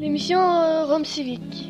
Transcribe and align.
L'émission 0.00 0.40
euh, 0.40 0.86
Rome 0.86 1.04
Civique. 1.04 1.68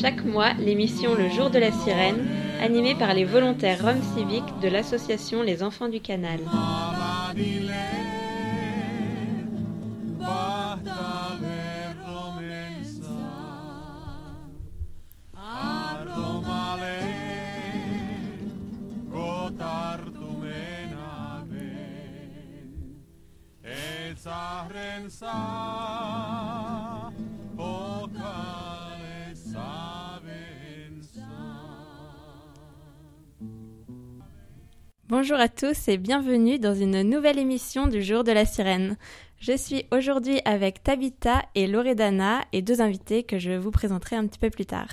Chaque 0.00 0.24
mois, 0.24 0.54
l'émission 0.54 1.14
Le 1.14 1.28
Jour 1.28 1.50
de 1.50 1.58
la 1.58 1.72
Sirène, 1.72 2.26
animée 2.62 2.94
par 2.94 3.12
les 3.12 3.26
volontaires 3.26 3.84
Rome 3.84 4.00
Civique 4.16 4.48
de 4.62 4.68
l'association 4.68 5.42
Les 5.42 5.62
Enfants 5.62 5.90
du 5.90 6.00
Canal. 6.00 6.40
Bonjour 35.28 35.40
à 35.40 35.48
tous 35.48 35.88
et 35.88 35.96
bienvenue 35.96 36.60
dans 36.60 36.76
une 36.76 37.02
nouvelle 37.02 37.40
émission 37.40 37.88
du 37.88 38.00
Jour 38.00 38.22
de 38.22 38.30
la 38.30 38.44
Sirène. 38.44 38.96
Je 39.40 39.56
suis 39.56 39.84
aujourd'hui 39.90 40.40
avec 40.44 40.84
Tabitha 40.84 41.42
et 41.56 41.66
Loredana 41.66 42.42
et 42.52 42.62
deux 42.62 42.80
invités 42.80 43.24
que 43.24 43.36
je 43.36 43.50
vous 43.50 43.72
présenterai 43.72 44.14
un 44.14 44.28
petit 44.28 44.38
peu 44.38 44.50
plus 44.50 44.66
tard. 44.66 44.86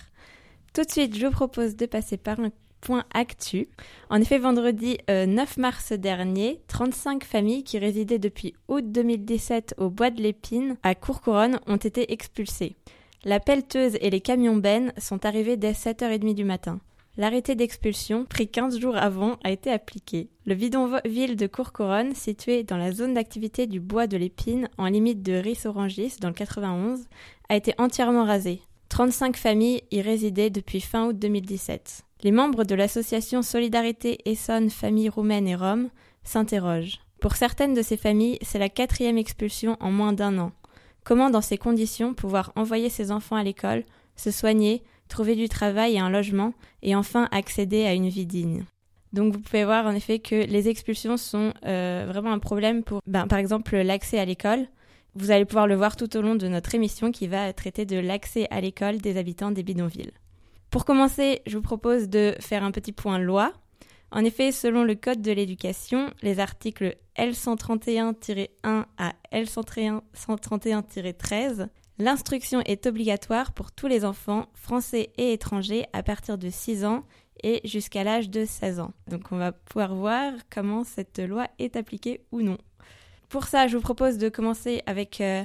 Tout 0.74 0.86
de 0.86 0.90
suite, 0.90 1.16
je 1.16 1.28
vous 1.28 1.32
propose 1.32 1.76
de 1.76 1.86
passer 1.86 2.18
par 2.18 2.40
un 2.40 2.50
point 2.82 3.06
actu. 3.14 3.68
En 4.10 4.20
effet, 4.20 4.40
vendredi 4.40 4.98
9 5.08 5.08
euh, 5.12 5.62
mars 5.62 5.92
dernier, 5.92 6.62
35 6.68 7.26
familles 7.26 7.64
qui 7.64 7.78
résidaient 7.78 8.18
depuis 8.18 8.56
août 8.68 8.92
2017 8.92 9.76
au 9.78 9.92
bois 9.92 10.10
de 10.10 10.20
l'Épine 10.20 10.78
à 10.82 10.96
Courcouronne 10.96 11.60
ont 11.68 11.78
été 11.78 12.12
expulsées. 12.12 12.76
La 13.24 13.40
pelleteuse 13.40 14.00
et 14.02 14.10
les 14.10 14.22
camions 14.22 14.58
bennes 14.58 14.94
sont 14.98 15.28
arrivés 15.28 15.58
dès 15.58 15.74
7h30 15.74 16.34
du 16.34 16.44
matin. 16.44 16.80
L'arrêté 17.16 17.54
d'expulsion, 17.54 18.26
pris 18.26 18.48
15 18.48 18.80
jours 18.80 18.98
avant, 18.98 19.38
a 19.44 19.52
été 19.52 19.72
appliqué. 19.72 20.30
Le 20.48 20.56
bidonville 20.56 21.36
de 21.36 21.46
Courcouronne, 21.46 22.16
situé 22.16 22.64
dans 22.64 22.78
la 22.78 22.92
zone 22.92 23.14
d'activité 23.14 23.68
du 23.68 23.80
bois 23.80 24.08
de 24.08 24.18
l'Épine, 24.18 24.68
en 24.80 24.88
limite 24.88 25.22
de 25.22 25.34
Ris-Orangis, 25.34 26.16
dans 26.20 26.30
le 26.30 26.34
91, 26.34 27.06
a 27.50 27.56
été 27.56 27.76
entièrement 27.78 28.26
rasé. 28.26 28.62
35 28.90 29.38
familles 29.38 29.84
y 29.92 30.02
résidaient 30.02 30.50
depuis 30.50 30.82
fin 30.82 31.08
août 31.08 31.18
2017. 31.18 32.04
Les 32.24 32.32
membres 32.32 32.64
de 32.64 32.74
l'association 32.74 33.44
Solidarité 33.44 34.18
Essonne 34.26 34.72
Famille 34.72 35.10
Roumaine 35.10 35.48
et 35.48 35.56
Rome 35.56 35.90
s'interrogent. 36.24 37.00
Pour 37.20 37.36
certaines 37.36 37.76
de 37.76 37.82
ces 37.84 37.98
familles, 37.98 38.40
c'est 38.42 38.60
la 38.60 38.70
quatrième 38.70 39.18
expulsion 39.20 39.78
en 39.80 39.92
moins 39.92 40.14
d'un 40.14 40.40
an. 40.40 40.52
Comment, 41.04 41.30
dans 41.30 41.42
ces 41.42 41.58
conditions, 41.58 42.14
pouvoir 42.14 42.52
envoyer 42.56 42.90
ses 42.90 43.12
enfants 43.12 43.36
à 43.36 43.44
l'école, 43.44 43.84
se 44.16 44.32
soigner, 44.32 44.84
trouver 45.14 45.36
du 45.36 45.48
travail 45.48 45.96
et 45.96 46.00
un 46.00 46.10
logement, 46.10 46.54
et 46.82 46.96
enfin 46.96 47.30
accéder 47.32 47.86
à 47.86 47.94
une 47.94 48.10
vie 48.10 48.26
digne 48.26 48.66
donc 49.14 49.34
vous 49.34 49.40
pouvez 49.40 49.64
voir 49.64 49.86
en 49.86 49.92
effet 49.92 50.20
que 50.20 50.36
les 50.36 50.68
expulsions 50.68 51.16
sont 51.18 51.54
euh, 51.66 52.06
vraiment 52.08 52.34
un 52.34 52.40
problème 52.40 52.84
pour, 52.84 53.00
ben, 53.06 53.28
par 53.28 53.38
exemple, 53.38 53.78
l'accès 53.78 54.18
à 54.20 54.26
l'école. 54.26 54.66
Vous 55.16 55.30
allez 55.30 55.46
pouvoir 55.46 55.68
le 55.68 55.76
voir 55.76 55.96
tout 55.96 56.18
au 56.18 56.22
long 56.22 56.34
de 56.34 56.48
notre 56.48 56.74
émission 56.74 57.12
qui 57.12 57.28
va 57.28 57.54
traiter 57.54 57.86
de 57.86 57.98
l'accès 57.98 58.48
à 58.50 58.60
l'école 58.60 58.98
des 58.98 59.18
habitants 59.18 59.52
des 59.52 59.62
bidonvilles. 59.62 60.14
Pour 60.72 60.86
commencer, 60.86 61.44
je 61.46 61.56
vous 61.56 61.62
propose 61.62 62.10
de 62.10 62.36
faire 62.40 62.64
un 62.64 62.72
petit 62.72 62.92
point 62.92 63.20
loi. 63.20 63.54
En 64.12 64.26
effet, 64.26 64.52
selon 64.52 64.84
le 64.84 64.96
Code 64.96 65.22
de 65.22 65.32
l'éducation, 65.32 66.10
les 66.24 66.40
articles 66.40 66.98
L131-1 67.16 68.86
à 68.98 69.14
L131-13, 69.32 71.68
l'instruction 72.00 72.62
est 72.66 72.86
obligatoire 72.86 73.54
pour 73.54 73.72
tous 73.72 73.88
les 73.88 74.06
enfants, 74.06 74.48
français 74.54 75.12
et 75.18 75.34
étrangers, 75.34 75.86
à 75.94 76.04
partir 76.04 76.38
de 76.38 76.50
6 76.50 76.86
ans 76.86 77.04
et 77.44 77.62
jusqu'à 77.66 78.04
l'âge 78.04 78.30
de 78.30 78.46
16 78.46 78.80
ans. 78.80 78.94
Donc 79.08 79.32
on 79.32 79.38
va 79.38 79.52
pouvoir 79.52 79.96
voir 79.96 80.34
comment 80.50 80.84
cette 80.84 81.20
loi 81.20 81.48
est 81.60 81.76
appliquée 81.76 82.22
ou 82.32 82.42
non. 82.42 82.58
Pour 83.30 83.46
ça, 83.46 83.68
je 83.68 83.76
vous 83.76 83.82
propose 83.82 84.18
de 84.18 84.30
commencer 84.30 84.84
avec 84.86 85.20
euh, 85.20 85.44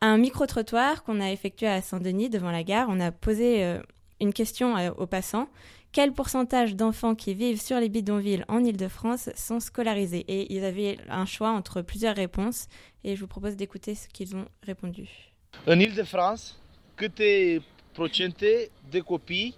un 0.00 0.18
micro-trottoir 0.18 1.02
qu'on 1.04 1.20
a 1.20 1.30
effectué 1.30 1.66
à 1.66 1.82
Saint-Denis 1.82 2.30
devant 2.30 2.50
la 2.50 2.62
gare. 2.62 2.86
On 2.88 3.00
a 3.00 3.10
posé 3.10 3.64
euh, 3.64 3.80
une 4.20 4.32
question 4.32 4.76
euh, 4.76 4.90
aux 4.96 5.06
passants. 5.06 5.48
Quel 5.90 6.12
pourcentage 6.12 6.74
d'enfants 6.74 7.14
qui 7.14 7.34
vivent 7.34 7.60
sur 7.60 7.78
les 7.78 7.90
bidonvilles 7.90 8.44
en 8.48 8.64
Ile-de-France 8.64 9.28
sont 9.36 9.60
scolarisés? 9.60 10.24
Et 10.28 10.54
ils 10.54 10.64
avaient 10.64 10.96
un 11.08 11.26
choix 11.26 11.50
entre 11.50 11.82
plusieurs 11.82 12.16
réponses 12.16 12.66
et 13.04 13.14
je 13.14 13.20
vous 13.20 13.26
propose 13.26 13.56
d'écouter 13.56 13.94
ce 13.94 14.08
qu'ils 14.08 14.34
ont 14.34 14.46
répondu. 14.62 15.31
En 15.64 15.80
Ile-de-France, 15.80 16.42
câte 16.94 17.62
procente 17.92 18.70
de 18.90 18.98
copii 18.98 19.54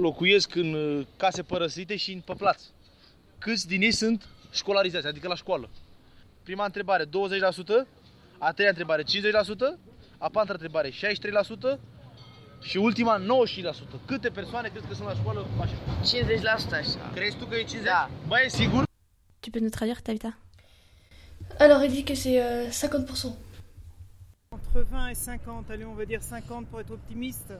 locuiesc 0.00 0.54
în 0.54 0.72
uh, 0.72 1.06
case 1.16 1.42
părăsite 1.42 1.96
și 1.96 2.12
în 2.12 2.20
păplați? 2.20 2.70
Câți 3.38 3.66
din 3.66 3.82
ei 3.82 3.92
sunt 3.92 4.28
școlarizați, 4.52 5.06
adică 5.06 5.28
la 5.28 5.34
școală? 5.34 5.70
Prima 6.42 6.64
întrebare 6.64 7.04
20%, 7.04 7.08
a 8.38 8.52
treia 8.52 8.68
întrebare 8.68 9.02
50%, 9.02 9.06
a 10.18 10.28
patra 10.28 10.52
întrebare 10.52 10.90
63%, 10.90 10.94
Și 12.62 12.76
ultima, 12.76 13.20
90%. 13.20 13.24
Câte 14.06 14.28
persoane 14.28 14.68
crezi 14.68 14.86
că 14.86 14.94
sunt 14.94 15.06
la 15.08 15.14
școală 15.14 15.40
cu 15.56 15.62
așa? 15.62 15.74
50% 16.66 16.70
așa. 16.70 17.10
Crezi 17.14 17.36
tu 17.36 17.44
că 17.46 17.54
e 17.56 17.64
50%? 17.64 17.66
Da. 17.84 18.10
Bă, 18.26 18.34
e 18.44 18.48
sigur? 18.48 18.84
Tu 19.40 19.50
peux 19.50 19.60
nous 19.60 19.72
traduire, 19.72 20.00
Tabitha 20.02 20.38
Alors, 21.58 21.82
il 21.84 21.90
dit 21.90 22.04
que 22.04 22.14
c'est 22.14 22.38
euh, 22.38 22.70
50%. 22.70 23.45
Entre 24.76 24.90
20 24.90 25.08
et 25.08 25.14
50, 25.14 25.70
allez, 25.70 25.86
on 25.86 25.94
va 25.94 26.04
dire 26.04 26.22
50 26.22 26.66
pour 26.66 26.80
être 26.80 26.90
optimiste. 26.90 27.54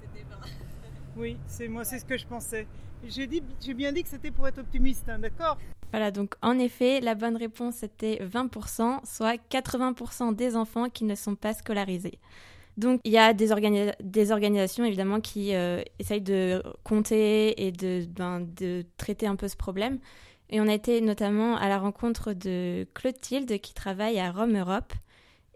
C'était 0.00 0.26
20. 0.28 0.36
Oui, 1.16 1.36
c'est 1.46 1.68
moi, 1.68 1.84
c'est 1.84 2.00
ce 2.00 2.04
que 2.04 2.18
je 2.18 2.26
pensais. 2.26 2.66
J'ai 3.06 3.28
dit, 3.28 3.44
j'ai 3.64 3.74
bien 3.74 3.92
dit 3.92 4.02
que 4.02 4.08
c'était 4.08 4.32
pour 4.32 4.48
être 4.48 4.58
optimiste, 4.58 5.08
hein, 5.08 5.20
d'accord? 5.20 5.56
Voilà, 5.92 6.10
donc 6.10 6.34
en 6.42 6.58
effet, 6.58 7.00
la 7.00 7.14
bonne 7.14 7.36
réponse 7.36 7.84
était 7.84 8.16
20%, 8.24 9.06
soit 9.06 9.40
80% 9.50 10.34
des 10.34 10.56
enfants 10.56 10.88
qui 10.88 11.04
ne 11.04 11.14
sont 11.14 11.36
pas 11.36 11.54
scolarisés. 11.54 12.18
Donc 12.76 13.00
il 13.04 13.12
y 13.12 13.18
a 13.18 13.32
des, 13.34 13.50
des 14.00 14.32
organisations 14.32 14.84
évidemment 14.84 15.20
qui 15.20 15.54
euh, 15.54 15.82
essayent 16.00 16.20
de 16.20 16.62
compter 16.82 17.66
et 17.66 17.70
de, 17.70 18.04
ben, 18.06 18.40
de 18.40 18.84
traiter 18.96 19.28
un 19.28 19.36
peu 19.36 19.46
ce 19.46 19.56
problème. 19.56 20.00
Et 20.50 20.60
on 20.60 20.66
a 20.66 20.74
été 20.74 21.00
notamment 21.02 21.56
à 21.56 21.68
la 21.68 21.78
rencontre 21.78 22.32
de 22.32 22.84
Clotilde 22.94 23.60
qui 23.60 23.74
travaille 23.74 24.18
à 24.18 24.32
Rome 24.32 24.56
Europe 24.56 24.92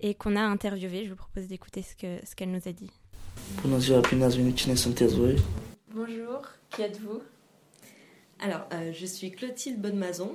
et 0.03 0.15
qu'on 0.15 0.37
a 0.37 0.43
interviewé. 0.43 1.05
Je 1.05 1.11
vous 1.11 1.17
propose 1.17 1.47
d'écouter 1.47 1.83
ce 1.83 1.95
qu'elle 1.97 2.21
ce 2.27 2.35
qu'elle 2.35 2.51
nous 2.51 2.67
a 2.67 2.73
dit. 2.73 2.91
Bonjour, 5.95 6.43
qui 6.71 6.83
êtes-vous? 6.83 7.23
Alors, 8.41 8.67
euh, 8.73 8.93
je 8.93 9.07
suis 9.07 9.31
Clotilde 9.31 9.81
Bonnemason. 9.81 10.33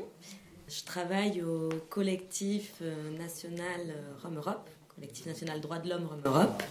Je 0.67 0.83
travaille 0.83 1.43
au 1.43 1.69
collectif 1.89 2.73
euh, 2.81 3.17
national 3.17 3.81
euh, 3.89 4.13
Rome 4.23 4.37
Europe 4.37 4.69
collectif 4.97 5.27
national 5.27 5.61
droits 5.61 5.77
de 5.77 5.89
l'homme 5.89 6.09
Europe, 6.25 6.63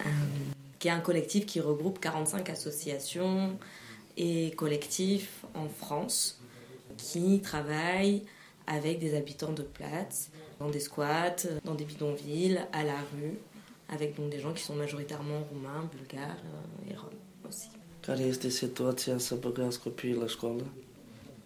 euh, 0.00 0.04
qui 0.78 0.88
est 0.88 0.92
un 0.92 1.00
collectif 1.00 1.44
qui 1.44 1.60
regroupe 1.60 1.98
45 1.98 2.48
associations 2.50 3.58
et 4.16 4.52
collectifs 4.52 5.44
en 5.54 5.68
France 5.68 6.40
qui 6.96 7.40
travaillent 7.40 8.22
avec 8.68 9.00
des 9.00 9.16
habitants 9.16 9.52
de 9.52 9.62
place, 9.62 10.30
dans 10.62 10.70
des 10.70 10.80
squats, 10.80 11.46
dans 11.64 11.74
des 11.74 11.84
bidonvilles, 11.84 12.60
à 12.72 12.84
la 12.84 12.94
rue, 13.12 13.34
avec 13.92 14.16
donc 14.16 14.30
des 14.30 14.38
gens 14.38 14.52
qui 14.52 14.62
sont 14.62 14.74
majoritairement 14.74 15.42
roumains, 15.50 15.88
bulgares 15.92 16.36
euh, 16.44 16.90
et 16.90 16.96
roms 16.96 17.10
aussi. 17.48 17.68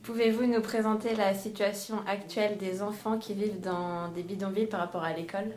Pouvez-vous 0.03 0.47
nous 0.47 0.61
présenter 0.61 1.15
la 1.15 1.35
situation 1.35 1.97
actuelle 2.07 2.59
des 2.59 2.83
enfants 2.83 3.19
qui 3.19 3.35
vivent 3.35 3.61
dans 3.61 4.09
des 4.15 4.23
bidonvilles 4.23 4.67
par 4.67 4.81
rapport 4.81 5.03
à 5.03 5.13
l'école? 5.13 5.51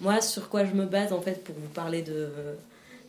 Moi, 0.00 0.20
sur 0.20 0.48
quoi 0.48 0.64
je 0.64 0.74
me 0.74 0.84
base 0.84 1.12
en 1.12 1.20
fait 1.20 1.42
pour 1.42 1.54
vous 1.54 1.68
parler 1.68 2.02
de, 2.02 2.28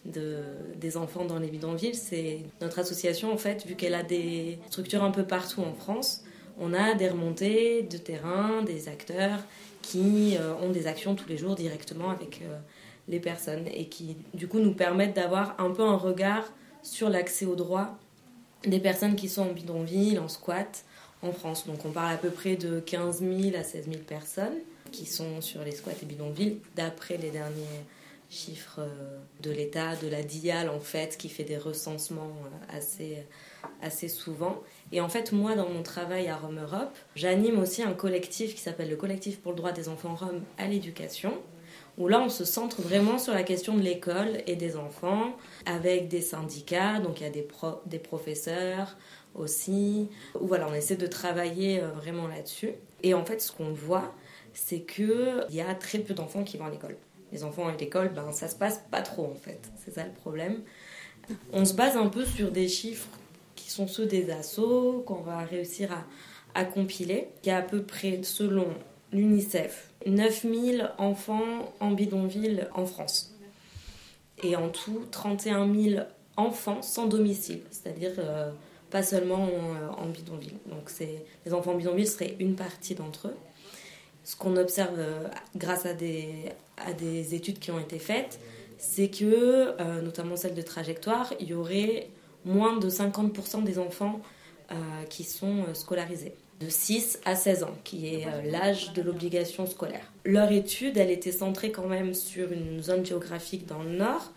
de, 0.06 0.38
des 0.78 0.98
enfants 0.98 1.26
dans 1.26 1.40
les 1.40 1.50
bidonvilles, 1.50 1.96
c'est 1.96 2.40
notre 2.62 2.80
association 2.80 3.34
en 3.34 3.38
fait, 3.38 3.66
vu 3.66 3.76
qu'elle 3.76 3.96
a 3.96 4.04
des 4.04 4.60
structures 4.70 5.04
un 5.04 5.12
peu 5.12 5.24
partout 5.24 5.62
en 5.62 5.74
France, 5.74 6.24
on 6.60 6.74
a 6.74 6.94
des 6.94 7.10
remontées 7.10 7.84
de 7.84 7.98
terrain, 7.98 8.64
des 8.64 8.88
acteurs 8.90 9.40
qui 9.90 10.38
euh, 10.38 10.54
ont 10.62 10.70
des 10.70 10.86
actions 10.86 11.16
tous 11.16 11.28
les 11.28 11.38
jours 11.38 11.56
directement 11.56 12.12
avec 12.12 12.44
euh, 12.44 12.60
les 13.08 13.20
personnes 13.20 13.68
et 13.74 13.88
qui 13.88 14.18
du 14.36 14.48
coup 14.48 14.60
nous 14.60 14.74
permettent 14.74 15.16
d'avoir 15.16 15.60
un 15.60 15.72
peu 15.72 15.82
un 15.82 15.98
regard 15.98 16.44
sur 16.84 17.10
l'accès 17.10 17.46
aux 17.46 17.56
droits 17.56 17.98
des 18.66 18.80
personnes 18.80 19.16
qui 19.16 19.28
sont 19.28 19.44
en 19.44 19.52
bidonville, 19.52 20.20
en 20.20 20.28
squat 20.28 20.86
en 21.24 21.32
France. 21.32 21.66
Donc 21.66 21.86
on 21.86 21.90
parle 21.90 22.14
à 22.14 22.18
peu 22.18 22.30
près 22.30 22.56
de 22.56 22.80
15 22.80 23.22
000 23.22 23.58
à 23.58 23.64
16 23.64 23.86
000 23.86 23.98
personnes 24.08 24.58
qui 24.92 25.08
sont 25.08 25.42
sur 25.42 25.64
les 25.64 25.72
squats 25.72 25.92
et 26.00 26.06
bidonvilles, 26.06 26.60
d'après 26.76 27.18
les 27.18 27.32
derniers 27.32 27.84
chiffres 28.30 28.82
de 29.42 29.50
l'État, 29.50 29.96
de 29.96 30.08
la 30.08 30.22
DIAL 30.22 30.70
en 30.70 30.80
fait, 30.80 31.18
qui 31.18 31.30
fait 31.30 31.44
des 31.44 31.58
recensements 31.58 32.36
assez, 32.70 33.18
assez 33.82 34.08
souvent. 34.08 34.62
Et 34.92 35.02
en 35.02 35.10
fait, 35.10 35.32
moi, 35.32 35.56
dans 35.56 35.70
mon 35.70 35.84
travail 35.84 36.28
à 36.30 36.36
Rome 36.36 36.60
Europe, 36.60 36.98
j'anime 37.16 37.60
aussi 37.60 37.84
un 37.84 37.94
collectif 37.94 38.56
qui 38.56 38.62
s'appelle 38.62 38.90
le 38.90 38.96
Collectif 38.96 39.40
pour 39.40 39.52
le 39.52 39.58
droit 39.58 39.72
des 39.72 39.88
enfants 39.88 40.16
roms 40.16 40.42
à 40.58 40.68
l'éducation, 40.68 41.34
où 41.98 42.08
là, 42.08 42.20
on 42.22 42.30
se 42.30 42.44
centre 42.44 42.82
vraiment 42.82 43.20
sur 43.20 43.34
la 43.34 43.44
question 43.44 43.76
de 43.76 43.82
l'école 43.82 44.42
et 44.48 44.56
des 44.56 44.78
enfants, 44.78 45.36
avec 45.66 46.08
des 46.08 46.22
syndicats, 46.22 47.00
donc 47.00 47.22
il 47.22 47.24
y 47.24 47.28
a 47.28 47.30
des, 47.30 47.48
des 47.86 48.00
professeurs 48.00 48.98
aussi, 49.36 50.10
où 50.40 50.48
voilà, 50.48 50.68
on 50.68 50.74
essaie 50.74 50.96
de 50.96 51.08
travailler 51.08 51.82
euh, 51.82 51.90
vraiment 51.90 52.28
là-dessus. 52.28 52.72
Et 53.04 53.14
en 53.14 53.24
fait, 53.26 53.42
ce 53.42 53.52
qu'on 53.52 53.72
voit, 53.72 54.16
c'est 54.54 54.82
qu'il 54.82 55.46
y 55.52 55.62
a 55.62 55.76
très 55.76 56.00
peu 56.00 56.16
d'enfants 56.16 56.44
qui 56.44 56.58
vont 56.58 56.66
à 56.66 56.72
l'école. 56.72 56.98
Les 57.32 57.44
enfants 57.44 57.68
à 57.68 57.76
l'école, 57.76 58.10
ben, 58.10 58.32
ça 58.32 58.48
se 58.48 58.56
passe 58.56 58.82
pas 58.90 59.04
trop 59.04 59.26
en 59.26 59.36
fait, 59.36 59.72
c'est 59.78 59.94
ça 59.94 60.04
le 60.04 60.14
problème. 60.14 60.64
On 61.54 61.64
se 61.64 61.76
base 61.76 61.96
un 61.96 62.08
peu 62.08 62.26
sur 62.26 62.50
des 62.50 62.68
chiffres 62.68 63.08
qui 63.70 63.76
sont 63.76 63.88
ceux 63.88 64.08
des 64.08 64.32
assos, 64.32 65.04
qu'on 65.06 65.22
va 65.22 65.46
réussir 65.46 65.92
à, 65.92 66.04
à 66.60 66.66
compiler. 66.66 67.28
Il 67.44 67.50
y 67.50 67.52
a 67.52 67.58
à 67.58 67.62
peu 67.62 67.84
près, 67.84 68.20
selon 68.24 68.66
l'UNICEF, 69.14 69.92
9000 70.08 70.90
enfants 70.98 71.72
en 71.80 71.92
bidonville 71.92 72.68
en 72.74 72.88
France. 72.88 73.36
Et 74.42 74.56
en 74.56 74.70
tout, 74.70 75.06
31 75.12 75.72
000 75.72 76.02
enfants 76.36 76.82
sans 76.82 77.06
domicile, 77.06 77.62
c'est-à-dire 77.70 78.14
euh, 78.18 78.50
pas 78.90 79.04
seulement 79.04 79.48
en, 80.00 80.08
bidonville. 80.08 80.58
Donc 80.66 80.90
les 81.46 81.54
enfants 81.54 81.74
en 81.74 81.76
bidonville 81.76 82.08
seraient 82.08 82.38
une 82.40 82.56
partie 82.56 82.96
d'entre 82.96 83.28
eux. 83.28 83.36
Ce 84.24 84.36
qu'on 84.36 84.58
observe 84.58 84.98
euh, 84.98 85.28
grâce 85.56 85.86
à 85.86 85.94
des, 85.94 86.46
à 86.78 86.94
des 86.94 87.36
études 87.36 87.60
qui 87.60 87.70
ont 87.70 87.80
été 87.80 88.00
faites, 88.00 88.40
c'est 88.80 89.10
que, 89.10 89.76
euh, 89.80 90.02
notamment 90.02 90.38
celle 90.38 90.56
de 90.56 90.62
trajectoire, 90.64 91.36
il 91.40 91.50
y 91.50 91.54
aurait 91.54 92.10
moins 92.46 92.78
de 92.78 92.90
50% 92.90 93.64
des 93.64 93.80
enfants 93.80 94.22
qui 95.10 95.24
sont 95.24 95.66
scolarisés 95.74 96.36
de 96.60 96.68
6 96.70 97.20
à 97.26 97.36
16 97.36 97.64
ans, 97.64 97.78
qui 97.84 98.08
est 98.08 98.28
euh, 98.28 98.42
l'âge 98.52 98.94
de 98.94 99.02
l'obligation 99.02 99.66
scolaire. 99.66 100.12
Leur 100.26 100.52
étude, 100.52 100.98
elle 100.98 101.12
était 101.12 101.32
centrée 101.32 101.72
quand 101.72 101.88
même 101.88 102.14
sur 102.14 102.52
une 102.52 102.82
zone 102.82 103.06
géographique 103.06 103.66
dans 103.66 103.82
le 103.82 103.92
nord, 103.92 104.32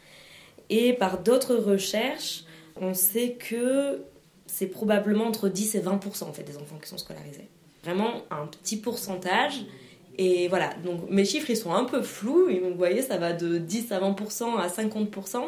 et 0.70 0.92
par 0.92 1.18
d'autres 1.18 1.56
recherches, 1.56 2.44
on 2.76 2.94
sait 2.94 3.32
que 3.32 4.02
c'est 4.46 4.68
probablement 4.68 5.26
entre 5.26 5.48
10 5.48 5.74
et 5.74 5.80
20% 5.80 6.24
en 6.24 6.32
fait 6.32 6.44
des 6.44 6.56
enfants 6.56 6.78
qui 6.80 6.88
sont 6.88 6.98
scolarisés. 6.98 7.48
Vraiment 7.82 8.22
un 8.30 8.46
petit 8.46 8.76
pourcentage. 8.76 9.64
Et 10.18 10.48
voilà, 10.48 10.74
donc 10.84 11.08
mes 11.08 11.24
chiffres 11.24 11.48
ils 11.50 11.56
sont 11.56 11.72
un 11.72 11.84
peu 11.84 12.02
flous, 12.02 12.48
vous 12.48 12.74
voyez 12.76 13.00
ça 13.00 13.16
va 13.16 13.32
de 13.32 13.56
10 13.56 13.92
à 13.92 14.00
20% 14.00 14.58
à 14.58 14.68
50%, 14.68 15.42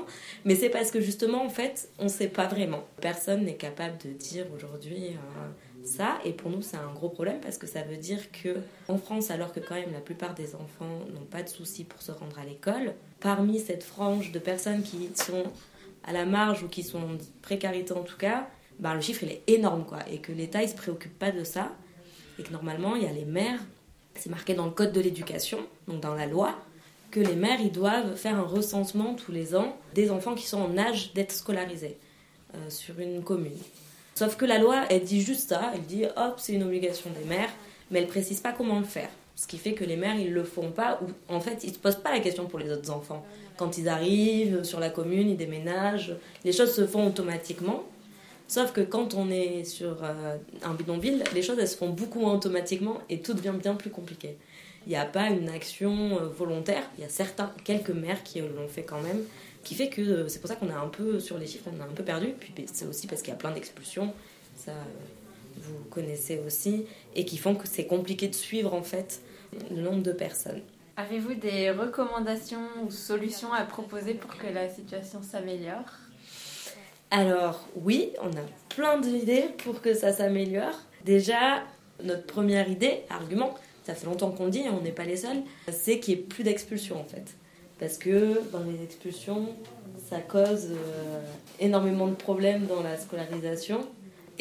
mais 0.46 0.55
c'est 0.55 0.70
parce 0.70 0.90
que 0.90 1.02
justement 1.02 1.44
en 1.44 1.50
fait 1.50 1.90
on 1.99 2.08
sait 2.08 2.28
pas 2.28 2.46
vraiment. 2.46 2.84
Personne 3.00 3.44
n'est 3.44 3.56
capable 3.56 3.99
de 3.99 4.11
dire 4.11 4.46
aujourd'hui 4.55 5.08
euh, 5.08 5.87
ça. 5.87 6.19
Et 6.25 6.32
pour 6.32 6.50
nous, 6.50 6.62
c'est 6.62 6.76
un 6.76 6.93
gros 6.94 7.08
problème 7.08 7.40
parce 7.40 7.58
que 7.58 7.66
ça 7.66 7.82
veut 7.82 7.96
dire 7.96 8.31
que 8.32 8.56
en 8.88 8.99
France, 8.99 9.31
alors 9.31 9.52
que 9.52 9.61
quand 9.61 9.75
même 9.75 9.93
la 9.93 10.00
plupart 10.00 10.34
des 10.34 10.55
enfants 10.55 11.00
n'ont 11.12 11.26
pas 11.31 11.43
de 11.43 11.49
soucis 11.49 11.84
pour 11.84 12.02
se 12.02 12.12
rendre 12.12 12.38
à 12.38 12.44
l'école, 12.44 12.94
parmi 13.20 13.58
cette 13.58 13.84
frange 13.84 14.32
de 14.32 14.38
personnes 14.38 14.82
qui 14.82 15.10
sont 15.14 15.44
à 16.05 16.12
la 16.12 16.25
marge 16.25 16.62
ou 16.62 16.69
qui 16.69 16.82
sont 16.82 16.99
en 16.99 17.19
précarité 17.43 17.93
en 17.93 18.02
tout 18.02 18.19
cas, 18.19 18.49
ben, 18.78 18.94
le 18.94 19.00
chiffre 19.00 19.22
il 19.22 19.31
est 19.31 19.43
énorme 19.46 19.84
quoi. 19.84 19.99
Et 20.10 20.19
que 20.19 20.32
l'État 20.32 20.62
il 20.62 20.69
se 20.69 20.75
préoccupe 20.75 21.19
pas 21.19 21.31
de 21.31 21.44
ça. 21.44 21.72
Et 22.38 22.43
que 22.43 22.50
normalement, 22.50 22.96
il 22.96 23.05
y 23.05 23.06
a 23.06 23.12
les 23.12 23.25
maires, 23.25 23.60
c'est 24.16 24.31
marqué 24.31 24.55
dans 24.55 24.66
le 24.66 24.70
code 24.70 24.93
de 24.93 25.00
l'éducation, 25.00 25.58
donc 25.88 26.00
dans 26.00 26.14
la 26.14 26.26
loi, 26.26 26.55
que 27.11 27.20
les 27.20 27.37
maires 27.37 27.61
ils 27.61 27.72
doivent 27.72 28.16
faire 28.16 28.37
un 28.37 28.43
recensement 28.43 29.14
tous 29.14 29.32
les 29.32 29.55
ans 29.55 29.76
des 29.94 30.11
enfants 30.11 30.34
qui 30.34 30.46
sont 30.46 30.61
en 30.61 30.76
âge 30.76 31.12
d'être 31.14 31.32
scolarisés 31.32 31.96
euh, 32.55 32.70
sur 32.70 32.99
une 32.99 33.22
commune. 33.22 33.52
Sauf 34.14 34.37
que 34.37 34.44
la 34.44 34.58
loi, 34.58 34.84
elle 34.90 35.02
dit 35.02 35.20
juste 35.20 35.49
ça, 35.49 35.72
elle 35.75 35.82
dit 35.82 36.05
hop, 36.16 36.34
c'est 36.38 36.52
une 36.52 36.62
obligation 36.62 37.11
des 37.11 37.25
maires, 37.28 37.50
mais 37.90 38.00
elle 38.00 38.06
précise 38.06 38.40
pas 38.40 38.52
comment 38.52 38.78
le 38.78 38.84
faire. 38.84 39.08
Ce 39.37 39.49
qui 39.49 39.58
fait 39.58 39.72
que 39.72 39.84
les 39.84 39.96
maires, 39.96 40.17
ils 40.17 40.32
le 40.32 40.44
font 40.44 40.70
pas, 40.70 41.00
ou 41.02 41.34
en 41.34 41.40
fait, 41.40 41.64
ils 41.64 41.72
se 41.72 41.78
posent 41.78 41.96
pas 41.96 42.12
la 42.12 42.20
question 42.20 42.46
pour 42.46 42.60
les 42.60 42.70
autres 42.70 42.90
enfants. 42.93 43.26
Quand 43.56 43.76
ils 43.78 43.88
arrivent 43.88 44.62
sur 44.62 44.78
la 44.78 44.90
commune, 44.90 45.31
ils 45.31 45.37
déménagent, 45.37 46.14
les 46.44 46.52
choses 46.52 46.75
se 46.75 46.87
font 46.87 47.08
automatiquement. 47.08 47.84
Sauf 48.46 48.73
que 48.73 48.82
quand 48.82 49.14
on 49.14 49.31
est 49.31 49.64
sur 49.64 50.05
euh, 50.05 50.37
un 50.62 50.75
bidonville, 50.75 51.25
les 51.35 51.43
choses 51.43 51.58
elles 51.58 51.69
se 51.69 51.76
font 51.76 51.88
beaucoup 51.88 52.20
moins 52.20 52.35
automatiquement 52.35 52.99
et 53.08 53.20
tout 53.20 53.35
devient 53.35 53.55
bien 53.58 53.75
plus 53.75 53.91
compliqué. 53.91 54.37
Il 54.87 54.91
n'y 54.91 54.96
a 54.96 55.06
pas 55.06 55.29
une 55.31 55.49
action 55.49 56.19
euh, 56.19 56.29
volontaire, 56.29 56.82
il 56.99 57.02
y 57.02 57.06
a 57.06 57.08
certains, 57.08 57.50
quelques 57.64 57.91
maires 57.91 58.23
qui 58.23 58.41
l'ont 58.41 58.69
fait 58.69 58.82
quand 58.82 59.00
même, 59.00 59.23
qui 59.62 59.75
fait 59.75 59.88
que 59.88 60.02
euh, 60.02 60.29
c'est 60.29 60.41
pour 60.41 60.49
ça 60.49 60.56
qu'on 60.56 60.69
a 60.69 60.76
un 60.76 60.88
peu, 60.88 61.20
sur 61.20 61.38
les 61.38 61.46
chiffres, 61.46 61.70
on 61.75 61.81
a 61.81 61.85
un 61.85 61.94
peu 61.94 62.05
perdu. 62.05 62.35
Puis 62.38 62.52
c'est 62.70 62.85
aussi 62.85 63.06
parce 63.06 63.23
qu'il 63.23 63.32
y 63.32 63.35
a 63.35 63.38
plein 63.38 63.52
d'expulsions, 63.52 64.12
ça 64.56 64.73
vous 65.56 65.85
connaissez 65.91 66.41
aussi, 66.46 66.85
et 67.14 67.25
qui 67.25 67.38
font 67.38 67.55
que 67.55 67.67
c'est 67.67 67.87
compliqué 67.87 68.29
de 68.29 68.35
suivre 68.35 68.75
en 68.75 68.82
fait 68.82 69.23
le 69.70 69.81
nombre 69.81 70.02
de 70.02 70.12
personnes. 70.12 70.61
Avez-vous 70.96 71.35
des 71.35 71.70
recommandations 71.70 72.69
ou 72.85 72.91
solutions 72.91 73.52
à 73.52 73.64
proposer 73.64 74.14
pour 74.14 74.37
que 74.37 74.46
la 74.46 74.69
situation 74.69 75.23
s'améliore? 75.23 75.91
Alors 77.16 77.64
oui, 77.76 78.11
on 78.20 78.26
a 78.37 78.43
plein 78.70 78.99
d'idées 78.99 79.44
pour 79.58 79.81
que 79.81 79.94
ça 79.94 80.12
s'améliore. 80.12 80.75
Déjà, 81.05 81.62
notre 82.02 82.26
première 82.26 82.69
idée, 82.69 83.02
argument, 83.08 83.55
ça 83.87 83.94
fait 83.94 84.06
longtemps 84.06 84.32
qu'on 84.32 84.46
le 84.46 84.50
dit, 84.50 84.64
on 84.69 84.81
n'est 84.81 84.90
pas 84.90 85.05
les 85.05 85.19
seuls, 85.19 85.43
c'est 85.70 86.00
qu'il 86.00 86.16
n'y 86.16 86.20
ait 86.22 86.25
plus 86.25 86.43
d'expulsions 86.43 86.99
en 87.00 87.05
fait 87.05 87.37
parce 87.78 87.99
que 87.99 88.40
dans 88.50 88.64
les 88.64 88.82
expulsions, 88.82 89.46
ça 90.11 90.19
cause 90.19 90.70
euh, 90.72 91.20
énormément 91.61 92.08
de 92.08 92.14
problèmes 92.14 92.66
dans 92.66 92.82
la 92.82 92.96
scolarisation. 92.96 93.87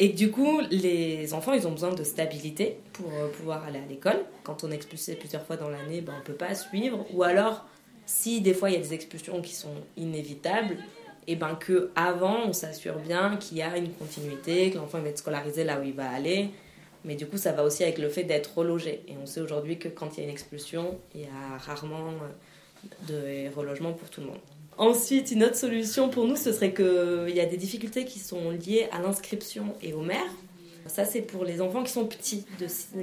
Et 0.00 0.08
du 0.08 0.32
coup, 0.32 0.60
les 0.70 1.32
enfants, 1.32 1.52
ils 1.52 1.68
ont 1.68 1.72
besoin 1.72 1.94
de 1.94 2.02
stabilité 2.02 2.78
pour 2.92 3.12
euh, 3.12 3.28
pouvoir 3.28 3.64
aller 3.64 3.78
à 3.78 3.86
l'école. 3.88 4.18
Quand 4.42 4.64
on 4.64 4.72
est 4.72 4.74
expulsé 4.74 5.14
plusieurs 5.14 5.44
fois 5.44 5.56
dans 5.56 5.68
l'année, 5.68 6.00
ben, 6.00 6.14
on 6.16 6.18
ne 6.18 6.24
peut 6.24 6.32
pas 6.32 6.56
suivre. 6.56 7.06
Ou 7.12 7.22
alors, 7.22 7.64
si 8.04 8.40
des 8.40 8.54
fois 8.54 8.70
il 8.70 8.74
y 8.74 8.76
a 8.76 8.80
des 8.80 8.94
expulsions 8.94 9.40
qui 9.40 9.54
sont 9.54 9.74
inévitables, 9.96 10.76
et 11.26 11.36
ben 11.36 11.54
que 11.54 11.90
avant 11.96 12.46
on 12.46 12.52
s'assure 12.52 12.96
bien 12.98 13.36
qu'il 13.36 13.58
y 13.58 13.62
a 13.62 13.76
une 13.76 13.92
continuité, 13.92 14.70
que 14.70 14.78
l'enfant 14.78 15.00
va 15.00 15.08
être 15.08 15.18
scolarisé 15.18 15.64
là 15.64 15.80
où 15.80 15.82
il 15.84 15.94
va 15.94 16.10
aller. 16.10 16.50
Mais 17.04 17.16
du 17.16 17.26
coup, 17.26 17.36
ça 17.36 17.52
va 17.52 17.64
aussi 17.64 17.82
avec 17.82 17.98
le 17.98 18.08
fait 18.08 18.24
d'être 18.24 18.56
relogé. 18.56 19.02
Et 19.08 19.14
on 19.22 19.26
sait 19.26 19.40
aujourd'hui 19.40 19.78
que 19.78 19.88
quand 19.88 20.16
il 20.16 20.20
y 20.20 20.22
a 20.22 20.24
une 20.24 20.32
expulsion, 20.32 20.98
il 21.14 21.22
y 21.22 21.24
a 21.24 21.58
rarement 21.58 22.12
euh, 23.08 23.48
de 23.48 23.54
relogement 23.54 23.92
pour 23.92 24.08
tout 24.08 24.22
le 24.22 24.28
monde. 24.28 24.40
Ensuite, 24.78 25.30
une 25.30 25.44
autre 25.44 25.56
solution 25.56 26.08
pour 26.08 26.26
nous, 26.26 26.36
ce 26.36 26.52
serait 26.52 26.72
qu'il 26.72 27.34
y 27.34 27.40
a 27.40 27.46
des 27.46 27.56
difficultés 27.56 28.04
qui 28.04 28.18
sont 28.18 28.50
liées 28.50 28.88
à 28.90 29.00
l'inscription 29.00 29.74
et 29.82 29.92
aux 29.92 30.00
mères. 30.00 30.32
Ça, 30.86 31.04
c'est 31.04 31.22
pour 31.22 31.44
les 31.44 31.60
enfants 31.60 31.84
qui 31.84 31.92
sont 31.92 32.06
petits, 32.06 32.44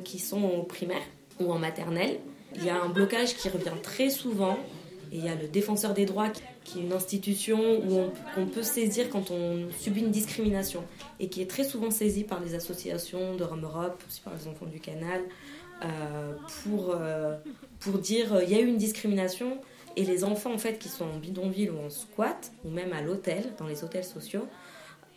qui 0.04 0.20
sont 0.20 0.44
au 0.44 0.64
primaire 0.64 1.02
ou 1.40 1.52
en 1.52 1.60
maternelle. 1.60 2.20
Il 2.56 2.66
y 2.66 2.70
a 2.70 2.82
un 2.82 2.90
blocage 2.90 3.36
qui 3.36 3.50
revient 3.50 3.72
très 3.82 4.10
souvent. 4.10 4.58
Et 5.12 5.18
il 5.18 5.26
y 5.26 5.30
a 5.30 5.36
le 5.36 5.48
défenseur 5.48 5.94
des 5.94 6.06
droits, 6.06 6.30
qui 6.64 6.80
est 6.80 6.82
une 6.84 6.94
institution 6.94 7.60
où 7.60 8.10
on, 8.38 8.46
peut 8.46 8.64
saisir 8.64 9.10
quand 9.10 9.30
on 9.30 9.68
subit 9.78 10.00
une 10.00 10.12
discrimination 10.12 10.84
et 11.20 11.28
qui 11.28 11.42
est 11.42 11.50
très 11.50 11.66
souvent 11.66 11.92
saisi 11.92 12.24
par 12.24 12.40
les 12.40 12.56
associations 12.56 13.36
de 13.36 13.44
Rome 13.44 13.66
Europe, 13.66 14.02
aussi 14.08 14.22
par 14.22 14.34
les 14.34 14.48
enfants 14.48 14.68
du 14.68 14.80
canal, 14.80 15.22
euh, 15.84 16.34
pour, 16.64 16.92
euh, 16.92 17.36
pour 17.80 17.98
dire 17.98 18.36
euh, 18.36 18.44
il 18.44 18.52
y 18.52 18.56
a 18.56 18.62
eu 18.62 18.68
une 18.68 18.78
discrimination, 18.78 19.58
et 19.98 20.06
les 20.06 20.24
enfants, 20.24 20.54
en 20.54 20.58
fait, 20.58 20.80
qui 20.80 20.88
sont 20.88 21.04
en 21.04 21.18
bidonville 21.18 21.72
ou 21.72 21.80
en 21.86 21.90
squat, 21.90 22.54
ou 22.64 22.70
même 22.70 22.94
à 22.94 23.02
l'hôtel, 23.02 23.52
dans 23.58 23.68
les 23.68 23.84
hôtels 23.84 24.06
sociaux, 24.06 24.48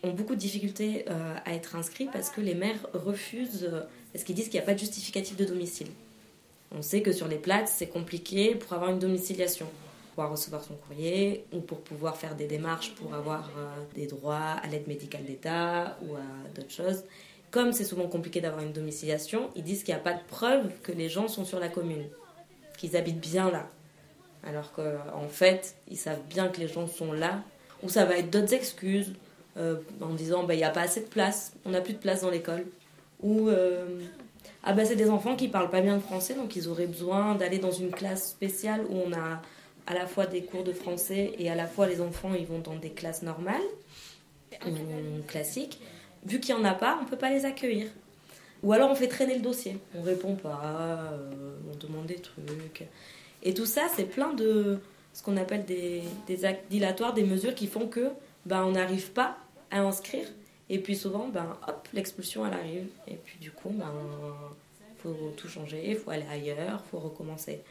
ont 0.03 0.11
beaucoup 0.11 0.35
de 0.35 0.39
difficultés 0.39 1.05
à 1.45 1.55
être 1.55 1.77
inscrits 1.77 2.09
parce 2.11 2.29
que 2.29 2.41
les 2.41 2.53
mères 2.53 2.85
refusent, 2.93 3.71
parce 4.11 4.25
qu'ils 4.25 4.35
disent 4.35 4.49
qu'il 4.49 4.59
n'y 4.59 4.63
a 4.63 4.65
pas 4.65 4.73
de 4.73 4.79
justificatif 4.79 5.37
de 5.37 5.45
domicile. 5.45 5.87
On 6.77 6.81
sait 6.81 7.01
que 7.01 7.13
sur 7.13 7.29
les 7.29 7.37
plates, 7.37 7.69
c'est 7.69 7.87
compliqué 7.87 8.53
pour 8.53 8.73
avoir 8.73 8.91
une 8.91 8.99
domiciliation, 8.99 9.67
pouvoir 10.15 10.31
recevoir 10.31 10.63
son 10.63 10.75
courrier 10.75 11.45
ou 11.51 11.59
pour 11.59 11.81
pouvoir 11.81 12.17
faire 12.17 12.35
des 12.35 12.47
démarches 12.47 12.95
pour 12.95 13.13
avoir 13.13 13.49
euh, 13.57 13.67
des 13.95 14.07
droits 14.07 14.55
à 14.63 14.67
l'aide 14.67 14.87
médicale 14.87 15.25
d'État 15.25 15.97
ou 16.07 16.15
à 16.15 16.49
d'autres 16.55 16.71
choses. 16.71 17.03
Comme 17.51 17.73
c'est 17.73 17.85
souvent 17.85 18.07
compliqué 18.07 18.41
d'avoir 18.41 18.63
une 18.63 18.73
domiciliation, 18.73 19.49
ils 19.55 19.63
disent 19.63 19.83
qu'il 19.83 19.93
n'y 19.93 19.99
a 19.99 20.03
pas 20.03 20.13
de 20.13 20.23
preuve 20.27 20.71
que 20.83 20.91
les 20.91 21.09
gens 21.09 21.27
sont 21.27 21.45
sur 21.45 21.59
la 21.59 21.69
commune, 21.69 22.07
qu'ils 22.77 22.97
habitent 22.97 23.19
bien 23.19 23.51
là 23.51 23.69
alors 24.45 24.71
qu'en 24.73 25.27
fait, 25.27 25.75
ils 25.89 25.97
savent 25.97 26.21
bien 26.29 26.47
que 26.47 26.59
les 26.59 26.67
gens 26.67 26.87
sont 26.87 27.11
là. 27.11 27.41
Ou 27.83 27.89
ça 27.89 28.05
va 28.05 28.17
être 28.17 28.29
d'autres 28.29 28.53
excuses, 28.53 29.13
euh, 29.57 29.77
en 30.01 30.13
disant 30.13 30.43
bah, 30.43 30.53
il 30.53 30.57
n'y 30.57 30.63
a 30.63 30.69
pas 30.69 30.81
assez 30.81 31.01
de 31.01 31.07
place, 31.07 31.53
on 31.65 31.71
n'a 31.71 31.81
plus 31.81 31.93
de 31.93 31.99
place 31.99 32.21
dans 32.21 32.29
l'école. 32.29 32.65
Ou 33.21 33.49
euh, 33.49 34.01
ah 34.63 34.73
bah, 34.73 34.85
c'est 34.85 34.95
des 34.95 35.09
enfants 35.09 35.35
qui 35.35 35.47
parlent 35.47 35.69
pas 35.69 35.81
bien 35.81 35.95
le 35.95 36.01
français, 36.01 36.35
donc 36.35 36.55
ils 36.55 36.69
auraient 36.69 36.87
besoin 36.87 37.35
d'aller 37.35 37.57
dans 37.57 37.71
une 37.71 37.91
classe 37.91 38.29
spéciale 38.29 38.81
où 38.89 38.97
on 39.05 39.13
a 39.13 39.41
à 39.87 39.93
la 39.93 40.07
fois 40.07 40.25
des 40.25 40.43
cours 40.43 40.63
de 40.63 40.73
français 40.73 41.33
et 41.37 41.49
à 41.49 41.55
la 41.55 41.67
fois 41.67 41.87
les 41.87 42.01
enfants 42.01 42.33
ils 42.33 42.45
vont 42.45 42.59
dans 42.59 42.75
des 42.75 42.91
classes 42.91 43.21
normales 43.21 43.61
classiques. 45.27 45.79
Vu 46.25 46.39
qu'il 46.39 46.55
n'y 46.55 46.61
en 46.61 46.65
a 46.65 46.73
pas, 46.73 46.97
on 46.99 47.03
ne 47.03 47.09
peut 47.09 47.17
pas 47.17 47.29
les 47.29 47.45
accueillir. 47.45 47.87
Ou 48.63 48.73
alors 48.73 48.89
on 48.89 48.95
fait 48.95 49.07
traîner 49.07 49.35
le 49.35 49.41
dossier. 49.41 49.77
On 49.95 50.01
répond 50.01 50.35
pas, 50.35 51.11
euh, 51.13 51.55
on 51.71 51.77
demande 51.77 52.07
des 52.07 52.15
trucs. 52.15 52.83
Et 53.43 53.53
tout 53.53 53.65
ça, 53.65 53.83
c'est 53.95 54.05
plein 54.05 54.33
de, 54.33 54.79
ce 55.13 55.21
qu'on 55.21 55.37
appelle 55.37 55.65
des, 55.65 56.01
des 56.25 56.45
actes 56.45 56.69
dilatoires, 56.71 57.13
des 57.13 57.23
mesures 57.23 57.53
qui 57.53 57.67
font 57.67 57.87
que 57.87 58.09
ben, 58.45 58.63
on 58.63 58.71
n'arrive 58.71 59.11
pas 59.11 59.37
à 59.69 59.81
inscrire. 59.81 60.27
Et 60.69 60.79
puis 60.79 60.95
souvent, 60.95 61.27
ben, 61.27 61.57
hop, 61.67 61.87
l'expulsion, 61.93 62.45
elle 62.45 62.53
arrive. 62.53 62.87
Et 63.07 63.15
puis 63.15 63.37
du 63.39 63.51
coup, 63.51 63.69
ben, 63.69 63.91
faut 64.97 65.33
tout 65.37 65.47
changer, 65.47 65.93
faut 65.95 66.09
aller 66.09 66.25
ailleurs, 66.31 66.81
il 66.85 66.89
faut 66.89 66.99
recommencer. 66.99 67.61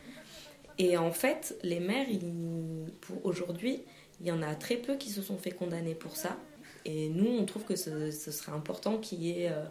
Et 0.79 0.97
en 0.97 1.13
fait, 1.13 1.57
les 1.63 1.81
maires, 1.81 2.07
aujourd'hui, 3.23 3.83
il 4.21 4.27
y 4.27 4.33
en 4.33 4.43
a 4.43 4.55
très 4.55 4.77
peu 4.77 4.97
qui 4.97 5.11
se 5.11 5.23
sont 5.23 5.39
fait 5.39 5.51
condamner 5.51 5.95
pour 5.95 6.17
ça. 6.17 6.37
Et 6.85 7.09
nous, 7.09 7.27
on 7.27 7.45
trouve 7.45 7.65
que 7.65 7.77
ce, 7.77 8.11
serait 8.11 8.53
important 8.53 8.99
qu'il 8.99 9.23
y, 9.23 9.43
ait, 9.43 9.51
euh, 9.51 9.65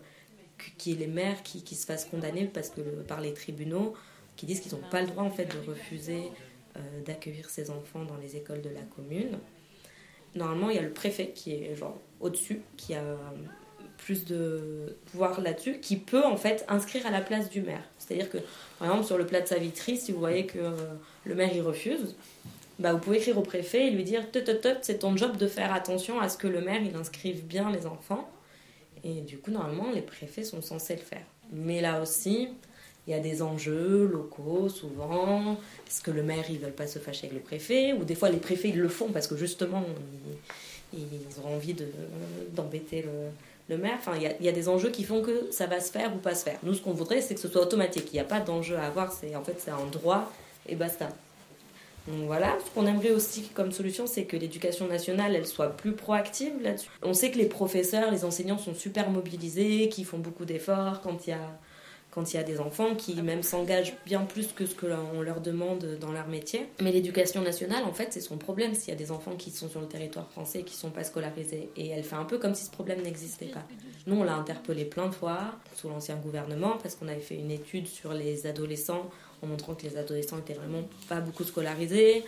les 0.85 1.07
maires 1.07 1.43
qui, 1.43 1.75
se 1.75 1.85
fassent 1.85 2.05
condamner 2.05 2.45
parce 2.45 2.69
que, 2.69 2.81
par 2.81 3.21
les 3.21 3.33
tribunaux 3.33 3.93
qui 4.35 4.45
disent 4.45 4.61
qu'ils 4.61 4.73
n'ont 4.73 4.89
pas 4.89 5.01
le 5.01 5.07
droit 5.07 5.23
en 5.23 5.29
fait, 5.29 5.45
de 5.45 5.69
refuser 5.69 6.31
euh, 6.75 7.01
d'accueillir 7.05 7.49
ces 7.49 7.69
enfants 7.69 8.03
dans 8.03 8.17
les 8.17 8.35
écoles 8.35 8.61
de 8.61 8.69
la 8.69 8.81
commune. 8.81 9.37
Normalement, 10.33 10.71
il 10.71 10.77
y 10.77 10.79
a 10.79 10.83
le 10.83 10.93
préfet 10.93 11.31
qui 11.35 11.51
est 11.51 11.75
au-dessus, 12.19 12.61
qui 12.77 12.95
a 12.95 13.03
plus 14.03 14.25
de 14.25 14.95
pouvoir 15.11 15.39
là-dessus, 15.41 15.79
qui 15.79 15.95
peut 15.95 16.25
en 16.25 16.35
fait 16.35 16.65
inscrire 16.67 17.07
à 17.07 17.11
la 17.11 17.21
place 17.21 17.49
du 17.49 17.61
maire. 17.61 17.83
C'est-à-dire 17.97 18.29
que, 18.29 18.37
par 18.77 18.89
exemple, 18.89 19.05
sur 19.05 19.17
le 19.17 19.25
plat 19.25 19.41
de 19.41 19.47
sa 19.47 19.57
vitrine, 19.57 19.95
si 19.95 20.11
vous 20.11 20.19
voyez 20.19 20.45
que 20.45 20.59
euh, 20.59 20.71
le 21.23 21.35
maire 21.35 21.55
y 21.55 21.61
refuse, 21.61 22.15
bah, 22.79 22.91
vous 22.91 22.99
pouvez 22.99 23.17
écrire 23.17 23.37
au 23.37 23.43
préfet 23.43 23.87
et 23.87 23.91
lui 23.91 24.03
dire 24.03 24.23
c'est 24.81 24.99
ton 24.99 25.15
job 25.15 25.37
de 25.37 25.47
faire 25.47 25.73
attention 25.73 26.19
à 26.19 26.27
ce 26.27 26.37
que 26.37 26.47
le 26.47 26.59
maire 26.59 26.81
il 26.83 26.95
inscrive 26.95 27.45
bien 27.45 27.71
les 27.71 27.85
enfants. 27.85 28.29
Et 29.05 29.21
du 29.21 29.37
coup, 29.37 29.51
normalement, 29.51 29.91
les 29.93 30.01
préfets 30.01 30.43
sont 30.43 30.61
censés 30.61 30.95
le 30.95 31.01
faire. 31.01 31.25
Mais 31.51 31.81
là 31.81 32.01
aussi, 32.01 32.49
il 33.07 33.11
y 33.11 33.13
a 33.13 33.19
des 33.19 33.41
enjeux 33.41 34.09
locaux 34.11 34.69
souvent. 34.69 35.57
Est-ce 35.87 36.01
que 36.01 36.11
le 36.11 36.23
maire, 36.23 36.45
ils 36.49 36.59
veulent 36.59 36.71
pas 36.71 36.87
se 36.87 36.99
fâcher 36.99 37.27
avec 37.27 37.37
le 37.37 37.43
préfet? 37.43 37.93
Ou 37.93 38.03
des 38.03 38.15
fois, 38.15 38.29
les 38.29 38.37
préfets, 38.37 38.69
ils 38.69 38.79
le 38.79 38.89
font 38.89 39.09
parce 39.11 39.27
que 39.27 39.37
justement, 39.37 39.83
ils, 40.93 40.99
ils 40.99 41.41
ont 41.41 41.53
envie 41.53 41.75
d'embêter 42.53 43.01
le, 43.01 43.29
le 43.69 43.77
maire. 43.77 43.95
Enfin, 43.97 44.13
il 44.17 44.45
y, 44.45 44.49
a 44.49 44.51
des 44.51 44.69
enjeux 44.69 44.89
qui 44.89 45.03
font 45.03 45.21
que 45.21 45.51
ça 45.51 45.67
va 45.67 45.79
se 45.79 45.91
faire 45.91 46.13
ou 46.13 46.17
pas 46.17 46.35
se 46.35 46.43
faire. 46.43 46.57
Nous, 46.63 46.73
ce 46.73 46.81
qu'on 46.81 46.91
voudrait, 46.91 47.21
c'est 47.21 47.35
que 47.35 47.39
ce 47.39 47.47
soit 47.47 47.61
automatique. 47.61 48.09
Il 48.11 48.15
n'y 48.15 48.19
a 48.19 48.25
pas 48.25 48.39
d'enjeu 48.39 48.77
à 48.77 48.87
avoir. 48.87 49.11
C'est 49.11 49.35
en 49.35 49.43
fait, 49.43 49.55
c'est 49.59 49.71
un 49.71 49.85
droit 49.91 50.31
et 50.67 50.75
basta. 50.75 51.09
Donc 52.07 52.25
voilà, 52.25 52.57
ce 52.65 52.69
qu'on 52.71 52.85
aimerait 52.85 53.11
aussi 53.11 53.43
comme 53.53 53.71
solution, 53.71 54.07
c'est 54.07 54.25
que 54.25 54.35
l'éducation 54.35 54.87
nationale, 54.87 55.35
elle 55.35 55.47
soit 55.47 55.69
plus 55.69 55.93
proactive 55.93 56.51
là-dessus. 56.61 56.89
On 57.01 57.13
sait 57.13 57.31
que 57.31 57.37
les 57.37 57.45
professeurs, 57.45 58.11
les 58.11 58.25
enseignants 58.25 58.57
sont 58.57 58.75
super 58.75 59.09
mobilisés, 59.09 59.87
qui 59.87 60.03
font 60.03 60.17
beaucoup 60.17 60.43
d'efforts 60.43 60.99
quand 61.01 61.25
il 61.27 61.29
y 61.29 61.33
a 61.33 61.59
quand 62.13 62.31
il 62.31 62.37
y 62.37 62.39
a 62.39 62.43
des 62.43 62.59
enfants 62.59 62.93
qui 62.95 63.19
même 63.21 63.41
s'engagent 63.41 63.95
bien 64.05 64.21
plus 64.21 64.51
que 64.51 64.67
ce 64.67 64.75
que 64.75 64.85
on 65.15 65.21
leur 65.21 65.41
demande 65.41 65.97
dans 65.99 66.11
leur 66.11 66.27
métier. 66.27 66.67
Mais 66.79 66.91
l'éducation 66.91 67.41
nationale, 67.41 67.83
en 67.85 67.93
fait, 67.93 68.09
c'est 68.13 68.21
son 68.21 68.37
problème 68.37 68.75
s'il 68.75 68.89
y 68.89 68.91
a 68.91 68.95
des 68.97 69.11
enfants 69.11 69.35
qui 69.35 69.49
sont 69.49 69.67
sur 69.67 69.81
le 69.81 69.87
territoire 69.87 70.29
français 70.29 70.59
et 70.59 70.63
qui 70.63 70.75
ne 70.75 70.79
sont 70.79 70.91
pas 70.91 71.03
scolarisés. 71.03 71.69
Et 71.75 71.89
elle 71.89 72.03
fait 72.03 72.15
un 72.15 72.25
peu 72.25 72.37
comme 72.37 72.53
si 72.53 72.65
ce 72.65 72.71
problème 72.71 73.01
n'existait 73.01 73.47
pas. 73.47 73.63
Nous, 74.05 74.15
on 74.15 74.23
l'a 74.23 74.35
interpellé 74.35 74.85
plein 74.85 75.07
de 75.07 75.15
fois 75.15 75.55
sous 75.75 75.89
l'ancien 75.89 76.15
gouvernement 76.17 76.77
parce 76.83 76.95
qu'on 76.95 77.07
avait 77.07 77.19
fait 77.19 77.35
une 77.35 77.49
étude 77.49 77.87
sur 77.87 78.13
les 78.13 78.45
adolescents 78.45 79.09
en 79.41 79.47
montrant 79.47 79.73
que 79.73 79.83
les 79.83 79.97
adolescents 79.97 80.37
étaient 80.37 80.53
vraiment 80.53 80.83
pas 81.09 81.19
beaucoup 81.19 81.43
scolarisés. 81.43 82.23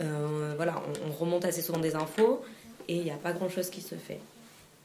Euh, 0.00 0.54
voilà, 0.56 0.82
on, 1.04 1.10
on 1.10 1.12
remonte 1.12 1.44
assez 1.44 1.60
souvent 1.60 1.80
des 1.80 1.94
infos 1.94 2.42
et 2.88 2.96
il 2.96 3.04
n'y 3.04 3.10
a 3.10 3.16
pas 3.16 3.32
grand-chose 3.32 3.68
qui 3.68 3.82
se 3.82 3.96
fait. 3.96 4.20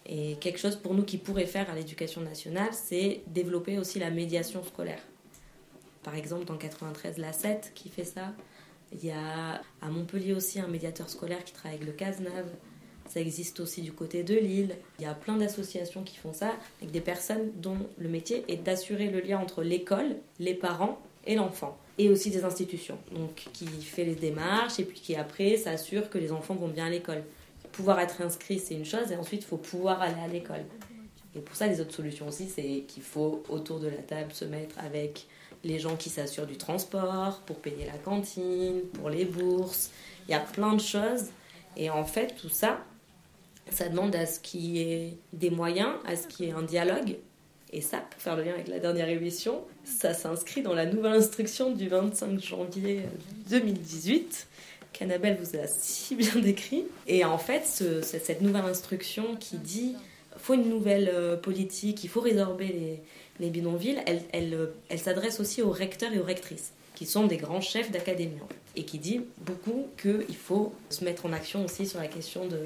Et 0.05 0.35
quelque 0.39 0.59
chose 0.59 0.75
pour 0.75 0.93
nous 0.93 1.03
qui 1.03 1.17
pourrait 1.17 1.45
faire 1.45 1.69
à 1.69 1.75
l'éducation 1.75 2.21
nationale, 2.21 2.69
c'est 2.71 3.21
développer 3.27 3.77
aussi 3.77 3.99
la 3.99 4.09
médiation 4.09 4.63
scolaire. 4.63 5.01
Par 6.03 6.15
exemple, 6.15 6.45
dans 6.45 6.57
93, 6.57 7.17
la 7.17 7.33
7 7.33 7.71
qui 7.75 7.89
fait 7.89 8.03
ça. 8.03 8.33
Il 8.91 9.05
y 9.05 9.11
a 9.11 9.61
à 9.81 9.89
Montpellier 9.89 10.33
aussi 10.33 10.59
un 10.59 10.67
médiateur 10.67 11.09
scolaire 11.09 11.43
qui 11.43 11.53
travaille 11.53 11.77
avec 11.77 11.87
le 11.87 11.93
CASNAV. 11.93 12.45
Ça 13.07 13.19
existe 13.19 13.59
aussi 13.59 13.81
du 13.81 13.93
côté 13.93 14.23
de 14.23 14.35
Lille. 14.35 14.75
Il 14.99 15.03
y 15.03 15.05
a 15.05 15.13
plein 15.13 15.37
d'associations 15.37 16.03
qui 16.03 16.17
font 16.17 16.33
ça, 16.33 16.51
avec 16.81 16.91
des 16.91 17.01
personnes 17.01 17.51
dont 17.55 17.77
le 17.97 18.09
métier 18.09 18.43
est 18.47 18.57
d'assurer 18.57 19.09
le 19.09 19.19
lien 19.19 19.39
entre 19.39 19.63
l'école, 19.63 20.17
les 20.39 20.53
parents 20.53 20.99
et 21.25 21.35
l'enfant. 21.35 21.77
Et 21.97 22.09
aussi 22.09 22.31
des 22.31 22.43
institutions. 22.43 22.97
Donc, 23.11 23.47
qui 23.53 23.67
fait 23.67 24.05
les 24.05 24.15
démarches 24.15 24.79
et 24.79 24.83
puis 24.83 24.99
qui 24.99 25.15
après 25.15 25.57
s'assure 25.57 26.09
que 26.09 26.17
les 26.17 26.31
enfants 26.31 26.55
vont 26.55 26.67
bien 26.67 26.85
à 26.85 26.89
l'école 26.89 27.23
pouvoir 27.71 27.99
être 27.99 28.21
inscrit, 28.21 28.59
c'est 28.59 28.75
une 28.75 28.85
chose, 28.85 29.11
et 29.11 29.15
ensuite, 29.15 29.41
il 29.43 29.47
faut 29.47 29.57
pouvoir 29.57 30.01
aller 30.01 30.19
à 30.23 30.27
l'école. 30.27 30.65
Et 31.35 31.39
pour 31.39 31.55
ça, 31.55 31.67
les 31.67 31.79
autres 31.79 31.93
solutions 31.93 32.27
aussi, 32.27 32.49
c'est 32.49 32.83
qu'il 32.87 33.03
faut 33.03 33.43
autour 33.49 33.79
de 33.79 33.87
la 33.87 33.97
table 33.97 34.33
se 34.33 34.45
mettre 34.45 34.77
avec 34.79 35.27
les 35.63 35.79
gens 35.79 35.95
qui 35.95 36.09
s'assurent 36.09 36.47
du 36.47 36.57
transport, 36.57 37.41
pour 37.45 37.57
payer 37.57 37.85
la 37.85 37.97
cantine, 37.97 38.81
pour 38.93 39.09
les 39.09 39.25
bourses. 39.25 39.91
Il 40.27 40.31
y 40.31 40.33
a 40.33 40.39
plein 40.39 40.73
de 40.73 40.81
choses. 40.81 41.27
Et 41.77 41.89
en 41.89 42.03
fait, 42.03 42.35
tout 42.35 42.49
ça, 42.49 42.83
ça 43.69 43.87
demande 43.87 44.15
à 44.15 44.25
ce 44.25 44.39
qu'il 44.39 44.61
y 44.61 44.81
ait 44.81 45.17
des 45.33 45.49
moyens, 45.49 45.93
à 46.05 46.15
ce 46.15 46.27
qu'il 46.27 46.47
y 46.47 46.49
ait 46.49 46.53
un 46.53 46.63
dialogue. 46.63 47.17
Et 47.73 47.79
ça, 47.79 47.99
pour 47.99 48.21
faire 48.21 48.35
le 48.35 48.43
lien 48.43 48.53
avec 48.53 48.67
la 48.67 48.79
dernière 48.79 49.07
émission, 49.07 49.61
ça 49.85 50.13
s'inscrit 50.13 50.61
dans 50.61 50.73
la 50.73 50.85
nouvelle 50.85 51.13
instruction 51.13 51.71
du 51.71 51.87
25 51.87 52.39
janvier 52.39 53.03
2018 53.49 54.47
Annabelle 54.99 55.37
vous 55.41 55.57
a 55.57 55.67
si 55.67 56.15
bien 56.15 56.35
décrit. 56.41 56.85
Et 57.07 57.25
en 57.25 57.37
fait, 57.37 57.65
cette 57.65 58.41
nouvelle 58.41 58.65
instruction 58.65 59.35
qui 59.35 59.57
dit 59.57 59.95
faut 60.37 60.53
une 60.53 60.69
nouvelle 60.69 61.09
euh, 61.13 61.35
politique, 61.35 62.03
il 62.03 62.09
faut 62.09 62.21
résorber 62.21 62.99
les, 63.39 63.49
bidonvilles, 63.49 64.01
elle, 64.05 64.21
elle, 64.89 64.99
s'adresse 64.99 65.39
aussi 65.39 65.61
aux 65.61 65.71
recteurs 65.71 66.13
et 66.13 66.19
aux 66.19 66.23
rectrices, 66.23 66.73
qui 66.95 67.05
sont 67.05 67.25
des 67.25 67.37
grands 67.37 67.61
chefs 67.61 67.91
d'académie, 67.91 68.37
et 68.75 68.83
qui 68.83 68.99
dit 68.99 69.21
beaucoup 69.39 69.87
qu'il 69.99 70.35
faut 70.35 70.73
se 70.89 71.03
mettre 71.03 71.25
en 71.25 71.33
action 71.33 71.65
aussi 71.65 71.87
sur 71.87 71.99
la 71.99 72.07
question 72.07 72.47
de, 72.47 72.59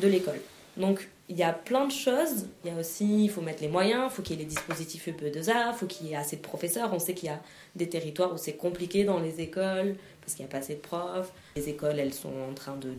de 0.00 0.08
l'école. 0.08 0.40
Donc, 0.76 1.08
il 1.28 1.36
y 1.36 1.42
a 1.42 1.52
plein 1.52 1.86
de 1.86 1.92
choses. 1.92 2.46
Il 2.64 2.70
y 2.70 2.74
a 2.74 2.78
aussi, 2.78 3.24
il 3.24 3.30
faut 3.30 3.40
mettre 3.40 3.62
les 3.62 3.68
moyens, 3.68 4.04
il 4.10 4.14
faut 4.14 4.22
qu'il 4.22 4.36
y 4.36 4.40
ait 4.40 4.42
les 4.42 4.48
dispositifs 4.48 5.08
EPE2A, 5.08 5.72
il 5.72 5.74
faut 5.76 5.86
qu'il 5.86 6.06
y 6.06 6.12
ait 6.12 6.16
assez 6.16 6.36
de 6.36 6.42
professeurs. 6.42 6.92
On 6.92 6.98
sait 6.98 7.14
qu'il 7.14 7.28
y 7.28 7.32
a 7.32 7.40
des 7.76 7.88
territoires 7.88 8.32
où 8.32 8.36
c'est 8.36 8.54
compliqué 8.54 9.04
dans 9.04 9.20
les 9.20 9.40
écoles 9.40 9.96
parce 10.20 10.34
qu'il 10.34 10.44
n'y 10.44 10.50
a 10.50 10.52
pas 10.52 10.58
assez 10.58 10.74
de 10.74 10.80
profs. 10.80 11.32
Les 11.56 11.68
écoles, 11.68 11.98
elles 11.98 12.14
sont 12.14 12.32
en 12.48 12.54
train 12.54 12.76
de, 12.76 12.94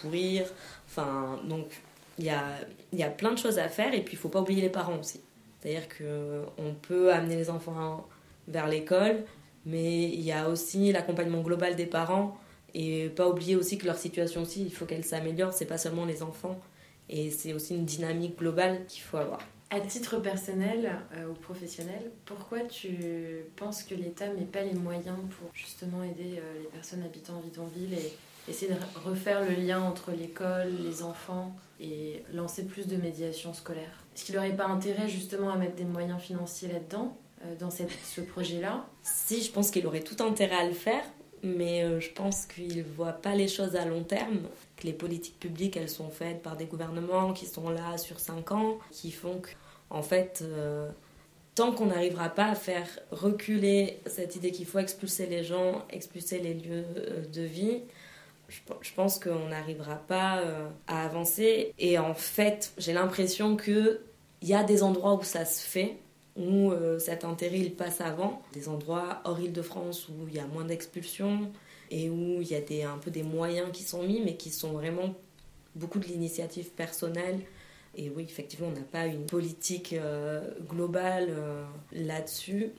pourrir. 0.00 0.46
Enfin, 0.86 1.40
donc, 1.44 1.66
il 2.18 2.24
y 2.24 2.30
a, 2.30 2.42
y 2.92 3.02
a 3.02 3.10
plein 3.10 3.32
de 3.32 3.38
choses 3.38 3.58
à 3.58 3.68
faire 3.68 3.94
et 3.94 4.02
puis 4.02 4.14
il 4.14 4.16
ne 4.16 4.20
faut 4.20 4.28
pas 4.28 4.40
oublier 4.40 4.62
les 4.62 4.68
parents 4.68 4.98
aussi. 4.98 5.20
C'est-à-dire 5.60 5.88
qu'on 5.88 6.74
peut 6.74 7.12
amener 7.12 7.36
les 7.36 7.50
enfants 7.50 8.06
vers 8.48 8.68
l'école, 8.68 9.24
mais 9.64 10.04
il 10.04 10.20
y 10.20 10.32
a 10.32 10.48
aussi 10.48 10.92
l'accompagnement 10.92 11.40
global 11.40 11.76
des 11.76 11.86
parents 11.86 12.36
et 12.74 13.08
pas 13.08 13.28
oublier 13.28 13.56
aussi 13.56 13.78
que 13.78 13.86
leur 13.86 13.96
situation 13.96 14.42
aussi, 14.42 14.64
il 14.64 14.72
faut 14.72 14.84
qu'elle 14.84 15.04
s'améliore. 15.04 15.52
C'est 15.52 15.64
pas 15.64 15.78
seulement 15.78 16.04
les 16.04 16.22
enfants 16.22 16.60
et 17.08 17.30
c'est 17.30 17.52
aussi 17.52 17.74
une 17.74 17.84
dynamique 17.84 18.38
globale 18.38 18.84
qu'il 18.86 19.02
faut 19.02 19.16
avoir. 19.16 19.40
À 19.74 19.80
titre 19.80 20.18
personnel 20.18 20.88
euh, 21.16 21.26
ou 21.26 21.32
professionnel, 21.32 22.12
pourquoi 22.26 22.60
tu 22.60 22.96
penses 23.56 23.82
que 23.82 23.96
l'État 23.96 24.28
met 24.28 24.44
pas 24.44 24.62
les 24.62 24.74
moyens 24.74 25.18
pour 25.36 25.50
justement 25.52 26.04
aider 26.04 26.38
euh, 26.38 26.60
les 26.60 26.68
personnes 26.68 27.02
habitant 27.02 27.38
en 27.38 27.40
bidonville 27.40 27.92
et 27.92 28.12
essayer 28.48 28.72
de 28.72 28.78
refaire 29.04 29.40
le 29.42 29.56
lien 29.56 29.82
entre 29.82 30.12
l'école, 30.12 30.70
les 30.80 31.02
enfants 31.02 31.56
et 31.80 32.22
lancer 32.32 32.66
plus 32.66 32.86
de 32.86 32.94
médiation 32.94 33.52
scolaire? 33.52 34.04
Est-ce 34.14 34.24
qu'il 34.24 34.36
n'aurait 34.36 34.54
pas 34.54 34.66
intérêt 34.66 35.08
justement 35.08 35.50
à 35.50 35.56
mettre 35.56 35.74
des 35.74 35.84
moyens 35.84 36.22
financiers 36.22 36.68
là-dedans, 36.68 37.18
euh, 37.44 37.56
dans 37.58 37.70
ce 37.72 38.20
projet-là? 38.20 38.86
Si, 39.02 39.42
je 39.42 39.50
pense 39.50 39.72
qu'il 39.72 39.84
aurait 39.88 40.04
tout 40.04 40.22
intérêt 40.22 40.54
à 40.54 40.66
le 40.68 40.74
faire, 40.74 41.02
mais 41.42 42.00
je 42.00 42.10
pense 42.12 42.46
qu'il 42.46 42.78
ne 42.78 42.82
voit 42.84 43.12
pas 43.12 43.34
les 43.34 43.48
choses 43.48 43.74
à 43.74 43.84
long 43.84 44.04
terme. 44.04 44.42
Que 44.76 44.86
les 44.86 44.94
politiques 44.94 45.38
publiques, 45.40 45.76
elles 45.76 45.90
sont 45.90 46.08
faites 46.08 46.42
par 46.42 46.56
des 46.56 46.64
gouvernements 46.64 47.32
qui 47.32 47.44
sont 47.44 47.68
là 47.68 47.98
sur 47.98 48.18
5 48.18 48.52
ans, 48.52 48.78
qui 48.90 49.10
font 49.10 49.40
que, 49.40 49.50
en 49.90 50.02
fait, 50.02 50.40
euh, 50.42 50.90
tant 51.54 51.72
qu'on 51.72 51.86
n'arrivera 51.86 52.28
pas 52.28 52.46
à 52.46 52.54
faire 52.54 52.88
reculer 53.10 54.00
cette 54.06 54.36
idée 54.36 54.50
qu'il 54.50 54.66
faut 54.66 54.78
expulser 54.78 55.26
les 55.26 55.44
gens, 55.44 55.84
expulser 55.90 56.38
les 56.38 56.54
lieux 56.54 56.84
euh, 56.96 57.26
de 57.32 57.42
vie, 57.42 57.82
je 58.48 58.92
pense 58.94 59.18
qu'on 59.18 59.48
n'arrivera 59.48 59.96
pas 59.96 60.38
euh, 60.38 60.68
à 60.86 61.04
avancer. 61.04 61.72
Et 61.78 61.98
en 61.98 62.14
fait, 62.14 62.72
j'ai 62.76 62.92
l'impression 62.92 63.56
qu'il 63.56 64.00
y 64.42 64.54
a 64.54 64.62
des 64.62 64.82
endroits 64.82 65.14
où 65.14 65.22
ça 65.22 65.44
se 65.44 65.60
fait, 65.66 65.96
où 66.36 66.72
cet 66.98 67.24
intérêt 67.24 67.60
passe 67.70 68.00
avant, 68.00 68.42
des 68.52 68.68
endroits 68.68 69.20
hors 69.24 69.38
Île-de-France 69.38 70.08
où 70.08 70.26
il 70.26 70.34
y 70.34 70.40
a 70.40 70.46
moins 70.46 70.64
d'expulsions, 70.64 71.52
et 71.92 72.10
où 72.10 72.42
il 72.42 72.48
y 72.48 72.82
a 72.82 72.90
un 72.90 72.98
peu 72.98 73.12
des 73.12 73.22
moyens 73.22 73.68
qui 73.72 73.84
sont 73.84 74.02
mis, 74.02 74.20
mais 74.20 74.34
qui 74.34 74.50
sont 74.50 74.72
vraiment 74.72 75.14
beaucoup 75.74 75.98
de 75.98 76.06
l'initiative 76.06 76.70
personnelle. 76.70 77.40
Et 77.96 78.10
oui, 78.10 78.24
effectivement, 78.24 78.68
on 78.68 78.78
n'a 78.78 78.80
pas 78.80 79.06
une 79.06 79.26
politique 79.26 79.92
euh, 79.92 80.42
globale 80.68 81.28
euh, 81.30 81.64
là-dessus. 81.92 82.72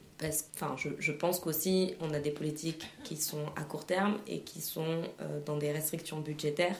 Enfin, 0.53 0.75
je, 0.77 0.89
je 0.99 1.11
pense 1.11 1.39
qu'aussi, 1.39 1.95
on 1.99 2.13
a 2.13 2.19
des 2.19 2.31
politiques 2.31 2.87
qui 3.03 3.17
sont 3.17 3.45
à 3.55 3.63
court 3.63 3.85
terme 3.85 4.17
et 4.27 4.39
qui 4.39 4.61
sont 4.61 5.01
euh, 5.21 5.39
dans 5.45 5.57
des 5.57 5.71
restrictions 5.71 6.19
budgétaires. 6.19 6.77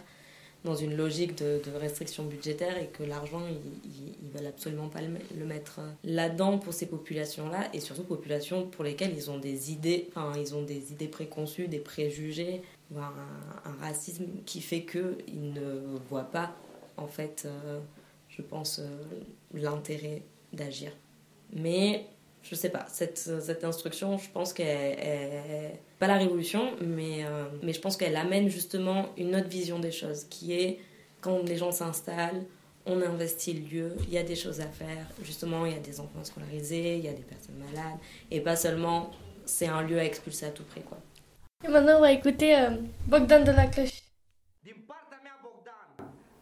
dans 0.64 0.76
une 0.76 0.96
logique 0.96 1.38
de, 1.38 1.62
de 1.64 1.78
restriction 1.78 2.26
budgétaire 2.26 2.78
et 2.80 2.88
que 2.88 3.04
l'argent, 3.04 3.42
ils 3.84 4.28
ne 4.28 4.32
veulent 4.38 4.48
absolument 4.48 4.90
pas 4.90 5.02
le, 5.02 5.46
mettre 5.46 5.80
là-dedans 6.04 6.58
pour 6.58 6.74
ces 6.74 6.88
populations-là 6.88 7.70
et 7.74 7.80
surtout 7.80 8.04
populations 8.04 8.66
pour 8.68 8.84
lesquelles 8.84 9.14
ils 9.16 9.30
ont 9.30 9.38
des 9.38 9.72
idées, 9.72 10.10
enfin, 10.10 10.34
ils 10.40 10.56
ont 10.56 10.64
des 10.64 10.92
idées 10.92 11.08
préconçues, 11.08 11.68
des 11.68 11.80
préjugés, 11.80 12.64
voire 12.90 13.14
un, 13.66 13.86
racisme 13.86 14.26
qui 14.46 14.60
fait 14.62 14.82
qu'ils 14.86 15.54
ne 15.54 16.00
voient 16.10 16.32
pas, 16.32 16.56
en 16.98 17.08
fait, 17.08 17.48
je 18.38 18.42
pense, 18.42 18.80
euh, 18.80 18.86
l'intérêt 19.54 20.24
d'agir. 20.54 20.92
Mais 21.54 22.06
je 22.44 22.56
sais 22.56 22.70
pas, 22.70 22.86
cette, 22.90 23.18
cette 23.18 23.64
instruction, 23.64 24.18
je 24.18 24.30
pense 24.30 24.54
qu'elle 24.54 24.68
est 24.68 25.80
pas 26.00 26.08
la 26.08 26.18
révolution, 26.18 26.72
mais, 26.82 27.26
euh, 27.26 27.46
mais 27.64 27.74
je 27.74 27.82
pense 27.82 27.98
qu'elle 27.98 28.16
amène 28.16 28.50
justement 28.50 29.10
une 29.18 29.36
autre 29.36 29.48
vision 29.48 29.80
des 29.80 29.92
choses, 29.92 30.26
qui 30.26 30.54
est 30.54 30.80
quand 31.22 31.42
les 31.44 31.58
gens 31.58 31.72
s'installent, 31.72 32.44
on 32.86 33.02
investit 33.02 33.54
le 33.54 33.68
lieu, 33.68 33.96
il 34.04 34.14
y 34.14 34.18
a 34.18 34.24
des 34.24 34.36
choses 34.36 34.62
à 34.62 34.68
faire, 34.68 35.08
justement, 35.24 35.66
il 35.66 35.74
y 35.74 35.76
a 35.76 35.80
des 35.80 36.00
enfants 36.00 36.24
scolarisés, 36.24 36.98
il 36.98 37.06
y 37.06 37.08
a 37.08 37.14
des 37.14 37.24
personnes 37.24 37.58
malades, 37.58 37.98
et 38.30 38.42
pas 38.42 38.56
seulement 38.56 39.10
c'est 39.46 39.68
un 39.68 39.82
lieu 39.82 39.98
à 39.98 40.06
expulser 40.06 40.46
à 40.46 40.50
tout 40.50 40.64
prix, 40.64 40.82
quoi. 40.82 41.00
Et 41.64 41.68
maintenant, 41.68 41.98
on 41.98 42.02
va 42.02 42.12
écouter 42.12 42.56
euh, 42.56 42.72
Bogdan 43.08 43.44
de 43.44 43.52
la 43.52 43.66
Cloche. 43.66 44.05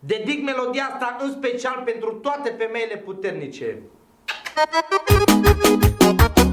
Dedic 0.05 0.43
melodia 0.43 0.89
asta 0.91 1.17
în 1.22 1.31
special 1.31 1.81
pentru 1.86 2.13
toate 2.13 2.55
femeile 2.57 2.98
puternice. 2.98 3.77
Pentru 4.53 6.52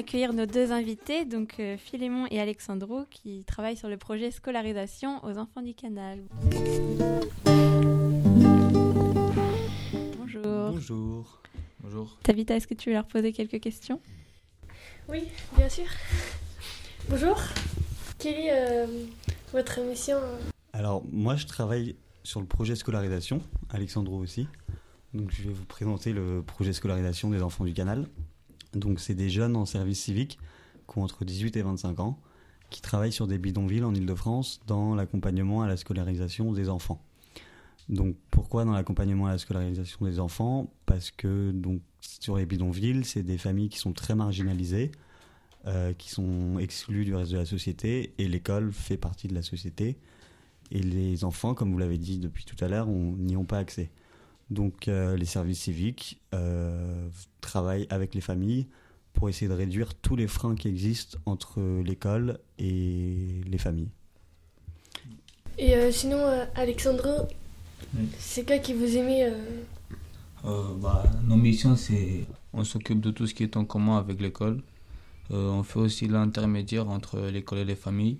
accueillir 0.00 0.32
nos 0.32 0.46
deux 0.46 0.72
invités, 0.72 1.26
donc 1.26 1.56
euh, 1.60 1.76
Philémon 1.76 2.26
et 2.30 2.40
Alexandro, 2.40 3.04
qui 3.10 3.44
travaillent 3.44 3.76
sur 3.76 3.90
le 3.90 3.98
projet 3.98 4.30
scolarisation 4.30 5.22
aux 5.26 5.36
enfants 5.36 5.60
du 5.60 5.74
canal. 5.74 6.20
Bonjour. 10.16 10.70
Bonjour. 10.72 11.42
Bonjour. 11.80 12.18
Tabitha, 12.22 12.56
est-ce 12.56 12.66
que 12.66 12.72
tu 12.72 12.88
veux 12.88 12.94
leur 12.94 13.06
poser 13.06 13.34
quelques 13.34 13.60
questions? 13.60 14.00
Oui, 15.06 15.24
bien 15.58 15.68
sûr. 15.68 15.84
Bonjour. 17.10 17.38
Quelle 18.18 18.40
est 18.40 18.52
euh, 18.52 18.86
votre 19.52 19.80
mission? 19.82 20.16
Alors, 20.72 21.04
moi, 21.12 21.36
je 21.36 21.46
travaille 21.46 21.94
sur 22.22 22.40
le 22.40 22.46
projet 22.46 22.74
scolarisation, 22.74 23.42
Alexandro 23.68 24.16
aussi. 24.16 24.48
Donc, 25.12 25.30
je 25.30 25.42
vais 25.42 25.52
vous 25.52 25.66
présenter 25.66 26.14
le 26.14 26.42
projet 26.42 26.72
scolarisation 26.72 27.28
des 27.28 27.42
enfants 27.42 27.64
du 27.64 27.74
canal. 27.74 28.06
Donc, 28.74 29.00
c'est 29.00 29.14
des 29.14 29.30
jeunes 29.30 29.56
en 29.56 29.66
service 29.66 30.00
civique 30.00 30.38
qui 30.88 30.98
ont 30.98 31.02
entre 31.02 31.24
18 31.24 31.56
et 31.56 31.62
25 31.62 32.00
ans, 32.00 32.18
qui 32.70 32.82
travaillent 32.82 33.12
sur 33.12 33.26
des 33.26 33.38
bidonvilles 33.38 33.84
en 33.84 33.94
Ile-de-France 33.94 34.60
dans 34.66 34.94
l'accompagnement 34.94 35.62
à 35.62 35.68
la 35.68 35.76
scolarisation 35.76 36.52
des 36.52 36.68
enfants. 36.68 37.02
Donc, 37.88 38.14
pourquoi 38.30 38.64
dans 38.64 38.72
l'accompagnement 38.72 39.26
à 39.26 39.32
la 39.32 39.38
scolarisation 39.38 40.06
des 40.06 40.20
enfants? 40.20 40.72
Parce 40.86 41.10
que 41.10 41.50
donc, 41.50 41.80
sur 42.00 42.36
les 42.36 42.46
bidonvilles, 42.46 43.04
c'est 43.04 43.24
des 43.24 43.38
familles 43.38 43.68
qui 43.68 43.78
sont 43.78 43.92
très 43.92 44.14
marginalisées, 44.14 44.92
euh, 45.66 45.92
qui 45.92 46.10
sont 46.10 46.58
exclues 46.60 47.04
du 47.04 47.14
reste 47.14 47.32
de 47.32 47.38
la 47.38 47.46
société, 47.46 48.14
et 48.18 48.28
l'école 48.28 48.72
fait 48.72 48.96
partie 48.96 49.26
de 49.26 49.34
la 49.34 49.42
société. 49.42 49.98
Et 50.70 50.80
les 50.80 51.24
enfants, 51.24 51.54
comme 51.54 51.72
vous 51.72 51.78
l'avez 51.78 51.98
dit 51.98 52.18
depuis 52.18 52.44
tout 52.44 52.56
à 52.64 52.68
l'heure, 52.68 52.86
n'y 52.86 53.36
ont 53.36 53.44
pas 53.44 53.58
accès. 53.58 53.90
Donc 54.50 54.88
euh, 54.88 55.16
les 55.16 55.24
services 55.26 55.60
civiques 55.60 56.20
euh, 56.34 57.08
travaillent 57.40 57.86
avec 57.90 58.14
les 58.14 58.20
familles 58.20 58.66
pour 59.12 59.28
essayer 59.28 59.48
de 59.48 59.54
réduire 59.54 59.94
tous 59.94 60.16
les 60.16 60.26
freins 60.28 60.54
qui 60.54 60.68
existent 60.68 61.18
entre 61.26 61.60
l'école 61.82 62.38
et 62.58 63.40
les 63.46 63.58
familles. 63.58 63.90
Et 65.58 65.74
euh, 65.74 65.90
sinon, 65.92 66.18
euh, 66.18 66.44
Alexandro, 66.54 67.28
Oui. 67.96 68.08
c'est 68.18 68.46
quoi 68.46 68.58
qui 68.58 68.72
vous 68.74 68.96
aimez 68.96 69.24
euh, 69.24 69.32
Euh, 70.44 70.74
bah, 70.80 71.04
nos 71.24 71.36
missions, 71.36 71.76
c'est 71.76 72.24
on 72.52 72.64
s'occupe 72.64 73.00
de 73.00 73.10
tout 73.10 73.26
ce 73.26 73.34
qui 73.34 73.42
est 73.42 73.56
en 73.56 73.64
commun 73.64 73.98
avec 73.98 74.20
l'école. 74.20 74.62
Euh, 75.30 75.50
on 75.50 75.62
fait 75.62 75.78
aussi 75.80 76.08
l'intermédiaire 76.08 76.88
entre 76.88 77.20
l'école 77.28 77.58
et 77.58 77.64
les 77.64 77.76
familles. 77.76 78.18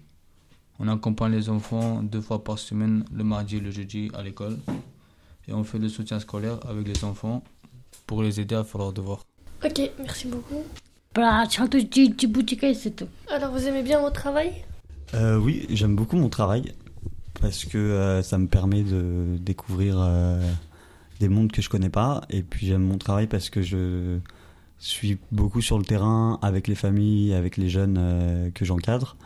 On 0.78 0.86
accompagne 0.88 1.32
les 1.32 1.48
enfants 1.48 2.02
deux 2.02 2.20
fois 2.20 2.44
par 2.44 2.58
semaine, 2.58 3.04
le 3.12 3.24
mardi 3.24 3.56
et 3.56 3.60
le 3.60 3.70
jeudi 3.70 4.10
à 4.14 4.22
l'école. 4.22 4.58
Et 5.50 5.52
on 5.52 5.64
fait 5.64 5.78
le 5.78 5.88
soutien 5.88 6.20
scolaire 6.20 6.60
avec 6.68 6.86
les 6.86 7.04
enfants 7.04 7.42
pour 8.06 8.22
les 8.22 8.38
aider 8.38 8.54
à 8.54 8.62
faire 8.62 8.78
leurs 8.78 8.92
devoirs. 8.92 9.24
Ok, 9.64 9.80
merci 9.98 10.28
beaucoup. 10.28 10.62
Tu? 12.96 13.04
Alors, 13.28 13.50
vous 13.50 13.66
aimez 13.66 13.82
bien 13.82 14.00
votre 14.00 14.20
travail? 14.20 14.52
Euh, 15.14 15.38
oui, 15.38 15.66
j'aime 15.70 15.96
beaucoup 15.96 16.16
mon 16.16 16.28
travail 16.28 16.72
parce 17.40 17.64
que 17.64 17.78
euh, 17.78 18.22
ça 18.22 18.38
me 18.38 18.46
permet 18.46 18.84
de 18.84 19.38
découvrir 19.40 19.96
euh, 19.98 20.40
des 21.18 21.28
mondes 21.28 21.50
que 21.50 21.62
je 21.62 21.68
connais 21.68 21.90
pas. 21.90 22.22
Et 22.30 22.42
puis 22.44 22.68
j'aime 22.68 22.82
mon 22.82 22.98
travail 22.98 23.26
parce 23.26 23.50
que 23.50 23.60
je 23.60 24.20
suis 24.78 25.18
beaucoup 25.32 25.60
sur 25.60 25.78
le 25.78 25.84
terrain 25.84 26.38
avec 26.42 26.68
les 26.68 26.76
familles, 26.76 27.34
avec 27.34 27.56
les 27.56 27.68
jeunes 27.68 27.98
euh, 27.98 28.50
que 28.50 28.64
j'encadre. 28.64 29.16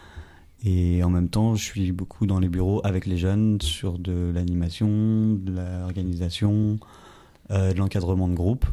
Et 0.65 1.05
en 1.05 1.11
même 1.11 1.29
temps, 1.29 1.55
je 1.55 1.63
suis 1.63 1.93
beaucoup 1.93 2.27
dans 2.27 2.41
les 2.41 2.49
bureaux 2.49 2.81
avec 2.85 3.05
les 3.05 3.19
jeunes 3.19 3.61
sur 3.61 3.99
de 3.99 4.33
l'animation, 4.35 5.35
de 5.35 5.53
l'organisation, 5.53 6.79
euh, 7.51 7.75
de 7.75 7.79
l'encadrement 7.79 8.29
de 8.29 8.35
groupe. 8.35 8.65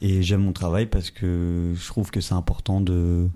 Et 0.00 0.24
j'aime 0.24 0.42
mon 0.42 0.52
travail 0.52 0.86
parce 0.86 1.10
que 1.10 1.72
je 1.76 1.86
trouve 1.86 2.10
que 2.10 2.20
c'est 2.20 2.34
important 2.34 2.80
de 2.80 3.28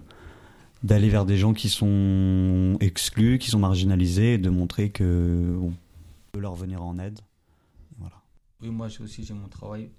d'aller 0.84 1.08
vers 1.08 1.24
des 1.24 1.36
gens 1.36 1.54
qui 1.54 1.68
sont 1.68 2.76
exclus, 2.80 3.38
qui 3.38 3.50
sont 3.50 3.58
marginalisés, 3.58 4.34
et 4.34 4.38
de 4.38 4.48
montrer 4.48 4.90
que 4.90 5.56
on 5.60 5.72
peut 6.30 6.40
leur 6.40 6.54
venir 6.54 6.82
en 6.82 6.98
aide. 6.98 7.18
Voilà. 7.98 8.16
Oui, 8.60 8.70
moi 8.70 8.88
aussi 9.00 9.24
j'ai 9.24 9.34
mon 9.34 9.48
travail 9.48 9.90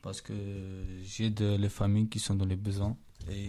parce 0.00 0.20
que 0.20 0.32
j'aide 1.02 1.40
les 1.40 1.68
familles 1.68 2.08
qui 2.08 2.20
sont 2.20 2.36
dans 2.36 2.44
les 2.44 2.56
besoins. 2.56 2.96
Et 3.30 3.48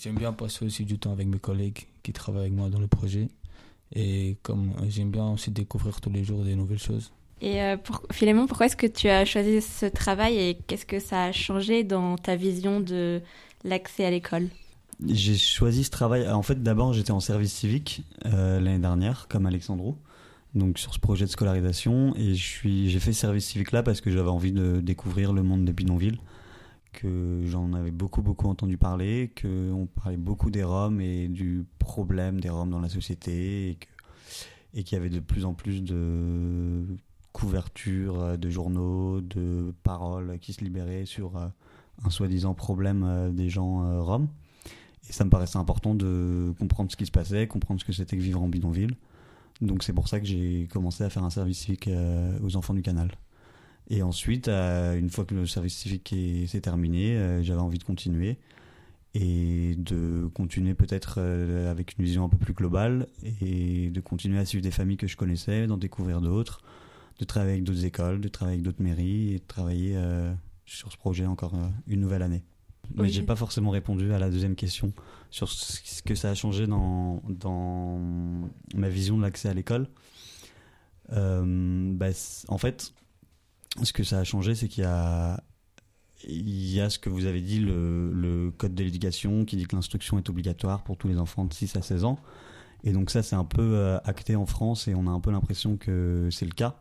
j'aime 0.00 0.16
bien 0.16 0.32
passer 0.32 0.64
aussi 0.64 0.84
du 0.84 0.98
temps 0.98 1.12
avec 1.12 1.26
mes 1.26 1.38
collègues 1.38 1.86
qui 2.02 2.12
travaillent 2.12 2.42
avec 2.42 2.52
moi 2.52 2.68
dans 2.68 2.80
le 2.80 2.88
projet. 2.88 3.28
Et 3.94 4.36
comme 4.42 4.72
j'aime 4.88 5.10
bien 5.10 5.30
aussi 5.30 5.50
découvrir 5.50 6.00
tous 6.00 6.10
les 6.10 6.24
jours 6.24 6.44
des 6.44 6.54
nouvelles 6.54 6.78
choses. 6.78 7.10
Et 7.40 7.62
euh, 7.62 7.76
pour... 7.76 8.02
Philémon, 8.10 8.46
pourquoi 8.46 8.66
est-ce 8.66 8.76
que 8.76 8.86
tu 8.86 9.08
as 9.08 9.24
choisi 9.24 9.60
ce 9.62 9.86
travail 9.86 10.36
et 10.36 10.58
qu'est-ce 10.66 10.86
que 10.86 10.98
ça 10.98 11.24
a 11.24 11.32
changé 11.32 11.84
dans 11.84 12.16
ta 12.16 12.36
vision 12.36 12.80
de 12.80 13.22
l'accès 13.64 14.04
à 14.04 14.10
l'école? 14.10 14.48
J'ai 15.06 15.36
choisi 15.36 15.84
ce 15.84 15.90
travail. 15.90 16.28
En 16.28 16.42
fait, 16.42 16.62
d'abord, 16.62 16.92
j'étais 16.92 17.12
en 17.12 17.20
service 17.20 17.52
civique 17.52 18.02
euh, 18.26 18.58
l'année 18.60 18.80
dernière, 18.80 19.26
comme 19.28 19.46
Alexandro, 19.46 19.96
donc 20.54 20.78
sur 20.78 20.92
ce 20.92 20.98
projet 20.98 21.24
de 21.24 21.30
scolarisation. 21.30 22.14
Et 22.16 22.34
j'ai 22.34 22.98
fait 22.98 23.12
ce 23.12 23.20
service 23.20 23.46
civique 23.46 23.70
là 23.70 23.84
parce 23.84 24.00
que 24.00 24.10
j'avais 24.10 24.30
envie 24.30 24.52
de 24.52 24.80
découvrir 24.80 25.32
le 25.32 25.44
monde 25.44 25.64
des 25.64 25.72
bidonvilles, 25.72 26.18
que 26.92 27.42
j'en 27.46 27.72
avais 27.72 27.90
beaucoup 27.90 28.22
beaucoup 28.22 28.48
entendu 28.48 28.76
parler, 28.76 29.32
que 29.34 29.70
on 29.72 29.86
parlait 29.86 30.16
beaucoup 30.16 30.50
des 30.50 30.64
Roms 30.64 31.00
et 31.00 31.28
du 31.28 31.64
problème 31.78 32.40
des 32.40 32.48
Roms 32.48 32.70
dans 32.70 32.80
la 32.80 32.88
société, 32.88 33.70
et 33.70 33.78
et 34.74 34.84
qu'il 34.84 34.96
y 34.96 35.00
avait 35.00 35.10
de 35.10 35.20
plus 35.20 35.44
en 35.44 35.54
plus 35.54 35.82
de 35.82 36.84
couvertures 37.32 38.20
euh, 38.20 38.36
de 38.36 38.50
journaux, 38.50 39.20
de 39.20 39.74
paroles 39.82 40.38
qui 40.40 40.52
se 40.52 40.62
libéraient 40.64 41.06
sur 41.06 41.36
euh, 41.36 41.48
un 42.04 42.10
soi-disant 42.10 42.54
problème 42.54 43.04
euh, 43.04 43.30
des 43.30 43.48
gens 43.48 44.02
roms. 44.02 44.28
Et 45.08 45.12
ça 45.12 45.24
me 45.24 45.30
paraissait 45.30 45.56
important 45.56 45.94
de 45.94 46.52
comprendre 46.58 46.90
ce 46.90 46.96
qui 46.96 47.06
se 47.06 47.10
passait, 47.10 47.46
comprendre 47.46 47.80
ce 47.80 47.84
que 47.84 47.92
c'était 47.92 48.16
que 48.16 48.22
vivre 48.22 48.42
en 48.42 48.48
bidonville. 48.48 48.96
Donc 49.60 49.82
c'est 49.82 49.94
pour 49.94 50.06
ça 50.06 50.20
que 50.20 50.26
j'ai 50.26 50.68
commencé 50.70 51.02
à 51.02 51.10
faire 51.10 51.24
un 51.24 51.30
service 51.30 51.60
civique 51.60 51.88
aux 52.42 52.56
enfants 52.56 52.74
du 52.74 52.82
canal. 52.82 53.10
Et 53.90 54.02
ensuite, 54.02 54.48
euh, 54.48 54.98
une 54.98 55.08
fois 55.10 55.24
que 55.24 55.34
le 55.34 55.46
service 55.46 55.76
civique 55.76 56.12
est- 56.12 56.46
s'est 56.46 56.60
terminé, 56.60 57.16
euh, 57.16 57.42
j'avais 57.42 57.60
envie 57.60 57.78
de 57.78 57.84
continuer 57.84 58.36
et 59.14 59.74
de 59.78 60.28
continuer 60.34 60.74
peut-être 60.74 61.14
euh, 61.18 61.70
avec 61.70 61.96
une 61.98 62.04
vision 62.04 62.24
un 62.24 62.28
peu 62.28 62.36
plus 62.36 62.52
globale 62.52 63.06
et 63.40 63.88
de 63.90 64.00
continuer 64.00 64.38
à 64.38 64.44
suivre 64.44 64.62
des 64.62 64.70
familles 64.70 64.98
que 64.98 65.06
je 65.06 65.16
connaissais, 65.16 65.66
d'en 65.66 65.78
découvrir 65.78 66.20
d'autres, 66.20 66.60
de 67.18 67.24
travailler 67.24 67.52
avec 67.54 67.64
d'autres 67.64 67.84
écoles, 67.86 68.20
de 68.20 68.28
travailler 68.28 68.56
avec 68.56 68.64
d'autres 68.64 68.82
mairies 68.82 69.32
et 69.34 69.38
de 69.38 69.46
travailler 69.46 69.98
sur 70.66 70.92
ce 70.92 70.98
projet 70.98 71.24
encore 71.24 71.54
une 71.86 72.00
nouvelle 72.00 72.22
année. 72.22 72.44
Mais 72.94 73.02
Oui. 73.04 73.10
j'ai 73.10 73.22
pas 73.22 73.36
forcément 73.36 73.70
répondu 73.70 74.12
à 74.12 74.18
la 74.18 74.28
deuxième 74.30 74.54
question 74.54 74.92
sur 75.30 75.48
ce 75.48 76.02
que 76.02 76.14
ça 76.14 76.30
a 76.30 76.34
changé 76.34 76.66
dans, 76.66 77.22
dans 77.28 77.98
ma 78.74 78.88
vision 78.90 79.16
de 79.16 79.22
l'accès 79.22 79.48
à 79.48 79.54
l'école. 79.54 79.88
Euh, 81.12 81.92
bah, 81.94 82.08
en 82.48 82.58
fait, 82.58 82.92
ce 83.82 83.92
que 83.92 84.04
ça 84.04 84.18
a 84.18 84.24
changé, 84.24 84.54
c'est 84.54 84.68
qu'il 84.68 84.84
y 84.84 84.86
a, 84.86 85.40
ce 86.24 86.98
que 86.98 87.08
vous 87.08 87.26
avez 87.26 87.40
dit, 87.40 87.60
le, 87.60 88.52
code 88.56 88.74
de 88.74 88.84
l'éducation 88.84 89.44
qui 89.44 89.56
dit 89.56 89.66
que 89.66 89.76
l'instruction 89.76 90.18
est 90.18 90.28
obligatoire 90.28 90.82
pour 90.82 90.96
tous 90.96 91.08
les 91.08 91.18
enfants 91.18 91.44
de 91.44 91.52
6 91.52 91.76
à 91.76 91.82
16 91.82 92.04
ans. 92.04 92.18
Et 92.84 92.92
donc 92.92 93.10
ça, 93.10 93.22
c'est 93.22 93.36
un 93.36 93.44
peu 93.44 93.74
euh, 93.74 93.98
acté 94.04 94.36
en 94.36 94.46
France 94.46 94.86
et 94.88 94.94
on 94.94 95.06
a 95.06 95.10
un 95.10 95.20
peu 95.20 95.30
l'impression 95.32 95.76
que 95.76 96.28
c'est 96.30 96.46
le 96.46 96.52
cas. 96.52 96.80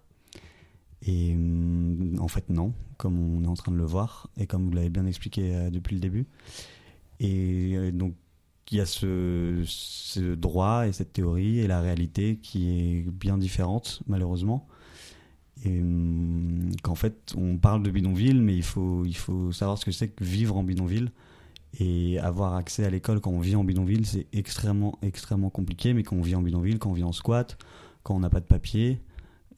Et 1.01 1.33
hum, 1.33 2.17
en 2.19 2.27
fait, 2.27 2.49
non, 2.49 2.73
comme 2.97 3.19
on 3.19 3.43
est 3.43 3.47
en 3.47 3.55
train 3.55 3.71
de 3.71 3.77
le 3.77 3.85
voir 3.85 4.29
et 4.37 4.45
comme 4.45 4.65
vous 4.65 4.71
l'avez 4.71 4.89
bien 4.89 5.05
expliqué 5.05 5.55
euh, 5.55 5.69
depuis 5.69 5.95
le 5.95 6.01
début. 6.01 6.27
Et 7.19 7.73
euh, 7.75 7.91
donc, 7.91 8.13
il 8.69 8.77
y 8.77 8.81
a 8.81 8.85
ce 8.85 10.33
droit 10.35 10.87
et 10.87 10.91
cette 10.91 11.13
théorie 11.13 11.59
et 11.59 11.67
la 11.67 11.79
réalité 11.79 12.37
qui 12.37 12.69
est 12.69 13.09
bien 13.09 13.37
différente, 13.37 14.03
malheureusement. 14.07 14.67
Et 15.65 15.81
hum, 15.81 16.71
qu'en 16.83 16.95
fait, 16.95 17.33
on 17.35 17.57
parle 17.57 17.83
de 17.83 17.89
bidonville, 17.91 18.41
mais 18.41 18.55
il 18.55 18.63
faut, 18.63 19.05
il 19.05 19.15
faut 19.17 19.51
savoir 19.51 19.77
ce 19.77 19.85
que 19.85 19.91
c'est 19.91 20.09
que 20.09 20.23
vivre 20.23 20.55
en 20.57 20.63
bidonville. 20.63 21.11
Et 21.79 22.17
avoir 22.19 22.55
accès 22.55 22.85
à 22.85 22.89
l'école 22.89 23.19
quand 23.19 23.31
on 23.31 23.39
vit 23.39 23.55
en 23.55 23.63
bidonville, 23.63 24.05
c'est 24.05 24.25
extrêmement, 24.33 24.97
extrêmement 25.01 25.49
compliqué. 25.49 25.93
Mais 25.93 26.03
quand 26.03 26.15
on 26.15 26.21
vit 26.21 26.35
en 26.35 26.41
bidonville, 26.41 26.79
quand 26.79 26.89
on 26.89 26.93
vit 26.93 27.03
en 27.03 27.11
squat, 27.11 27.57
quand 28.03 28.15
on 28.15 28.19
n'a 28.19 28.29
pas 28.29 28.39
de 28.39 28.45
papier, 28.45 28.99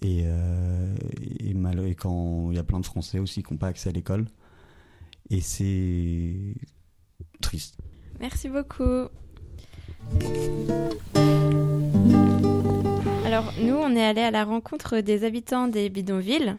et, 0.02 0.24
euh, 0.26 0.96
et, 1.40 1.54
mal- 1.54 1.86
et 1.88 1.96
quand 1.96 2.52
il 2.52 2.56
y 2.56 2.60
a 2.60 2.64
plein 2.64 2.80
de 2.80 2.86
Français 2.86 3.20
aussi 3.20 3.44
qui 3.44 3.54
n'ont 3.54 3.58
pas 3.60 3.68
accès 3.68 3.90
à 3.90 3.92
l'école. 3.92 4.26
Et 5.30 5.42
c'est 5.42 6.56
triste. 7.42 7.78
Merci 8.20 8.50
beaucoup. 8.50 9.10
Alors, 13.32 13.54
nous, 13.60 13.76
on 13.76 13.96
est 13.96 14.04
allé 14.04 14.22
à 14.22 14.32
la 14.32 14.44
rencontre 14.44 15.02
des 15.02 15.24
habitants 15.24 15.68
des 15.68 15.88
bidonvilles. 15.90 16.56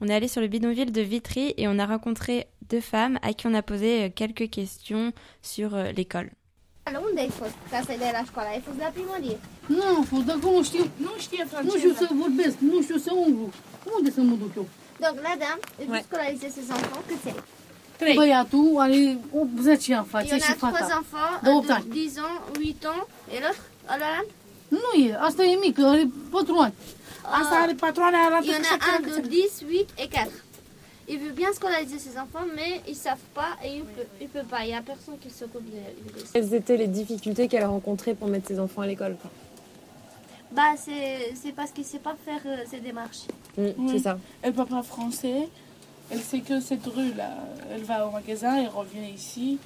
On 0.00 0.06
est 0.06 0.14
allé 0.14 0.28
sur 0.28 0.40
le 0.40 0.46
bidonville 0.46 0.92
de 0.92 1.00
Vitry 1.00 1.52
et 1.56 1.66
on 1.66 1.80
a 1.80 1.84
rencontré 1.86 2.46
deux 2.70 2.80
femmes 2.80 3.18
à 3.22 3.32
qui 3.32 3.48
on 3.48 3.54
a 3.54 3.62
posé 3.62 4.04
euh, 4.04 4.08
quelques 4.14 4.48
questions 4.48 5.10
sur 5.42 5.74
euh, 5.74 5.90
l'école. 5.96 6.30
Dar 6.84 7.02
unde 7.10 7.20
ai 7.20 7.30
fost 7.40 7.56
ca 7.70 7.80
să 7.80 7.92
dai 7.98 8.10
la 8.12 8.24
școală? 8.30 8.48
Ai 8.52 8.62
fost 8.66 8.78
la 8.78 8.90
primărie. 8.96 9.36
Nu 9.66 9.82
am 9.82 10.04
fost, 10.04 10.24
dacă 10.24 10.38
nu 10.56 10.62
știu, 10.62 10.84
Nu 10.96 11.12
știe 11.18 11.46
nu 11.62 11.74
știu 11.76 11.92
să 11.92 12.08
vorbesc, 12.22 12.56
nu 12.58 12.82
știu 12.82 12.96
să 12.96 13.10
umblu. 13.26 13.50
Unde 13.96 14.10
să 14.10 14.20
mă 14.20 14.34
duc 14.42 14.52
eu? 14.56 14.66
Donc 15.04 15.16
là, 15.26 15.34
dame, 15.42 15.60
vous 15.90 16.02
scolarisez 16.08 16.52
ces 16.56 16.68
enfants, 16.76 17.04
câți 17.08 17.28
ai? 18.00 18.14
Băiatul 18.14 18.74
are 18.78 19.18
10 19.60 19.94
ani 19.94 20.04
Il 20.04 20.10
face 20.10 20.26
y 20.28 20.32
en 20.32 20.38
și 20.38 20.50
a 20.50 20.54
trois 20.54 20.72
fata. 20.78 20.94
enfants, 21.02 21.36
De 21.42 21.50
8 21.50 21.66
de 21.66 21.72
ani. 21.72 21.84
10 21.92 22.18
ans, 22.28 22.38
8 22.54 22.84
ans. 22.92 23.02
Et 23.34 23.40
l'autre 23.42 23.62
Alain 23.94 24.22
Nu 24.82 24.90
e, 25.02 25.16
asta 25.28 25.42
e 25.44 25.54
mic, 25.64 25.78
are 25.78 26.08
4 26.30 26.58
ani. 26.58 26.74
Asta 27.22 27.54
are 27.64 27.74
4 27.74 28.02
ani, 28.02 28.16
arată 28.26 28.44
Il 28.44 28.50
y 28.50 28.54
en 28.54 28.60
că 28.60 28.90
a 28.90 29.16
un 29.16 29.22
de 29.22 29.28
10, 29.28 29.62
8 29.68 29.88
et 29.98 30.08
4. 30.08 30.30
Il 31.08 31.18
veut 31.18 31.34
bien 31.34 31.52
scolariser 31.54 31.98
ses 31.98 32.16
enfants, 32.18 32.46
mais 32.58 32.80
ils 32.88 32.96
savent 33.06 33.28
pas 33.32 33.52
et 33.64 33.76
il 33.76 33.84
peut, 33.94 34.08
il 34.20 34.28
peut 34.28 34.46
pas. 34.52 34.60
Il 34.64 34.70
y 34.70 34.74
a 34.74 34.82
personne 34.92 35.18
qui 35.22 35.30
s'occupe 35.30 35.66
de 35.74 35.82
de. 36.04 36.24
Quelles 36.32 36.52
étaient 36.60 36.76
les 36.84 36.88
difficultés 37.00 37.46
qu'elle 37.48 37.62
a 37.62 37.68
rencontrées 37.68 38.14
pour 38.18 38.28
mettre 38.28 38.48
ses 38.48 38.58
enfants 38.58 38.82
à 38.82 38.88
l'école. 38.88 39.16
Bah, 40.50 40.72
c'est 40.84 41.32
c'est 41.40 41.52
parce 41.52 41.70
qu'il 41.70 41.84
sait 41.84 42.00
pas 42.08 42.16
faire 42.26 42.42
euh, 42.46 42.64
ces 42.70 42.80
démarches. 42.80 43.24
Mm, 43.56 43.88
C'est 43.90 44.02
ça. 44.08 44.18
Elle 44.42 44.52
parle 44.52 44.68
pas 44.68 44.82
français. 44.82 45.48
Elle 46.10 46.20
sait 46.30 46.40
que 46.40 46.60
cette 46.60 46.86
rue-là. 46.86 47.30
Elle 47.72 47.82
va 47.82 48.06
au 48.06 48.10
magasin, 48.10 48.56
elle 48.56 48.68
revient 48.68 49.08
ici. 49.14 49.58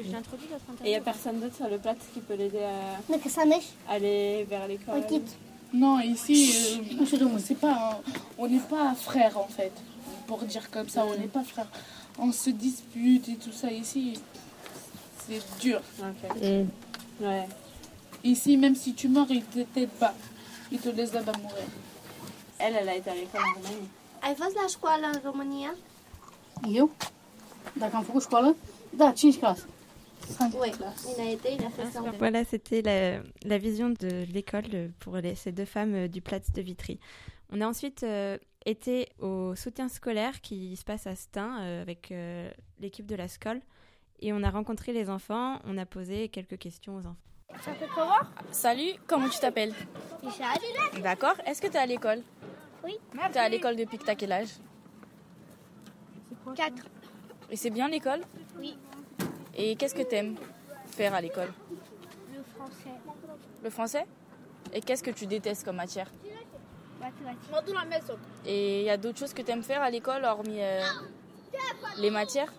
Je 0.00 0.12
l'introduis 0.12 0.46
Et 0.84 0.86
il 0.86 0.90
n'y 0.90 0.96
a 0.96 1.00
personne 1.00 1.40
d'autre 1.40 1.56
sur 1.56 1.68
le 1.68 1.78
plat 1.78 1.94
qui 2.12 2.20
peut 2.20 2.34
l'aider 2.34 2.62
à 2.62 3.92
aller 3.92 4.46
vers 4.48 4.66
l'école 4.66 5.02
Non, 5.72 6.00
ici, 6.00 6.52
euh, 7.00 7.38
c'est 7.38 7.58
pas, 7.58 8.00
on 8.38 8.46
n'est 8.46 8.58
pas 8.58 8.94
frères 8.94 9.38
en 9.38 9.48
fait. 9.48 9.72
Pour 10.26 10.38
dire 10.38 10.70
comme 10.70 10.88
ça, 10.88 11.04
on 11.06 11.18
n'est 11.18 11.28
pas 11.28 11.42
frères. 11.44 11.68
On 12.18 12.30
se 12.30 12.50
dispute 12.50 13.28
et 13.28 13.36
tout 13.36 13.52
ça 13.52 13.70
ici. 13.70 14.14
C'est 15.26 15.40
dur. 15.60 15.80
Mm. 15.98 17.24
Ouais. 17.24 17.48
Ici, 18.24 18.56
même 18.56 18.76
si 18.76 18.94
tu 18.94 19.08
meurs, 19.08 19.30
ils 19.30 19.44
ne 19.56 19.62
t'aident 19.64 19.88
pas. 19.90 20.14
Ils 20.70 20.78
te 20.78 20.88
laissent 20.90 21.14
là-bas 21.14 21.32
mourir. 21.40 21.64
Elle, 22.58 22.76
elle 22.80 22.88
a 22.88 22.96
été 22.96 23.10
à 23.10 23.14
l'école 23.14 23.40
en 23.40 23.54
Roumanie. 23.54 23.88
Ai 24.20 24.34
fost 24.34 24.54
la 24.54 24.66
școală 24.68 25.06
în 25.12 25.20
România? 25.24 25.74
Eu? 26.72 26.90
Dacă 27.72 27.96
am 27.96 28.02
făcut 28.02 28.22
școală? 28.22 28.56
Da, 28.90 29.12
5 29.12 29.38
clase. 29.38 29.64
Oui, 30.60 30.68
il 31.16 31.20
a 31.20 31.30
été, 31.30 31.54
il 31.54 31.64
a 31.64 31.70
fait 31.70 31.86
ça. 31.90 32.00
Voilà, 32.18 32.44
c'était 32.44 32.82
la, 32.82 33.22
la 33.44 33.58
vision 33.58 33.90
de 33.90 34.24
l'école 34.32 34.90
pour 35.00 35.16
les- 35.16 35.34
ces 35.34 35.52
deux 35.52 35.64
femmes 35.64 35.94
euh, 35.94 36.08
du 36.08 36.20
Platz 36.20 36.50
de 36.52 36.62
Vitry. 36.62 36.98
On 37.50 37.60
a 37.60 37.66
ensuite 37.66 38.02
euh, 38.02 38.38
été 38.64 39.08
au 39.18 39.54
soutien 39.56 39.88
scolaire 39.88 40.40
qui 40.40 40.76
se 40.76 40.84
passe 40.84 41.06
à 41.06 41.14
Stein 41.14 41.58
euh, 41.60 41.82
avec 41.82 42.10
euh, 42.12 42.50
l'équipe 42.80 43.06
de 43.06 43.14
la 43.16 43.28
SCOL 43.28 43.60
et 44.20 44.32
on 44.32 44.42
a 44.42 44.50
rencontré 44.50 44.92
les 44.92 45.10
enfants, 45.10 45.58
on 45.64 45.76
a 45.78 45.84
posé 45.86 46.28
quelques 46.28 46.58
questions 46.58 46.96
aux 46.96 47.00
enfants. 47.06 47.16
Ça 47.62 47.74
fait 47.74 47.88
comment 47.94 48.16
Salut, 48.50 48.92
comment 49.06 49.28
tu 49.28 49.38
t'appelles? 49.38 49.74
D'accord. 51.02 51.34
Est-ce 51.46 51.60
que 51.60 51.66
tu 51.66 51.74
es 51.74 51.78
à 51.78 51.86
l'école? 51.86 52.22
Oui. 52.84 52.94
Tu 53.12 53.18
es 53.18 53.38
à 53.38 53.48
l'école 53.48 53.76
depuis 53.76 53.98
que 53.98 54.04
tu 54.04 54.10
as 54.10 54.14
quel 54.14 54.32
âge? 54.32 54.48
4. 56.56 56.72
Et 57.50 57.56
c'est 57.56 57.70
bien 57.70 57.88
l'école? 57.88 58.20
Oui. 58.58 58.76
Et 59.56 59.76
qu'est-ce 59.76 59.94
que 59.94 60.02
tu 60.02 60.14
aimes 60.14 60.36
faire 60.86 61.14
à 61.14 61.20
l'école 61.20 61.52
Le 62.34 62.42
français. 62.42 62.90
Le 63.62 63.70
français 63.70 64.06
Et 64.72 64.80
qu'est-ce 64.80 65.02
que 65.02 65.10
tu 65.10 65.26
détestes 65.26 65.64
comme 65.64 65.76
matière 65.76 66.10
Mathématiques. 67.00 68.16
Et 68.46 68.80
il 68.80 68.86
y 68.86 68.90
a 68.90 68.96
d'autres 68.96 69.18
choses 69.18 69.34
que 69.34 69.42
tu 69.42 69.50
aimes 69.50 69.62
faire 69.64 69.82
à 69.82 69.90
l'école 69.90 70.24
hormis 70.24 70.62
euh, 70.62 70.80
les 71.98 72.10
matières 72.10 72.52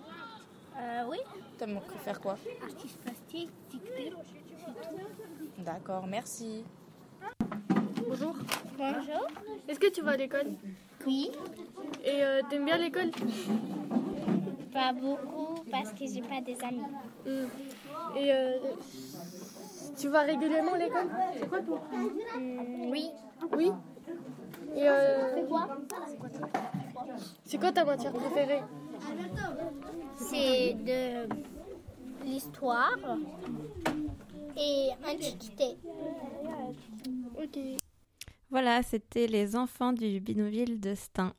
Euh, 0.77 1.03
oui. 1.09 1.17
Tu 1.57 1.63
aimes 1.63 1.79
faire 2.03 2.19
quoi 2.19 2.35
Artiste 2.61 2.99
plastique, 2.99 3.49
dictée, 3.71 4.11
c'est 4.25 4.65
tout. 4.65 5.63
D'accord, 5.63 6.05
merci. 6.07 6.63
Bonjour. 8.07 8.35
Bonjour. 8.77 9.27
Est-ce 9.67 9.79
que 9.79 9.89
tu 9.89 10.01
vas 10.01 10.11
à 10.11 10.17
l'école 10.17 10.47
Oui. 11.07 11.31
Et 12.03 12.23
euh, 12.23 12.41
t'aimes 12.49 12.65
bien 12.65 12.77
l'école 12.77 13.11
Pas 14.73 14.91
beaucoup 14.93 15.63
parce 15.69 15.91
que 15.91 16.05
j'ai 16.07 16.21
pas 16.21 16.41
des 16.41 16.57
amis. 16.63 16.81
Hmm. 17.25 17.47
Et 18.17 18.31
euh, 18.33 18.57
tu 19.97 20.07
vas 20.09 20.21
régulièrement 20.21 20.73
à 20.73 20.77
l'école? 20.77 21.09
C'est 21.39 21.47
quoi 21.47 21.61
ton 21.61 21.75
Hmm, 22.37 22.89
oui. 22.89 23.11
Oui? 23.55 23.71
Et 24.75 24.89
euh, 24.89 25.35
C'est 25.35 25.47
quoi? 25.47 25.67
c'est 27.45 27.57
quoi 27.59 27.71
ta 27.71 27.85
matière 27.85 28.13
préférée? 28.13 28.61
C'est 30.17 30.73
de 30.73 31.27
l'histoire 32.25 32.97
et 34.57 34.89
antiquité. 35.07 35.77
Ok. 37.37 37.59
Voilà, 38.49 38.81
c'était 38.83 39.27
les 39.27 39.55
enfants 39.55 39.93
du 39.93 40.19
bidonville 40.19 40.79
de 40.79 40.95
Stein. 40.95 41.33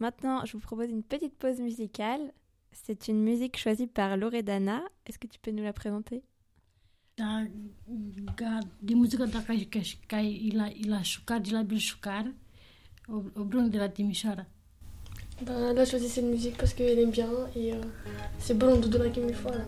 Maintenant, 0.00 0.44
je 0.46 0.52
vous 0.52 0.60
propose 0.60 0.90
une 0.90 1.02
petite 1.02 1.34
pause 1.34 1.60
musicale. 1.60 2.32
C'est 2.72 3.08
une 3.08 3.22
musique 3.22 3.56
choisie 3.58 3.86
par 3.86 4.16
Loredana. 4.16 4.82
Est-ce 5.06 5.18
que 5.18 5.26
tu 5.26 5.38
peux 5.38 5.50
nous 5.50 5.62
la 5.62 5.72
présenter? 5.72 6.22
Da, 7.16 7.46
de 8.78 8.94
muzică 8.94 9.24
dacă 9.24 9.52
ai, 9.52 9.68
ca, 9.70 9.80
ca 10.06 10.18
il 10.18 10.58
a, 10.58 10.68
il 10.74 10.92
a 10.92 11.02
șucat, 11.02 11.46
il 11.46 11.56
a 11.56 11.62
bil 11.62 11.78
șucar, 11.78 12.32
o, 13.08 13.22
o 13.34 13.44
brun 13.44 13.70
de 13.70 13.78
la 13.78 13.88
Timișoara. 13.88 14.46
Ben, 15.44 15.54
elle 15.70 15.78
a 15.78 15.84
choisi 15.84 16.08
cette 16.08 16.24
musique 16.24 16.56
parce 16.56 16.74
qu'elle 16.74 16.98
aime 16.98 17.10
bien 17.10 17.30
et 17.56 17.72
euh, 17.72 17.80
c'est 18.38 18.56
bon 18.56 18.78
de 18.78 18.86
donner 18.88 19.10
une 19.16 19.34
fois. 19.34 19.52
Là. 19.52 19.64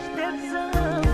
Aștept 0.00 0.40
să 0.50 1.09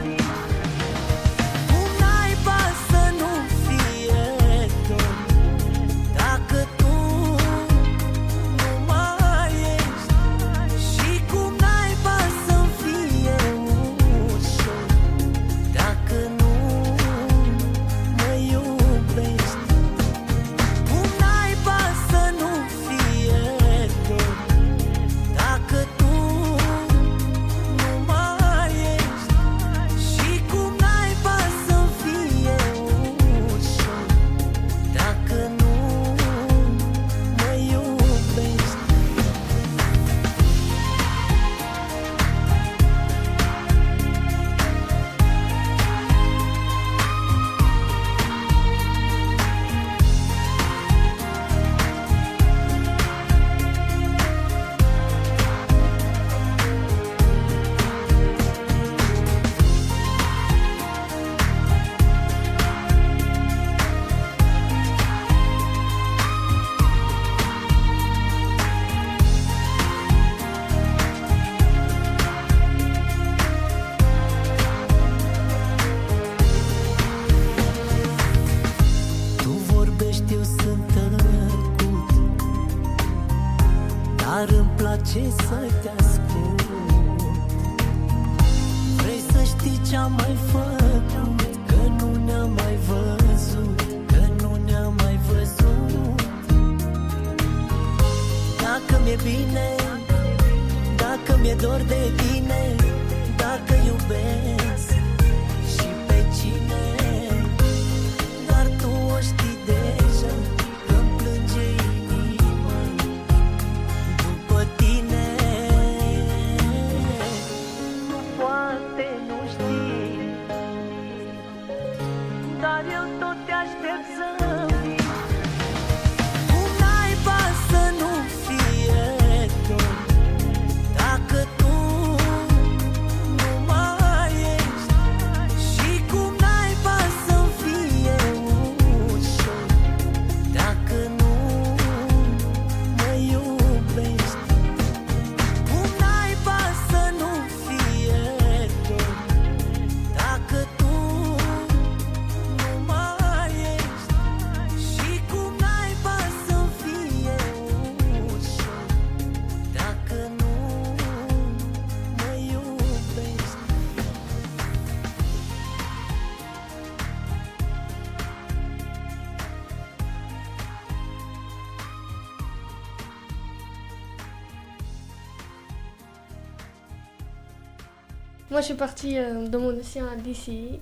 je 178.66 178.72
suis 178.72 178.78
partie 178.78 179.16
euh, 179.16 179.46
dans 179.46 179.60
mon 179.60 179.78
ancien 179.78 180.12
lycée 180.16 180.80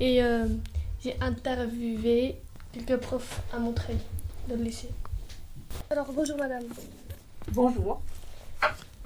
et 0.00 0.20
euh, 0.20 0.48
j'ai 1.00 1.16
interviewé 1.20 2.34
quelques 2.72 2.96
profs 2.96 3.40
à 3.52 3.60
Montreuil, 3.60 3.98
dans 4.48 4.56
le 4.56 4.64
lycée. 4.64 4.88
Alors, 5.90 6.12
bonjour 6.12 6.36
madame. 6.36 6.64
Bonjour. 7.52 8.02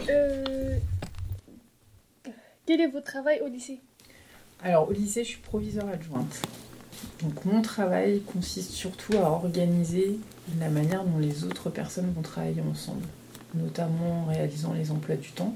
Euh, 0.08 0.78
quel 2.64 2.80
est 2.80 2.86
votre 2.86 3.04
travail 3.04 3.42
au 3.44 3.48
lycée? 3.48 3.78
Alors 4.62 4.88
au 4.88 4.92
lycée, 4.92 5.22
je 5.22 5.28
suis 5.28 5.42
proviseur 5.42 5.86
adjointe. 5.86 6.40
Donc 7.22 7.44
mon 7.44 7.60
travail 7.60 8.22
consiste 8.22 8.70
surtout 8.70 9.18
à 9.18 9.28
organiser 9.28 10.18
la 10.58 10.70
manière 10.70 11.04
dont 11.04 11.18
les 11.18 11.44
autres 11.44 11.68
personnes 11.68 12.10
vont 12.14 12.22
travailler 12.22 12.62
ensemble, 12.70 13.04
notamment 13.54 14.22
en 14.22 14.24
réalisant 14.24 14.72
les 14.72 14.90
emplois 14.90 15.16
du 15.16 15.30
temps 15.32 15.54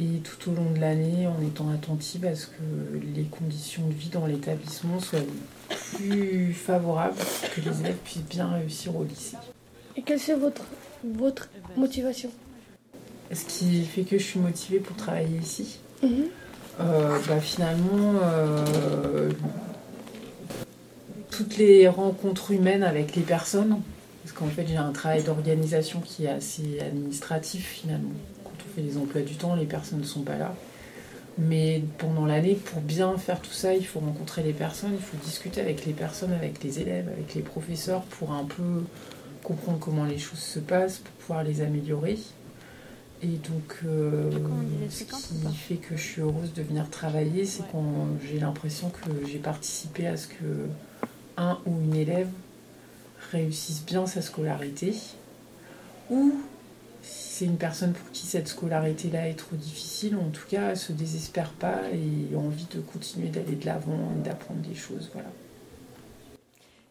et 0.00 0.20
tout 0.20 0.50
au 0.50 0.54
long 0.54 0.70
de 0.70 0.80
l'année 0.80 1.26
en 1.26 1.40
étant 1.46 1.68
attentive 1.70 2.24
à 2.24 2.34
ce 2.34 2.46
que 2.46 2.62
les 3.14 3.24
conditions 3.24 3.86
de 3.86 3.92
vie 3.92 4.08
dans 4.08 4.26
l'établissement 4.26 4.98
soient 4.98 5.18
plus 5.94 6.54
favorables, 6.54 7.18
que 7.54 7.60
les 7.60 7.80
élèves 7.80 7.98
puissent 8.04 8.28
bien 8.28 8.48
réussir 8.48 8.96
au 8.96 9.04
lycée. 9.04 9.36
Et 9.96 10.02
quelle 10.02 10.18
est 10.18 10.34
votre, 10.34 10.62
votre 11.04 11.48
motivation? 11.76 12.30
Ce 13.32 13.44
qui 13.44 13.84
fait 13.84 14.02
que 14.02 14.18
je 14.18 14.24
suis 14.24 14.40
motivée 14.40 14.78
pour 14.80 14.96
travailler 14.96 15.38
ici, 15.38 15.78
Euh, 16.80 17.18
bah, 17.28 17.40
finalement, 17.40 18.14
euh, 18.22 19.30
toutes 21.30 21.58
les 21.58 21.86
rencontres 21.88 22.52
humaines 22.52 22.82
avec 22.82 23.14
les 23.16 23.22
personnes, 23.22 23.82
parce 24.22 24.32
qu'en 24.32 24.46
fait 24.46 24.66
j'ai 24.66 24.78
un 24.78 24.92
travail 24.92 25.22
d'organisation 25.22 26.00
qui 26.00 26.24
est 26.24 26.30
assez 26.30 26.80
administratif 26.80 27.66
finalement. 27.66 28.14
Les 28.76 28.96
emplois 28.96 29.22
du 29.22 29.34
temps, 29.34 29.54
les 29.54 29.66
personnes 29.66 30.00
ne 30.00 30.04
sont 30.04 30.22
pas 30.22 30.36
là. 30.36 30.54
Mais 31.38 31.82
pendant 31.98 32.26
l'année, 32.26 32.54
pour 32.54 32.80
bien 32.80 33.16
faire 33.16 33.40
tout 33.40 33.52
ça, 33.52 33.74
il 33.74 33.86
faut 33.86 34.00
rencontrer 34.00 34.42
les 34.42 34.52
personnes, 34.52 34.92
il 34.92 35.02
faut 35.02 35.16
discuter 35.24 35.60
avec 35.60 35.86
les 35.86 35.92
personnes, 35.92 36.32
avec 36.32 36.62
les 36.62 36.80
élèves, 36.80 37.08
avec 37.08 37.34
les 37.34 37.42
professeurs, 37.42 38.02
pour 38.02 38.32
un 38.32 38.44
peu 38.44 38.84
comprendre 39.42 39.78
comment 39.78 40.04
les 40.04 40.18
choses 40.18 40.40
se 40.40 40.58
passent, 40.58 40.98
pour 40.98 41.12
pouvoir 41.12 41.44
les 41.44 41.62
améliorer. 41.62 42.18
Et 43.22 43.26
donc, 43.26 43.80
euh, 43.84 44.30
ce 44.88 45.04
qui 45.04 45.54
fait 45.54 45.74
que 45.76 45.96
je 45.96 46.02
suis 46.02 46.22
heureuse 46.22 46.52
de 46.54 46.62
venir 46.62 46.88
travailler, 46.88 47.44
c'est 47.44 47.62
quand 47.70 48.06
j'ai 48.26 48.38
l'impression 48.38 48.90
que 48.90 49.10
j'ai 49.26 49.38
participé 49.38 50.06
à 50.06 50.16
ce 50.16 50.26
que 50.26 50.68
un 51.36 51.58
ou 51.66 51.72
une 51.84 51.94
élève 51.94 52.28
réussisse 53.30 53.84
bien 53.84 54.06
sa 54.06 54.22
scolarité, 54.22 54.94
ou 56.10 56.34
c'est 57.40 57.46
une 57.46 57.56
personne 57.56 57.94
pour 57.94 58.10
qui 58.12 58.26
cette 58.26 58.48
scolarité-là 58.48 59.26
est 59.30 59.34
trop 59.34 59.56
difficile, 59.56 60.14
en 60.14 60.28
tout 60.28 60.46
cas, 60.46 60.74
se 60.74 60.92
désespère 60.92 61.52
pas 61.52 61.80
et 61.90 62.34
a 62.34 62.38
envie 62.38 62.66
de 62.70 62.80
continuer 62.80 63.28
d'aller 63.28 63.56
de 63.56 63.64
l'avant 63.64 64.12
et 64.18 64.22
d'apprendre 64.22 64.60
des 64.60 64.74
choses. 64.74 65.08
Voilà. 65.14 65.30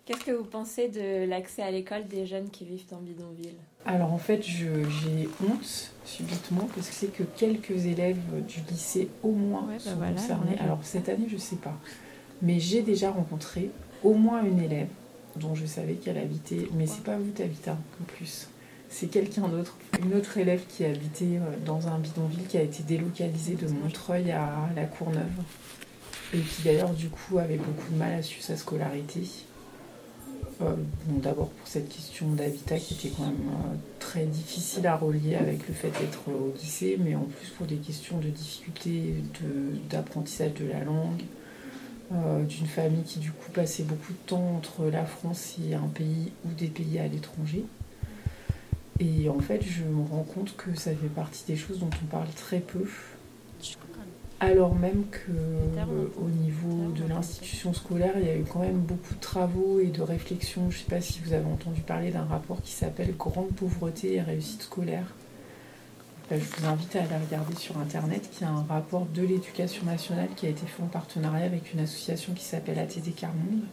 Qu'est-ce 0.07 0.25
que 0.25 0.31
vous 0.31 0.43
pensez 0.45 0.87
de 0.87 1.29
l'accès 1.29 1.61
à 1.61 1.69
l'école 1.69 2.07
des 2.07 2.25
jeunes 2.25 2.49
qui 2.49 2.65
vivent 2.65 2.83
en 2.93 2.97
bidonville? 2.97 3.57
Alors 3.85 4.11
en 4.11 4.17
fait, 4.17 4.41
je- 4.41 4.89
j'ai 4.89 5.29
honte 5.47 5.91
subitement 6.03 6.67
parce 6.73 6.89
que 6.89 6.95
c'est 6.95 7.13
que 7.13 7.21
quelques 7.21 7.85
élèves 7.85 8.17
du 8.47 8.61
lycée 8.71 9.07
au 9.21 9.33
moins 9.33 9.67
Ouais, 9.67 9.75
bah 9.75 9.79
sont 9.91 9.95
voilà, 9.97 10.13
concernés. 10.13 10.57
Alors 10.57 10.79
cette 10.81 11.09
année, 11.09 11.27
je 11.29 11.37
sais 11.37 11.57
pas, 11.57 11.77
mais 12.41 12.59
j'ai 12.59 12.81
déjà 12.81 13.11
rencontré 13.11 13.69
au 14.03 14.15
moins 14.15 14.43
une 14.43 14.59
élève 14.59 14.87
dont 15.35 15.53
je 15.53 15.67
savais 15.67 15.93
qu'elle 15.93 16.17
habitait, 16.17 16.67
mais 16.73 16.87
c'est 16.87 17.03
pas 17.03 17.19
vous 17.19 17.29
Tabitha 17.29 17.73
en 17.73 18.03
plus. 18.05 18.47
C'est 18.89 19.07
quelqu'un 19.07 19.47
d'autre, 19.47 19.77
une 20.03 20.15
autre 20.15 20.37
élève 20.39 20.63
qui 20.67 20.83
habitait 20.83 21.37
euh, 21.37 21.55
dans 21.63 21.87
un 21.87 21.99
bidonville 21.99 22.45
qui 22.47 22.57
a 22.57 22.63
été 22.63 22.81
délocalisé 22.81 23.53
de 23.53 23.67
Montreuil 23.67 24.31
à 24.31 24.67
La 24.75 24.85
Courneuve 24.85 25.27
et 26.33 26.39
qui 26.39 26.63
d'ailleurs 26.63 26.93
du 26.93 27.09
coup 27.09 27.37
avait 27.37 27.57
beaucoup 27.57 27.91
de 27.91 27.97
mal 27.97 28.13
à 28.13 28.23
suivre 28.23 28.43
sa 28.43 28.57
scolarité. 28.57 29.21
Euh, 30.61 30.73
bon, 31.05 31.19
D'abord 31.19 31.49
pour 31.49 31.67
cette 31.67 31.87
question 31.87 32.29
d'habitat 32.33 32.79
qui 32.79 32.95
était 32.95 33.15
quand 33.15 33.25
même 33.25 33.49
euh, 33.49 33.75
très 33.99 34.25
difficile 34.25 34.87
à 34.87 34.95
relier 34.95 35.35
avec 35.35 35.67
le 35.67 35.73
fait 35.73 35.91
d'être 35.91 36.27
au 36.27 36.51
lycée, 36.59 36.97
mais 36.99 37.15
en 37.15 37.25
plus 37.25 37.49
pour 37.49 37.67
des 37.67 37.77
questions 37.77 38.17
de 38.17 38.29
difficulté 38.29 39.13
d'apprentissage 39.89 40.55
de, 40.55 40.65
la 40.65 40.83
langue, 40.83 41.21
d'une 42.47 42.65
famille 42.65 43.03
qui 43.03 43.19
du 43.19 43.31
coup 43.31 43.51
passait 43.51 43.83
beaucoup 43.83 44.13
de 44.13 44.27
temps 44.27 44.55
entre 44.57 44.85
la 44.85 45.05
France 45.05 45.57
et 45.63 45.75
un 45.75 45.87
pays 45.87 46.31
ou 46.43 46.49
des 46.57 46.67
pays 46.67 46.97
à 46.97 47.07
l'étranger. 47.07 47.65
Et 48.99 49.29
en 49.29 49.39
fait, 49.39 49.61
je 49.61 49.83
me 49.83 50.03
rends 50.09 50.23
compte 50.23 50.55
que 50.57 50.77
ça 50.77 50.91
fait 50.91 51.07
partie 51.07 51.43
des 51.47 51.55
choses 51.55 51.79
dont 51.79 51.89
on 52.03 52.05
parle 52.07 52.27
très 52.35 52.59
peu. 52.59 52.85
Alors 54.41 54.73
même 54.73 55.03
que 55.11 55.31
euh, 55.31 56.05
au 56.17 56.29
niveau 56.29 56.91
de 56.91 57.05
l'institution 57.07 57.73
scolaire, 57.73 58.13
il 58.17 58.25
y 58.25 58.29
a 58.29 58.37
eu 58.37 58.45
quand 58.45 58.61
même 58.61 58.77
beaucoup 58.77 59.13
de 59.13 59.19
travaux 59.19 59.79
et 59.81 59.87
de 59.87 60.01
réflexions. 60.01 60.71
Je 60.71 60.77
ne 60.77 60.83
sais 60.83 60.89
pas 60.89 61.01
si 61.01 61.19
vous 61.25 61.33
avez 61.33 61.45
entendu 61.45 61.81
parler 61.81 62.11
d'un 62.11 62.23
rapport 62.23 62.61
qui 62.61 62.71
s'appelle 62.71 63.15
Grande 63.17 63.51
pauvreté 63.51 64.15
et 64.15 64.21
réussite 64.21 64.63
scolaire. 64.63 65.13
Ben, 66.29 66.39
je 66.39 66.45
vous 66.45 66.67
invite 66.67 66.95
à 66.95 66.99
aller 66.99 67.25
regarder 67.25 67.55
sur 67.55 67.77
internet, 67.79 68.29
qui 68.31 68.43
est 68.43 68.47
un 68.47 68.63
rapport 68.69 69.07
de 69.07 69.23
l'éducation 69.23 69.83
nationale 69.85 70.29
qui 70.35 70.45
a 70.45 70.49
été 70.49 70.65
fait 70.67 70.83
en 70.83 70.87
partenariat 70.87 71.45
avec 71.45 71.73
une 71.73 71.81
association 71.81 72.33
qui 72.33 72.43
s'appelle 72.43 72.79
ATD 72.79 73.13
Carmonde. 73.15 73.63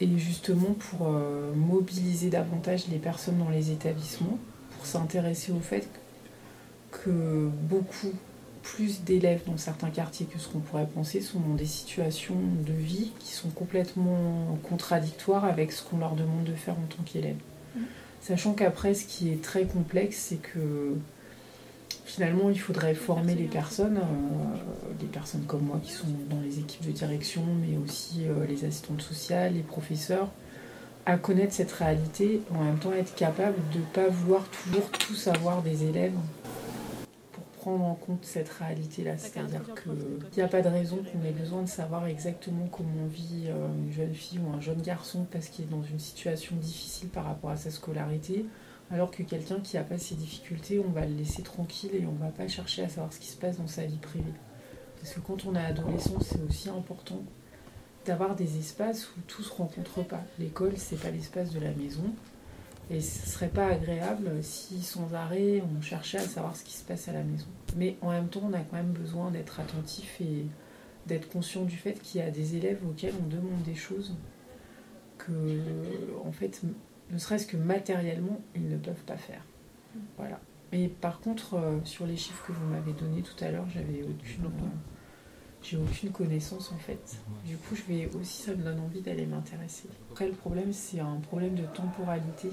Et 0.00 0.08
justement 0.16 0.74
pour 0.74 1.08
euh, 1.08 1.52
mobiliser 1.54 2.30
davantage 2.30 2.88
les 2.88 2.98
personnes 2.98 3.38
dans 3.38 3.50
les 3.50 3.70
établissements, 3.70 4.38
pour 4.76 4.86
s'intéresser 4.86 5.52
au 5.52 5.60
fait 5.60 5.88
que 6.90 7.50
beaucoup 7.68 8.12
plus 8.62 9.02
d'élèves 9.02 9.42
dans 9.46 9.56
certains 9.56 9.90
quartiers 9.90 10.26
que 10.26 10.38
ce 10.38 10.48
qu'on 10.48 10.60
pourrait 10.60 10.86
penser 10.86 11.20
sont 11.20 11.40
dans 11.40 11.54
des 11.54 11.66
situations 11.66 12.36
de 12.66 12.72
vie 12.72 13.12
qui 13.18 13.32
sont 13.32 13.50
complètement 13.50 14.58
contradictoires 14.68 15.44
avec 15.44 15.72
ce 15.72 15.82
qu'on 15.82 15.98
leur 15.98 16.14
demande 16.14 16.44
de 16.44 16.54
faire 16.54 16.74
en 16.74 16.86
tant 16.88 17.02
qu'élèves. 17.04 17.36
Sachant 18.20 18.52
qu'après, 18.52 18.94
ce 18.94 19.06
qui 19.06 19.30
est 19.30 19.42
très 19.42 19.64
complexe, 19.64 20.26
c'est 20.28 20.36
que 20.36 20.94
finalement, 22.10 22.50
il 22.50 22.58
faudrait 22.58 22.94
former 22.94 23.34
les 23.34 23.44
personnes, 23.44 23.98
euh, 23.98 24.56
les 25.00 25.06
personnes 25.06 25.44
comme 25.46 25.62
moi 25.62 25.80
qui 25.82 25.92
sont 25.92 26.06
dans 26.28 26.40
les 26.40 26.58
équipes 26.58 26.86
de 26.86 26.92
direction, 26.92 27.42
mais 27.60 27.76
aussi 27.76 28.26
euh, 28.26 28.46
les 28.46 28.64
assistantes 28.64 29.02
sociales, 29.02 29.54
les 29.54 29.62
professeurs, 29.62 30.28
à 31.06 31.16
connaître 31.16 31.52
cette 31.52 31.72
réalité, 31.72 32.42
en 32.52 32.64
même 32.64 32.78
temps 32.78 32.92
être 32.92 33.14
capable 33.14 33.56
de 33.72 33.78
ne 33.78 33.84
pas 33.84 34.08
vouloir 34.08 34.44
toujours 34.48 34.90
tout 34.90 35.14
savoir 35.14 35.62
des 35.62 35.84
élèves 35.84 36.12
pour 37.32 37.44
prendre 37.60 37.84
en 37.84 37.94
compte 37.94 38.24
cette 38.24 38.50
réalité-là. 38.50 39.16
C'est-à-dire 39.16 39.62
qu'il 39.82 40.36
n'y 40.36 40.42
a 40.42 40.48
pas 40.48 40.62
de 40.62 40.68
raison 40.68 40.96
qu'on 40.96 41.26
ait 41.26 41.32
besoin 41.32 41.62
de 41.62 41.68
savoir 41.68 42.06
exactement 42.06 42.66
comment 42.72 43.06
vit 43.08 43.46
euh, 43.46 43.68
une 43.84 43.92
jeune 43.92 44.14
fille 44.14 44.40
ou 44.40 44.54
un 44.54 44.60
jeune 44.60 44.82
garçon 44.82 45.26
parce 45.30 45.46
qu'il 45.48 45.66
est 45.66 45.68
dans 45.68 45.82
une 45.82 46.00
situation 46.00 46.56
difficile 46.56 47.08
par 47.08 47.24
rapport 47.24 47.50
à 47.50 47.56
sa 47.56 47.70
scolarité, 47.70 48.46
alors 48.90 49.10
que 49.10 49.22
quelqu'un 49.22 49.60
qui 49.60 49.76
n'a 49.76 49.84
pas 49.84 49.98
ces 49.98 50.16
difficultés, 50.16 50.80
on 50.80 50.90
va 50.90 51.06
le 51.06 51.14
laisser 51.14 51.42
tranquille 51.42 51.94
et 51.94 52.04
on 52.06 52.12
ne 52.12 52.18
va 52.18 52.30
pas 52.30 52.48
chercher 52.48 52.82
à 52.82 52.88
savoir 52.88 53.12
ce 53.12 53.20
qui 53.20 53.28
se 53.28 53.36
passe 53.36 53.58
dans 53.58 53.68
sa 53.68 53.84
vie 53.84 53.98
privée. 53.98 54.34
Parce 55.00 55.14
que 55.14 55.20
quand 55.20 55.46
on 55.46 55.54
est 55.54 55.64
adolescent, 55.64 56.20
c'est 56.20 56.42
aussi 56.42 56.68
important 56.68 57.22
d'avoir 58.04 58.34
des 58.34 58.58
espaces 58.58 59.08
où 59.16 59.20
tout 59.26 59.42
se 59.42 59.52
rencontre 59.52 60.02
pas. 60.02 60.22
L'école, 60.38 60.72
c'est 60.76 61.00
pas 61.00 61.10
l'espace 61.10 61.50
de 61.52 61.60
la 61.60 61.70
maison. 61.72 62.04
Et 62.90 63.00
ce 63.00 63.28
serait 63.28 63.48
pas 63.48 63.68
agréable 63.68 64.42
si 64.42 64.82
sans 64.82 65.14
arrêt 65.14 65.62
on 65.62 65.80
cherchait 65.80 66.18
à 66.18 66.26
savoir 66.26 66.56
ce 66.56 66.64
qui 66.64 66.72
se 66.72 66.82
passe 66.82 67.06
à 67.06 67.12
la 67.12 67.22
maison. 67.22 67.46
Mais 67.76 67.96
en 68.00 68.10
même 68.10 68.28
temps, 68.28 68.42
on 68.44 68.52
a 68.52 68.58
quand 68.58 68.76
même 68.76 68.92
besoin 68.92 69.30
d'être 69.30 69.60
attentif 69.60 70.20
et 70.20 70.46
d'être 71.06 71.28
conscient 71.30 71.64
du 71.64 71.76
fait 71.76 72.00
qu'il 72.02 72.20
y 72.20 72.24
a 72.24 72.30
des 72.30 72.56
élèves 72.56 72.80
auxquels 72.84 73.14
on 73.22 73.28
demande 73.28 73.62
des 73.64 73.76
choses 73.76 74.16
que, 75.18 75.60
en 76.24 76.32
fait, 76.32 76.62
ne 77.10 77.18
serait-ce 77.18 77.46
que 77.46 77.56
matériellement, 77.56 78.40
ils 78.54 78.68
ne 78.68 78.76
peuvent 78.76 79.04
pas 79.06 79.16
faire. 79.16 79.42
Voilà. 80.16 80.40
Mais 80.72 80.88
par 80.88 81.20
contre, 81.20 81.54
euh, 81.54 81.78
sur 81.84 82.06
les 82.06 82.16
chiffres 82.16 82.46
que 82.46 82.52
vous 82.52 82.66
m'avez 82.66 82.92
donnés 82.92 83.22
tout 83.22 83.44
à 83.44 83.50
l'heure, 83.50 83.66
j'avais 83.74 84.02
aucune, 84.02 84.44
euh, 84.44 84.68
j'ai 85.62 85.76
aucune 85.76 86.10
connaissance 86.10 86.70
en 86.72 86.78
fait. 86.78 87.18
Du 87.44 87.56
coup, 87.56 87.74
je 87.74 87.82
vais 87.92 88.08
aussi, 88.18 88.42
ça 88.42 88.52
me 88.52 88.62
donne 88.62 88.78
envie 88.80 89.00
d'aller 89.00 89.26
m'intéresser. 89.26 89.88
Après, 90.10 90.26
le 90.26 90.34
problème, 90.34 90.72
c'est 90.72 91.00
un 91.00 91.16
problème 91.16 91.54
de 91.54 91.64
temporalité. 91.74 92.50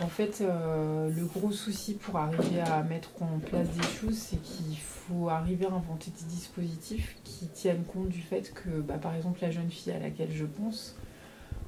En 0.00 0.08
fait, 0.08 0.40
euh, 0.40 1.10
le 1.10 1.24
gros 1.26 1.52
souci 1.52 1.94
pour 1.94 2.16
arriver 2.16 2.60
à 2.60 2.82
mettre 2.82 3.10
en 3.22 3.38
place 3.38 3.68
des 3.70 3.82
choses, 3.82 4.16
c'est 4.16 4.40
qu'il 4.42 4.76
faut 4.78 5.28
arriver 5.28 5.66
à 5.66 5.72
inventer 5.72 6.10
des 6.10 6.24
dispositifs 6.24 7.16
qui 7.24 7.46
tiennent 7.48 7.84
compte 7.84 8.08
du 8.08 8.20
fait 8.20 8.52
que, 8.52 8.80
bah, 8.80 8.98
par 8.98 9.14
exemple, 9.14 9.38
la 9.42 9.50
jeune 9.50 9.70
fille 9.70 9.92
à 9.92 9.98
laquelle 9.98 10.32
je 10.32 10.44
pense, 10.44 10.96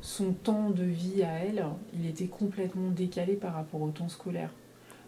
son 0.04 0.34
temps 0.34 0.68
de 0.68 0.84
vie 0.84 1.22
à 1.22 1.38
elle, 1.38 1.64
il 1.94 2.06
était 2.06 2.26
complètement 2.26 2.90
décalé 2.90 3.34
par 3.34 3.54
rapport 3.54 3.80
au 3.80 3.88
temps 3.88 4.10
scolaire. 4.10 4.50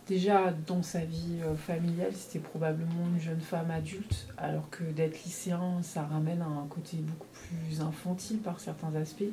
Déjà, 0.09 0.53
dans 0.67 0.83
sa 0.83 1.01
vie 1.01 1.41
euh, 1.45 1.55
familiale, 1.55 2.13
c'était 2.15 2.39
probablement 2.39 3.07
une 3.13 3.21
jeune 3.21 3.41
femme 3.41 3.71
adulte, 3.71 4.27
alors 4.39 4.71
que 4.71 4.85
d'être 4.85 5.23
lycéen, 5.23 5.83
ça 5.83 6.03
ramène 6.03 6.41
à 6.41 6.47
un 6.47 6.67
côté 6.71 6.97
beaucoup 6.97 7.27
plus 7.33 7.83
infantile 7.83 8.39
par 8.39 8.59
certains 8.59 8.95
aspects. 8.95 9.25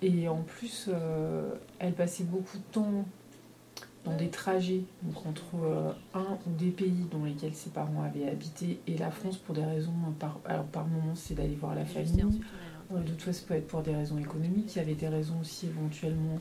Et 0.00 0.26
en 0.26 0.40
plus, 0.40 0.88
euh, 0.88 1.50
elle 1.78 1.92
passait 1.92 2.24
beaucoup 2.24 2.56
de 2.56 2.72
temps 2.72 3.04
dans 4.04 4.16
des 4.16 4.30
trajets 4.30 4.82
donc 5.02 5.26
entre 5.26 5.62
euh, 5.62 5.92
un 6.14 6.38
ou 6.46 6.50
des 6.58 6.70
pays 6.70 7.06
dans 7.12 7.24
lesquels 7.24 7.54
ses 7.54 7.70
parents 7.70 8.02
avaient 8.02 8.28
habité 8.28 8.80
et 8.88 8.96
la 8.98 9.12
France 9.12 9.36
pour 9.36 9.54
des 9.54 9.64
raisons 9.64 9.92
par 10.18 10.40
alors 10.44 10.64
par 10.64 10.86
moment 10.88 11.14
c'est 11.14 11.34
d'aller 11.34 11.54
voir 11.54 11.76
la 11.76 11.84
famille 11.84 12.40
de 13.00 13.10
toute 13.10 13.22
façon 13.22 13.40
ça 13.40 13.46
peut 13.48 13.54
être 13.54 13.66
pour 13.66 13.82
des 13.82 13.94
raisons 13.94 14.18
économiques 14.18 14.74
il 14.76 14.78
y 14.78 14.82
avait 14.82 14.94
des 14.94 15.08
raisons 15.08 15.40
aussi 15.40 15.66
éventuellement 15.66 16.38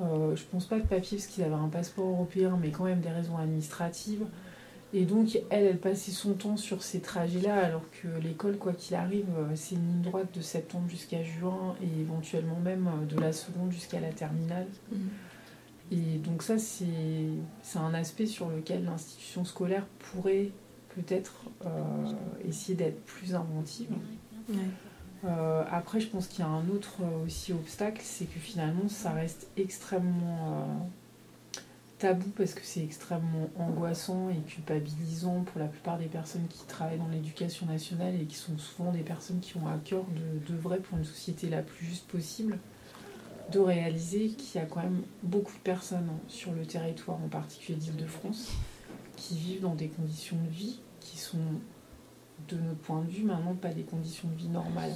euh, 0.00 0.34
je 0.36 0.44
pense 0.44 0.66
pas 0.66 0.78
de 0.78 0.86
papier 0.86 1.18
parce 1.18 1.26
qu'il 1.26 1.44
avait 1.44 1.54
un 1.54 1.68
passeport 1.68 2.06
européen, 2.06 2.58
mais 2.60 2.70
quand 2.70 2.84
même 2.84 3.00
des 3.00 3.10
raisons 3.10 3.36
administratives. 3.36 4.24
Et 4.92 5.04
donc, 5.04 5.38
elle, 5.50 5.64
elle 5.66 5.78
passait 5.78 6.10
son 6.10 6.34
temps 6.34 6.56
sur 6.56 6.82
ces 6.82 7.00
trajets-là, 7.00 7.64
alors 7.64 7.84
que 7.90 8.08
l'école, 8.22 8.56
quoi 8.56 8.72
qu'il 8.72 8.96
arrive, 8.96 9.28
euh, 9.38 9.52
c'est 9.54 9.76
une 9.76 9.86
ligne 9.86 10.02
droite 10.02 10.34
de 10.34 10.40
septembre 10.40 10.88
jusqu'à 10.88 11.22
juin, 11.22 11.76
et 11.82 12.00
éventuellement 12.00 12.58
même 12.58 12.88
euh, 12.88 13.06
de 13.06 13.20
la 13.20 13.32
seconde 13.32 13.70
jusqu'à 13.70 14.00
la 14.00 14.10
terminale. 14.10 14.66
Mhm. 14.90 15.08
Et 15.92 16.18
donc 16.18 16.42
ça, 16.42 16.56
c'est 16.58 16.88
un 17.74 17.94
aspect 17.94 18.26
sur 18.26 18.48
lequel 18.48 18.84
l'institution 18.84 19.44
scolaire 19.44 19.84
pourrait 19.98 20.50
peut-être 20.94 21.46
essayer 22.44 22.76
d'être 22.76 23.04
plus 23.06 23.34
inventive. 23.34 23.90
Euh, 25.24 25.64
après, 25.70 26.00
je 26.00 26.08
pense 26.08 26.26
qu'il 26.26 26.40
y 26.40 26.48
a 26.48 26.50
un 26.50 26.68
autre 26.70 26.94
euh, 27.02 27.24
aussi 27.26 27.52
obstacle, 27.52 28.00
c'est 28.02 28.24
que 28.24 28.38
finalement, 28.38 28.88
ça 28.88 29.10
reste 29.10 29.48
extrêmement 29.58 30.62
euh, 30.62 31.60
tabou 31.98 32.30
parce 32.36 32.54
que 32.54 32.62
c'est 32.64 32.82
extrêmement 32.82 33.50
angoissant 33.58 34.30
et 34.30 34.38
culpabilisant 34.48 35.42
pour 35.42 35.60
la 35.60 35.66
plupart 35.66 35.98
des 35.98 36.06
personnes 36.06 36.46
qui 36.48 36.64
travaillent 36.64 36.98
dans 36.98 37.08
l'éducation 37.08 37.66
nationale 37.66 38.14
et 38.14 38.24
qui 38.24 38.36
sont 38.36 38.56
souvent 38.56 38.92
des 38.92 39.02
personnes 39.02 39.40
qui 39.40 39.58
ont 39.58 39.66
à 39.68 39.76
cœur 39.84 40.04
de, 40.04 40.52
de 40.52 40.58
vrai 40.58 40.78
pour 40.78 40.96
une 40.96 41.04
société 41.04 41.50
la 41.50 41.62
plus 41.62 41.84
juste 41.84 42.06
possible, 42.06 42.58
de 43.52 43.58
réaliser 43.58 44.28
qu'il 44.28 44.58
y 44.58 44.64
a 44.64 44.66
quand 44.66 44.82
même 44.82 45.02
beaucoup 45.22 45.52
de 45.52 45.62
personnes 45.62 46.08
sur 46.28 46.52
le 46.52 46.64
territoire, 46.64 47.18
en 47.22 47.28
particulier 47.28 47.76
d'Île-de-France, 47.76 48.52
qui 49.16 49.36
vivent 49.36 49.62
dans 49.62 49.74
des 49.74 49.88
conditions 49.88 50.36
de 50.42 50.50
vie 50.50 50.80
qui 51.00 51.18
sont 51.18 51.38
de 52.48 52.56
notre 52.56 52.78
point 52.78 53.02
de 53.02 53.10
vue, 53.10 53.24
maintenant 53.24 53.54
pas 53.54 53.70
des 53.70 53.82
conditions 53.82 54.28
de 54.28 54.36
vie 54.36 54.48
normales. 54.48 54.92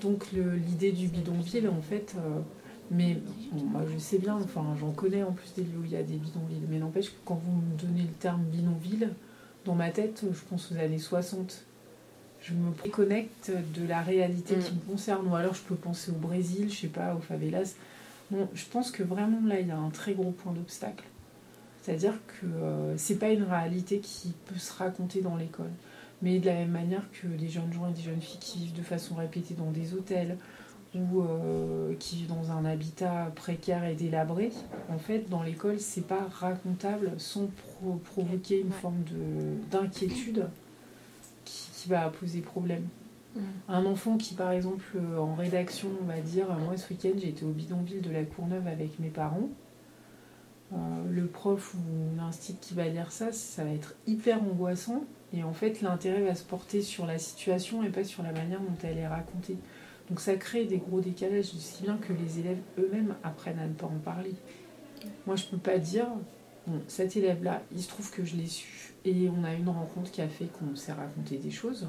Donc 0.00 0.26
l'idée 0.32 0.92
du 0.92 1.08
bidonville, 1.08 1.68
en 1.68 1.82
fait, 1.82 2.14
euh, 2.16 2.40
mais 2.90 3.18
moi 3.52 3.82
je 3.92 3.98
sais 3.98 4.18
bien, 4.18 4.36
enfin 4.36 4.64
j'en 4.80 4.92
connais 4.92 5.22
en 5.22 5.32
plus 5.32 5.52
des 5.54 5.62
lieux 5.62 5.78
où 5.80 5.84
il 5.84 5.92
y 5.92 5.96
a 5.96 6.02
des 6.02 6.16
bidonvilles, 6.16 6.66
mais 6.68 6.78
n'empêche 6.78 7.10
que 7.10 7.18
quand 7.24 7.40
vous 7.44 7.52
me 7.52 7.78
donnez 7.78 8.02
le 8.02 8.14
terme 8.18 8.42
bidonville, 8.42 9.10
dans 9.64 9.74
ma 9.74 9.90
tête, 9.90 10.24
je 10.32 10.40
pense 10.48 10.72
aux 10.72 10.76
années 10.76 10.98
60. 10.98 11.64
Je 12.40 12.54
me 12.54 12.70
déconnecte 12.84 13.50
de 13.74 13.86
la 13.86 14.00
réalité 14.00 14.54
qui 14.54 14.72
me 14.72 14.80
concerne, 14.92 15.26
ou 15.26 15.34
alors 15.34 15.54
je 15.54 15.62
peux 15.62 15.74
penser 15.74 16.12
au 16.12 16.14
Brésil, 16.14 16.70
je 16.70 16.76
sais 16.82 16.86
pas, 16.86 17.14
aux 17.14 17.20
favelas. 17.20 17.74
Bon, 18.30 18.48
je 18.54 18.64
pense 18.66 18.90
que 18.90 19.02
vraiment 19.02 19.46
là, 19.46 19.58
il 19.60 19.66
y 19.66 19.70
a 19.70 19.76
un 19.76 19.90
très 19.90 20.14
gros 20.14 20.30
point 20.30 20.52
d'obstacle. 20.52 21.04
C'est-à-dire 21.82 22.14
que 22.26 22.46
euh, 22.46 22.96
c'est 22.96 23.16
pas 23.16 23.30
une 23.30 23.44
réalité 23.44 23.98
qui 23.98 24.32
peut 24.46 24.58
se 24.58 24.72
raconter 24.72 25.20
dans 25.20 25.36
l'école. 25.36 25.70
Mais 26.20 26.38
de 26.38 26.46
la 26.46 26.54
même 26.54 26.70
manière 26.70 27.04
que 27.12 27.26
des 27.26 27.48
jeunes 27.48 27.72
gens 27.72 27.88
et 27.88 27.92
des 27.92 28.02
jeunes 28.02 28.20
filles 28.20 28.40
qui 28.40 28.58
vivent 28.58 28.76
de 28.76 28.82
façon 28.82 29.14
répétée 29.14 29.54
dans 29.54 29.70
des 29.70 29.94
hôtels 29.94 30.36
ou 30.94 31.20
euh, 31.20 31.94
qui 31.98 32.16
vivent 32.16 32.28
dans 32.28 32.50
un 32.50 32.64
habitat 32.64 33.30
précaire 33.36 33.84
et 33.84 33.94
délabré, 33.94 34.50
en 34.88 34.98
fait, 34.98 35.28
dans 35.28 35.42
l'école, 35.42 35.78
c'est 35.78 36.06
pas 36.06 36.26
racontable 36.30 37.12
sans 37.18 37.48
provoquer 38.04 38.60
une 38.60 38.72
forme 38.72 39.04
d'inquiétude 39.70 40.46
qui, 41.44 41.68
qui, 41.74 41.88
va 41.88 42.08
poser 42.08 42.40
problème. 42.40 42.88
Mm. 43.36 43.40
Un 43.68 43.86
enfant 43.86 44.16
qui, 44.16 44.34
par 44.34 44.50
exemple, 44.50 44.98
en 45.18 45.34
rédaction, 45.34 45.88
va 46.06 46.20
dire 46.20 46.46
Moi, 46.64 46.76
ce 46.76 46.92
week-end, 46.92 47.12
j'ai 47.16 47.28
été 47.28 47.44
au 47.44 47.50
bidonville 47.50 48.00
de 48.00 48.10
la 48.10 48.24
Courneuve 48.24 48.66
avec 48.66 48.98
mes 48.98 49.10
parents. 49.10 49.50
Euh, 50.72 50.76
le 51.10 51.26
prof 51.26 51.74
ou 51.74 52.16
l'instit 52.16 52.56
qui 52.60 52.74
va 52.74 52.86
lire 52.88 53.10
ça, 53.10 53.32
ça 53.32 53.64
va 53.64 53.70
être 53.70 53.94
hyper 54.06 54.42
angoissant 54.42 55.04
et 55.34 55.42
en 55.44 55.52
fait, 55.52 55.82
l'intérêt 55.82 56.22
va 56.22 56.34
se 56.34 56.44
porter 56.44 56.82
sur 56.82 57.06
la 57.06 57.18
situation 57.18 57.82
et 57.82 57.90
pas 57.90 58.04
sur 58.04 58.22
la 58.22 58.32
manière 58.32 58.60
dont 58.60 58.76
elle 58.82 58.98
est 58.98 59.06
racontée. 59.06 59.56
Donc 60.08 60.20
ça 60.20 60.36
crée 60.36 60.64
des 60.64 60.78
gros 60.78 61.00
décalages, 61.00 61.52
aussi 61.54 61.82
bien 61.82 61.98
que 61.98 62.12
les 62.14 62.38
élèves 62.38 62.58
eux-mêmes 62.78 63.14
apprennent 63.22 63.58
à 63.58 63.66
ne 63.66 63.74
pas 63.74 63.86
en 63.86 63.98
parler. 63.98 64.34
Moi, 65.26 65.36
je 65.36 65.44
peux 65.44 65.58
pas 65.58 65.78
dire, 65.78 66.06
bon, 66.66 66.80
cet 66.88 67.16
élève-là, 67.16 67.62
il 67.72 67.82
se 67.82 67.88
trouve 67.88 68.10
que 68.10 68.24
je 68.24 68.36
l'ai 68.36 68.46
su, 68.46 68.94
et 69.04 69.28
on 69.28 69.44
a 69.44 69.52
une 69.52 69.68
rencontre 69.68 70.10
qui 70.10 70.22
a 70.22 70.28
fait 70.28 70.46
qu'on 70.46 70.74
s'est 70.74 70.92
raconté 70.92 71.36
des 71.36 71.50
choses. 71.50 71.88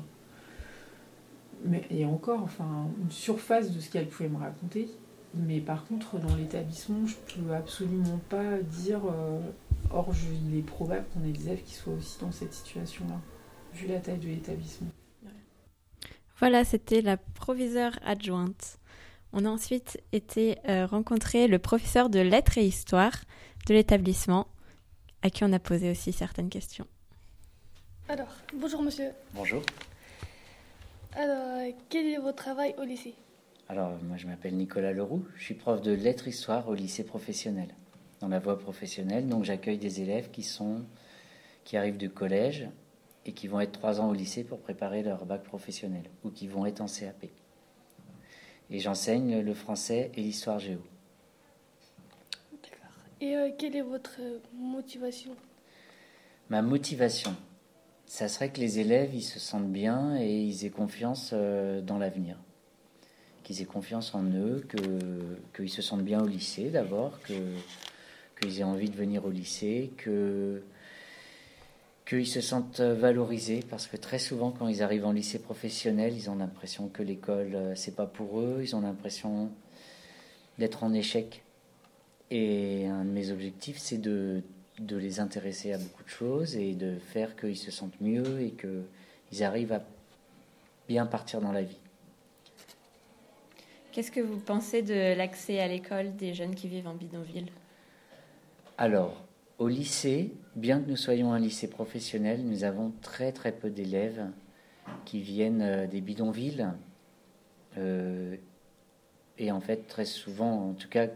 Mais, 1.63 1.83
et 1.89 2.05
encore, 2.05 2.41
enfin, 2.43 2.87
une 3.01 3.11
surface 3.11 3.71
de 3.71 3.79
ce 3.79 3.89
qu'elle 3.89 4.07
pouvait 4.07 4.29
me 4.29 4.37
raconter. 4.37 4.89
Mais 5.33 5.59
par 5.59 5.85
contre, 5.85 6.17
dans 6.17 6.35
l'établissement, 6.35 7.05
je 7.05 7.15
peux 7.15 7.53
absolument 7.53 8.19
pas 8.29 8.57
dire 8.59 9.01
euh, 9.05 9.39
Or, 9.91 10.13
il 10.45 10.57
est 10.57 10.61
probable 10.61 11.05
qu'on 11.13 11.23
ait 11.23 11.31
des 11.31 11.47
élèves 11.47 11.63
qui 11.63 11.73
soient 11.73 11.93
aussi 11.93 12.19
dans 12.19 12.31
cette 12.31 12.53
situation-là, 12.53 13.19
vu 13.73 13.87
la 13.87 13.99
taille 13.99 14.19
de 14.19 14.27
l'établissement. 14.27 14.91
Voilà, 16.37 16.63
c'était 16.63 17.01
la 17.01 17.17
proviseure 17.17 17.99
adjointe. 18.05 18.79
On 19.33 19.45
a 19.45 19.49
ensuite 19.49 20.01
été 20.11 20.57
euh, 20.69 20.85
rencontrer 20.85 21.47
le 21.47 21.59
professeur 21.59 22.09
de 22.09 22.19
lettres 22.19 22.57
et 22.57 22.65
histoire 22.65 23.13
de 23.67 23.73
l'établissement, 23.73 24.47
à 25.21 25.29
qui 25.29 25.43
on 25.43 25.51
a 25.53 25.59
posé 25.59 25.91
aussi 25.91 26.13
certaines 26.13 26.49
questions. 26.49 26.87
Alors, 28.07 28.33
bonjour 28.55 28.81
monsieur. 28.81 29.09
Bonjour. 29.33 29.61
Alors, 31.13 31.73
quel 31.89 32.05
est 32.05 32.17
votre 32.17 32.37
travail 32.37 32.73
au 32.79 32.83
lycée? 32.83 33.15
Alors, 33.67 33.91
moi 34.03 34.17
je 34.17 34.25
m'appelle 34.25 34.55
Nicolas 34.55 34.93
Leroux, 34.93 35.25
je 35.35 35.43
suis 35.43 35.53
prof 35.55 35.81
de 35.81 35.91
lettres 35.91 36.27
et 36.27 36.31
histoire 36.31 36.69
au 36.69 36.73
lycée 36.73 37.03
professionnel 37.03 37.75
dans 38.20 38.28
la 38.28 38.39
voie 38.39 38.59
professionnelle. 38.59 39.28
Donc 39.28 39.43
j'accueille 39.43 39.78
des 39.78 40.01
élèves 40.01 40.30
qui 40.32 40.43
sont 40.43 40.84
qui 41.63 41.78
arrivent 41.78 41.97
du 41.97 42.09
collège 42.09 42.67
et 43.26 43.34
qui 43.34 43.47
vont 43.47 43.59
être 43.59 43.74
trois 43.74 44.01
ans 44.01 44.09
au 44.09 44.13
lycée 44.13 44.43
pour 44.43 44.59
préparer 44.59 45.03
leur 45.03 45.26
bac 45.26 45.43
professionnel 45.43 46.03
ou 46.24 46.32
qui 46.32 46.47
vont 46.47 46.65
être 46.65 46.82
en 46.82 46.88
CAP. 46.88 47.26
Et 48.72 48.80
j'enseigne 48.80 49.39
le 49.41 49.53
français 49.53 50.11
et 50.15 50.22
l'histoire 50.22 50.59
géo. 50.59 50.80
D'accord. 52.51 52.95
Et 53.22 53.36
euh, 53.36 53.49
quelle 53.57 53.76
est 53.76 53.82
votre 53.82 54.20
motivation? 54.53 55.36
Ma 56.49 56.61
motivation, 56.61 57.36
ça 58.05 58.28
serait 58.28 58.49
que 58.51 58.59
les 58.59 58.80
élèves 58.80 59.13
ils 59.13 59.22
se 59.22 59.39
sentent 59.39 59.72
bien 59.72 60.20
et 60.20 60.41
ils 60.41 60.65
aient 60.65 60.72
confiance 60.72 61.32
euh, 61.34 61.82
dans 61.82 61.99
l'avenir. 61.99 62.38
qu'ils 63.43 63.61
aient 63.61 63.65
confiance 63.65 64.13
en 64.13 64.24
eux, 64.24 64.63
qu'ils 65.55 65.70
se 65.70 65.82
sentent 65.82 66.03
bien 66.03 66.22
au 66.22 66.28
lycée 66.28 66.70
d'abord, 66.70 67.20
qu'ils 68.39 68.59
aient 68.59 68.63
envie 68.63 68.89
de 68.89 68.95
venir 68.95 69.25
au 69.25 69.31
lycée, 69.31 69.91
que 69.97 70.61
qu'ils 72.05 72.27
se 72.27 72.41
sentent 72.41 72.81
valorisés 72.81 73.63
parce 73.69 73.85
que 73.85 73.95
très 73.95 74.17
souvent 74.17 74.49
quand 74.49 74.67
ils 74.67 74.81
arrivent 74.81 75.05
en 75.05 75.11
lycée 75.11 75.39
professionnel, 75.39 76.13
ils 76.15 76.29
ont 76.29 76.35
l'impression 76.35 76.87
que 76.87 77.03
l'école 77.03 77.53
euh, 77.53 77.75
c'est 77.75 77.95
pas 77.95 78.07
pour 78.07 78.39
eux, 78.39 78.61
ils 78.63 78.75
ont 78.75 78.81
l'impression 78.81 79.51
d'être 80.57 80.83
en 80.83 80.93
échec. 80.93 81.43
Et 82.31 82.87
un 82.87 83.05
de 83.05 83.11
mes 83.11 83.31
objectifs 83.31 83.77
c'est 83.77 83.99
de, 83.99 84.41
de 84.79 84.97
les 84.97 85.19
intéresser 85.19 85.73
à 85.73 85.77
beaucoup 85.77 86.03
de 86.03 86.09
choses 86.09 86.55
et 86.55 86.73
de 86.73 86.97
faire 86.97 87.35
qu'ils 87.35 87.57
se 87.57 87.69
sentent 87.69 88.01
mieux 88.01 88.41
et 88.41 88.51
qu'ils 88.51 89.43
arrivent 89.43 89.73
à 89.73 89.83
bien 90.87 91.05
partir 91.05 91.41
dans 91.41 91.51
la 91.51 91.61
vie. 91.61 91.77
Qu'est-ce 93.91 94.11
que 94.11 94.19
vous 94.19 94.39
pensez 94.39 94.81
de 94.81 95.15
l'accès 95.15 95.59
à 95.59 95.67
l'école 95.67 96.15
des 96.15 96.33
jeunes 96.33 96.55
qui 96.55 96.67
vivent 96.67 96.87
en 96.87 96.95
bidonville? 96.95 97.49
Alors, 98.82 99.25
au 99.57 99.67
lycée, 99.67 100.32
bien 100.55 100.80
que 100.80 100.89
nous 100.89 100.95
soyons 100.95 101.34
un 101.34 101.39
lycée 101.39 101.69
professionnel, 101.69 102.45
nous 102.45 102.63
avons 102.63 102.93
très 103.01 103.34
très 103.34 103.51
peu 103.51 103.69
d'élèves 103.69 104.25
qui 105.03 105.19
viennent 105.19 105.61
euh, 105.61 105.86
des 105.86 105.99
bidonvilles. 105.99 106.71
Euh, 107.77 108.38
et 109.38 109.51
en 109.51 109.59
fait, 109.59 109.86
très 109.86 110.05
souvent, 110.05 110.69
en 110.69 110.73
tout 110.75 110.88
cas, 110.88 111.07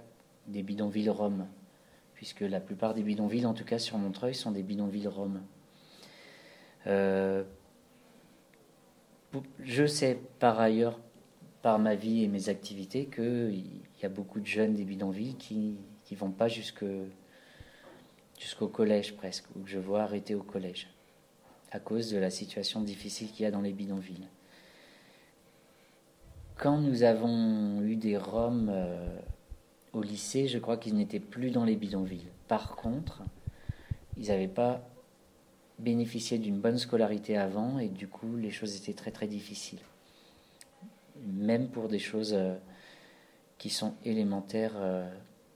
des 0.48 0.62
bidonvilles 0.62 1.10
roms. 1.10 1.48
Puisque 2.16 2.42
la 2.42 2.60
plupart 2.60 2.94
des 2.94 3.02
bidonvilles, 3.02 3.46
en 3.46 3.54
tout 3.54 3.64
cas 3.64 3.80
sur 3.80 3.98
Montreuil, 3.98 4.36
sont 4.36 4.52
des 4.52 4.62
bidonvilles 4.62 5.08
roms. 5.08 5.42
Euh, 6.88 7.46
je 9.64 9.86
sais 9.86 10.20
par 10.38 10.60
ailleurs, 10.60 11.00
par 11.62 11.80
ma 11.80 11.96
vie 11.96 12.26
et 12.26 12.28
mes 12.28 12.50
activités, 12.50 13.06
qu'il 13.06 13.64
y 14.02 14.06
a 14.06 14.10
beaucoup 14.10 14.42
de 14.42 14.48
jeunes 14.48 14.74
des 14.74 14.84
bidonvilles 14.84 15.38
qui 15.38 15.78
ne 16.12 16.18
vont 16.18 16.32
pas 16.32 16.50
jusque 16.50 16.84
jusqu'au 18.40 18.68
collège 18.68 19.16
presque, 19.16 19.46
où 19.56 19.66
je 19.66 19.80
vois 19.80 20.04
arrêter 20.04 20.36
au 20.36 20.44
collège, 20.44 20.88
à 21.72 21.80
cause 21.80 22.12
de 22.12 22.18
la 22.18 22.30
situation 22.30 22.82
difficile 22.82 23.32
qu'il 23.32 23.44
y 23.44 23.46
a 23.46 23.52
dans 23.52 23.62
les 23.62 23.74
bidonvilles. 23.74 24.28
Quand 26.58 26.78
nous 26.78 27.04
avons 27.04 27.82
eu 27.82 27.96
des 27.96 28.18
Roms 28.18 28.70
euh, 28.72 29.18
au 29.92 30.02
lycée, 30.02 30.48
je 30.48 30.60
crois 30.60 30.78
qu'ils 30.78 30.96
n'étaient 30.96 31.20
plus 31.20 31.52
dans 31.52 31.66
les 31.66 31.76
bidonvilles. 31.76 32.30
Par 32.48 32.76
contre, 32.76 33.24
ils 34.18 34.28
n'avaient 34.28 34.48
pas 34.48 34.88
bénéficié 35.80 36.38
d'une 36.38 36.60
bonne 36.60 36.78
scolarité 36.78 37.38
avant 37.38 37.80
et 37.80 37.90
du 37.90 38.08
coup 38.08 38.36
les 38.38 38.52
choses 38.52 38.76
étaient 38.76 38.94
très 38.94 39.12
très 39.12 39.28
difficiles. 39.28 39.82
Même 41.26 41.70
pour 41.70 41.88
des 41.88 42.00
choses 42.00 42.34
euh, 42.34 42.56
qui 43.58 43.70
sont 43.70 43.96
élémentaires 44.06 44.74
euh, 44.76 45.10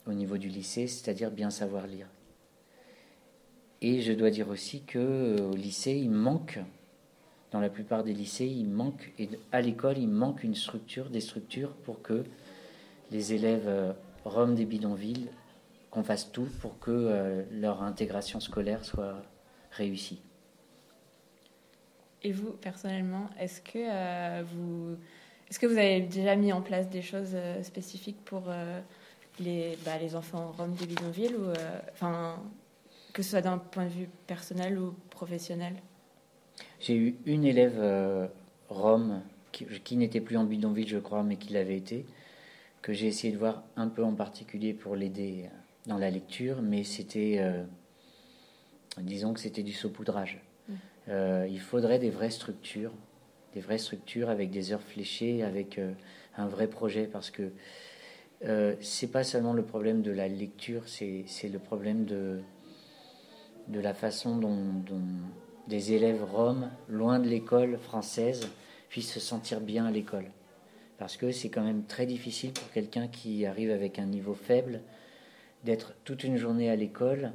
au 0.06 0.14
niveau 0.14 0.38
du 0.38 0.50
lycée, 0.50 0.88
c'est-à-dire 0.88 1.32
bien 1.32 1.50
savoir 1.50 1.88
lire. 1.88 2.08
Et 3.82 4.02
je 4.02 4.12
dois 4.14 4.30
dire 4.30 4.50
aussi 4.50 4.82
que 4.84 4.98
euh, 4.98 5.52
au 5.52 5.56
lycée, 5.56 5.94
il 5.94 6.10
manque, 6.10 6.60
dans 7.52 7.60
la 7.60 7.70
plupart 7.70 8.04
des 8.04 8.14
lycées, 8.14 8.48
il 8.48 8.70
manque, 8.70 9.14
et 9.20 9.30
à 9.52 9.62
l'école, 9.62 9.98
il 9.98 10.08
manque 10.08 10.44
une 10.44 10.56
structure, 10.56 11.10
des 11.10 11.22
structures 11.22 11.74
pour 11.74 12.02
que 12.02 12.24
les 13.12 13.34
élèves 13.34 13.68
euh, 13.68 13.94
roms 14.26 14.56
des 14.56 14.66
bidonvilles, 14.66 15.30
qu'on 15.92 16.04
fasse 16.04 16.32
tout 16.32 16.48
pour 16.60 16.80
que 16.80 16.92
euh, 16.92 17.44
leur 17.52 17.84
intégration 17.84 18.40
scolaire 18.40 18.84
soit 18.84 19.22
réussie. 19.72 20.22
Et 22.24 22.32
vous, 22.32 22.52
personnellement, 22.54 23.30
est-ce 23.40 23.62
que 23.62 24.44
vous 24.44 24.98
est-ce 25.50 25.60
que 25.60 25.68
vous 25.68 25.78
avez 25.78 26.02
déjà 26.02 26.36
mis 26.36 26.52
en 26.52 26.62
place 26.62 26.90
des 26.90 27.04
choses 27.04 27.38
spécifiques 27.62 28.20
pour 28.26 28.52
les, 29.40 29.78
bah, 29.86 29.98
les 29.98 30.14
enfants 30.14 30.52
roms 30.58 30.74
des 30.74 30.88
bidonvilles 30.88 31.36
ou 31.36 31.54
que 33.18 33.24
ce 33.24 33.32
soit 33.32 33.42
d'un 33.42 33.58
point 33.58 33.86
de 33.86 33.90
vue 33.90 34.10
personnel 34.28 34.78
ou 34.78 34.94
professionnel 35.10 35.74
J'ai 36.80 36.96
eu 36.96 37.16
une 37.26 37.46
élève 37.46 37.80
euh, 37.80 38.28
Rome 38.70 39.24
qui, 39.52 39.98
n'était 39.98 40.22
plus 40.22 40.38
en 40.38 40.44
bidonville, 40.44 40.88
je 40.88 41.00
crois, 41.00 41.24
mais 41.24 41.38
qui 41.38 41.52
l'avait 41.52 41.78
été, 41.78 42.06
que 42.84 42.94
j'ai 42.94 43.08
essayé 43.08 43.34
de 43.34 43.40
voir 43.40 43.64
un 43.76 43.88
peu 43.88 44.04
en 44.04 44.14
particulier 44.14 44.76
pour 44.76 44.96
l'aider 44.96 45.50
dans 45.88 45.98
la 45.98 46.12
lecture, 46.12 46.62
mais 46.62 46.84
c'était, 46.84 47.38
euh, 47.40 47.64
disons 49.00 49.34
que 49.34 49.40
c'était 49.40 49.64
du 49.64 49.74
saupoudrage. 49.74 50.40
Mmh. 50.70 50.74
Euh, 51.10 51.48
il 51.50 51.60
faudrait 51.60 51.98
des 51.98 52.12
vraies 52.12 52.30
structures, 52.30 52.94
des 53.56 53.62
vraies 53.62 53.80
structures 53.80 54.30
avec 54.30 54.52
des 54.52 54.74
heures 54.74 54.84
fléchées, 54.84 55.42
avec 55.42 55.82
un 56.38 56.46
vrai 56.46 56.68
projet, 56.68 57.08
parce 57.08 57.32
que 57.32 57.52
c'est 58.80 59.12
pas 59.12 59.24
seulement 59.24 59.54
le 59.54 59.64
problème 59.64 60.04
de 60.04 60.12
la 60.12 60.28
lecture, 60.28 60.84
c'est 60.86 61.50
le 61.52 61.58
problème 61.58 62.06
de 62.06 62.42
de 63.68 63.80
la 63.80 63.94
façon 63.94 64.38
dont, 64.38 64.84
des 65.68 65.94
élèves 65.94 66.24
roms, 66.24 66.70
loin 66.88 67.20
de 67.20 67.28
l'école 67.28 67.78
française, 67.78 68.48
puissent 68.90 69.12
se 69.12 69.20
sentir 69.20 69.60
bien 69.60 69.86
à 69.86 69.92
l'école. 69.92 70.26
Parce 70.98 71.18
que 71.18 71.32
c'est 71.32 71.50
quand 71.50 71.64
même 71.64 71.84
très 71.84 72.06
difficile 72.06 72.54
pour 72.54 72.72
quelqu'un 72.72 73.08
qui 73.08 73.46
arrive 73.46 73.72
avec 73.72 74.00
un 74.00 74.06
niveau 74.06 74.34
faible 74.34 74.82
d'être 75.64 75.94
toute 76.06 76.24
une 76.24 76.38
journée 76.38 76.70
à 76.70 76.76
l'école 76.76 77.34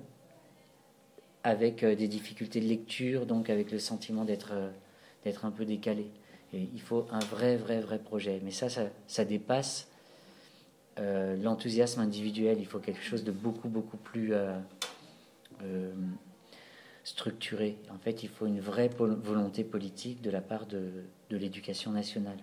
avec 1.45 1.83
euh, 1.83 1.95
des 1.95 2.09
difficultés 2.09 2.61
de 2.61 2.66
lecture, 2.66 3.26
donc 3.26 3.51
avec 3.51 3.70
le 3.70 3.78
sentiment 3.78 4.24
d'être 4.24 4.53
euh, 4.53 4.70
d'être 5.24 5.45
un 5.45 5.51
peu 5.51 5.64
décalé. 5.64 6.07
Et 6.53 6.68
il 6.74 6.80
faut 6.80 7.07
un 7.11 7.20
vrai, 7.20 7.57
vrai, 7.57 7.80
vrai 7.80 7.99
projet. 7.99 8.41
Mais 8.45 8.51
ça, 8.51 8.68
ça, 9.07 9.24
dépasse 9.24 9.89
euh, 10.99 11.37
l'enthousiasme 11.37 12.01
individuel. 12.01 12.59
Il 12.59 12.66
faut 12.66 12.78
quelque 12.78 13.03
chose 13.03 13.24
de 13.24 13.33
beaucoup, 13.33 13.68
beaucoup 13.68 13.97
plus 13.97 14.35
structuré. 17.05 17.79
En 17.91 17.99
fait, 17.99 18.23
il 18.23 18.29
faut 18.29 18.47
une 18.47 18.61
vraie 18.61 18.89
volonté 18.89 19.65
politique 19.65 20.23
de 20.23 20.31
la 20.31 20.41
part 20.41 20.67
de, 20.67 21.05
de 21.31 21.37
l'éducation 21.37 21.91
nationale. 21.91 22.39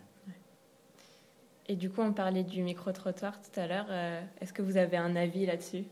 Et 1.70 1.76
du 1.76 1.90
coup, 1.92 2.02
on 2.02 2.14
parlait 2.14 2.44
du 2.44 2.64
micro-trottoir 2.64 3.40
tout 3.40 3.60
à 3.60 3.68
l'heure. 3.68 3.86
Euh, 3.90 4.22
est-ce 4.42 4.52
que 4.52 4.64
vous 4.64 4.76
avez 4.76 4.98
un 4.98 5.16
avis 5.16 5.46
là-dessus? 5.46 5.84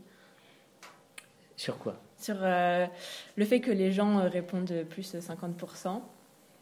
Sur 1.55 1.77
quoi? 1.77 2.01
Sur 2.17 2.37
euh, 2.41 2.87
le 3.35 3.45
fait 3.45 3.61
que 3.61 3.71
les 3.71 3.91
gens 3.91 4.27
répondent 4.27 4.85
plus 4.89 5.11
de 5.13 5.19
50% 5.19 6.01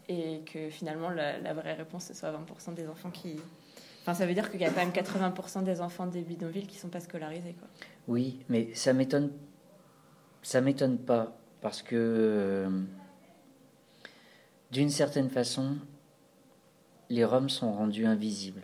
et 0.09 0.41
que 0.45 0.69
finalement 0.69 1.09
la, 1.09 1.39
la, 1.39 1.53
vraie 1.53 1.73
réponse 1.73 2.05
ce 2.05 2.13
soit 2.13 2.31
20% 2.31 2.73
des 2.75 2.87
enfants 2.87 3.09
qui. 3.09 3.37
Enfin, 4.01 4.13
ça 4.13 4.25
veut 4.25 4.33
dire 4.33 4.51
qu'il 4.51 4.59
y 4.59 4.65
a 4.65 4.69
quand 4.69 4.85
même 4.85 4.91
80% 4.91 5.63
des 5.63 5.81
enfants 5.81 6.05
des 6.05 6.21
bidonvilles 6.21 6.67
qui 6.67 6.75
ne 6.75 6.81
sont 6.81 6.89
pas 6.89 6.99
scolarisés. 6.99 7.55
Quoi. 7.57 7.67
Oui, 8.09 8.39
mais 8.49 8.73
ça 8.73 8.91
m'étonne 8.93 9.31
ça 10.45 10.61
m'étonne 10.61 10.99
pas 10.99 11.35
parce 11.61 11.81
que 11.81 11.95
euh, 11.95 12.69
d'une 14.71 14.91
certaine 14.91 15.31
façon, 15.31 15.77
les 17.09 17.25
Roms 17.25 17.49
sont 17.49 17.73
rendus 17.73 18.05
invisibles 18.05 18.61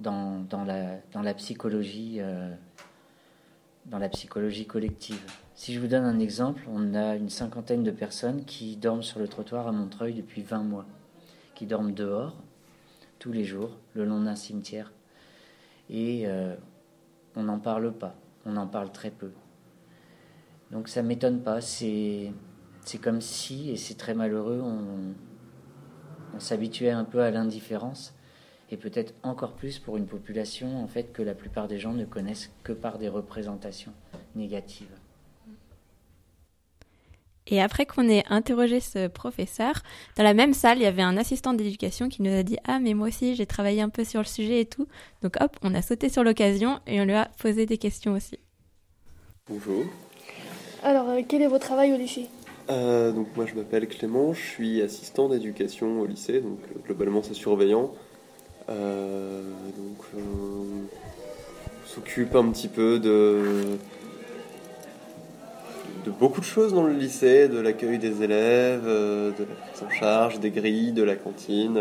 dans, 0.00 0.40
dans, 0.40 0.64
la, 0.64 0.96
dans 1.12 1.22
la 1.22 1.32
psychologie 1.34 2.16
euh, 2.18 2.52
dans 3.86 3.98
la 3.98 4.08
psychologie 4.08 4.66
collective. 4.66 5.24
Si 5.54 5.72
je 5.72 5.78
vous 5.78 5.86
donne 5.86 6.04
un 6.04 6.18
exemple, 6.18 6.64
on 6.68 6.92
a 6.94 7.14
une 7.14 7.30
cinquantaine 7.30 7.84
de 7.84 7.92
personnes 7.92 8.44
qui 8.44 8.76
dorment 8.76 9.04
sur 9.04 9.20
le 9.20 9.28
trottoir 9.28 9.68
à 9.68 9.72
Montreuil 9.72 10.14
depuis 10.14 10.42
20 10.42 10.64
mois, 10.64 10.86
qui 11.54 11.66
dorment 11.66 11.94
dehors 11.94 12.34
tous 13.20 13.30
les 13.30 13.44
jours, 13.44 13.76
le 13.94 14.04
long 14.04 14.22
d'un 14.22 14.34
cimetière. 14.34 14.90
Et 15.88 16.24
euh, 16.26 16.56
on 17.36 17.44
n'en 17.44 17.60
parle 17.60 17.92
pas, 17.92 18.16
on 18.44 18.56
en 18.56 18.66
parle 18.66 18.90
très 18.90 19.10
peu. 19.10 19.30
Donc 20.72 20.88
ça 20.88 21.02
m'étonne 21.02 21.42
pas. 21.42 21.60
C'est 21.60 22.32
c'est 22.84 22.98
comme 22.98 23.20
si, 23.20 23.70
et 23.70 23.76
c'est 23.76 23.94
très 23.94 24.14
malheureux, 24.14 24.60
on, 24.60 25.14
on 26.34 26.40
s'habituait 26.40 26.90
un 26.90 27.04
peu 27.04 27.20
à 27.20 27.30
l'indifférence, 27.30 28.12
et 28.70 28.76
peut-être 28.76 29.14
encore 29.22 29.52
plus 29.52 29.78
pour 29.78 29.96
une 29.96 30.06
population 30.06 30.82
en 30.82 30.88
fait 30.88 31.12
que 31.12 31.22
la 31.22 31.34
plupart 31.34 31.68
des 31.68 31.78
gens 31.78 31.92
ne 31.92 32.04
connaissent 32.04 32.50
que 32.64 32.72
par 32.72 32.98
des 32.98 33.08
représentations 33.08 33.92
négatives. 34.34 34.90
Et 37.48 37.60
après 37.60 37.86
qu'on 37.86 38.08
ait 38.08 38.24
interrogé 38.30 38.80
ce 38.80 39.08
professeur, 39.08 39.82
dans 40.16 40.22
la 40.22 40.32
même 40.32 40.54
salle, 40.54 40.78
il 40.78 40.84
y 40.84 40.86
avait 40.86 41.02
un 41.02 41.16
assistant 41.16 41.54
d'éducation 41.54 42.08
qui 42.08 42.22
nous 42.22 42.32
a 42.32 42.42
dit 42.42 42.56
Ah, 42.64 42.78
mais 42.78 42.94
moi 42.94 43.08
aussi, 43.08 43.34
j'ai 43.34 43.46
travaillé 43.46 43.82
un 43.82 43.90
peu 43.90 44.04
sur 44.04 44.20
le 44.20 44.26
sujet 44.26 44.60
et 44.60 44.66
tout. 44.66 44.86
Donc 45.22 45.36
hop, 45.40 45.56
on 45.62 45.74
a 45.74 45.82
sauté 45.82 46.08
sur 46.08 46.24
l'occasion 46.24 46.80
et 46.86 47.00
on 47.00 47.04
lui 47.04 47.14
a 47.14 47.30
posé 47.38 47.66
des 47.66 47.78
questions 47.78 48.14
aussi. 48.14 48.38
Bonjour. 49.48 49.84
Alors, 50.84 51.08
euh, 51.10 51.20
quel 51.26 51.42
est 51.42 51.46
votre 51.46 51.66
travail 51.66 51.92
au 51.92 51.96
lycée 51.96 52.28
euh, 52.70 53.10
donc 53.10 53.26
moi 53.34 53.44
je 53.44 53.56
m'appelle 53.56 53.88
Clément, 53.88 54.32
je 54.32 54.40
suis 54.40 54.82
assistant 54.82 55.28
d'éducation 55.28 56.00
au 56.00 56.06
lycée, 56.06 56.40
donc 56.40 56.60
euh, 56.70 56.78
globalement 56.86 57.20
c'est 57.20 57.34
surveillant. 57.34 57.90
donc 58.68 59.98
on 60.16 60.86
s'occupe 61.84 62.36
un 62.36 62.48
petit 62.50 62.68
peu 62.68 63.00
de, 63.00 63.42
de 66.06 66.10
beaucoup 66.12 66.40
de 66.40 66.46
choses 66.46 66.72
dans 66.72 66.84
le 66.84 66.92
lycée, 66.92 67.48
de 67.48 67.58
l'accueil 67.58 67.98
des 67.98 68.22
élèves, 68.22 68.86
de 68.86 69.34
la 69.40 69.54
prise 69.66 69.82
en 69.84 69.90
charge, 69.90 70.38
des 70.38 70.50
grilles, 70.50 70.92
de 70.92 71.02
la 71.02 71.16
cantine, 71.16 71.80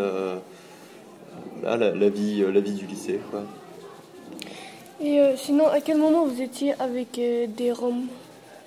voilà, 1.61 1.77
la, 1.77 1.95
la 1.95 2.09
vie, 2.09 2.43
la 2.51 2.59
vie 2.59 2.73
du 2.73 2.87
lycée. 2.87 3.19
Quoi. 3.29 3.43
Et 4.99 5.21
sinon, 5.37 5.67
à 5.67 5.79
quel 5.79 5.99
moment 5.99 6.25
vous 6.25 6.41
étiez 6.41 6.73
avec 6.79 7.13
des 7.13 7.71
Roms? 7.71 8.07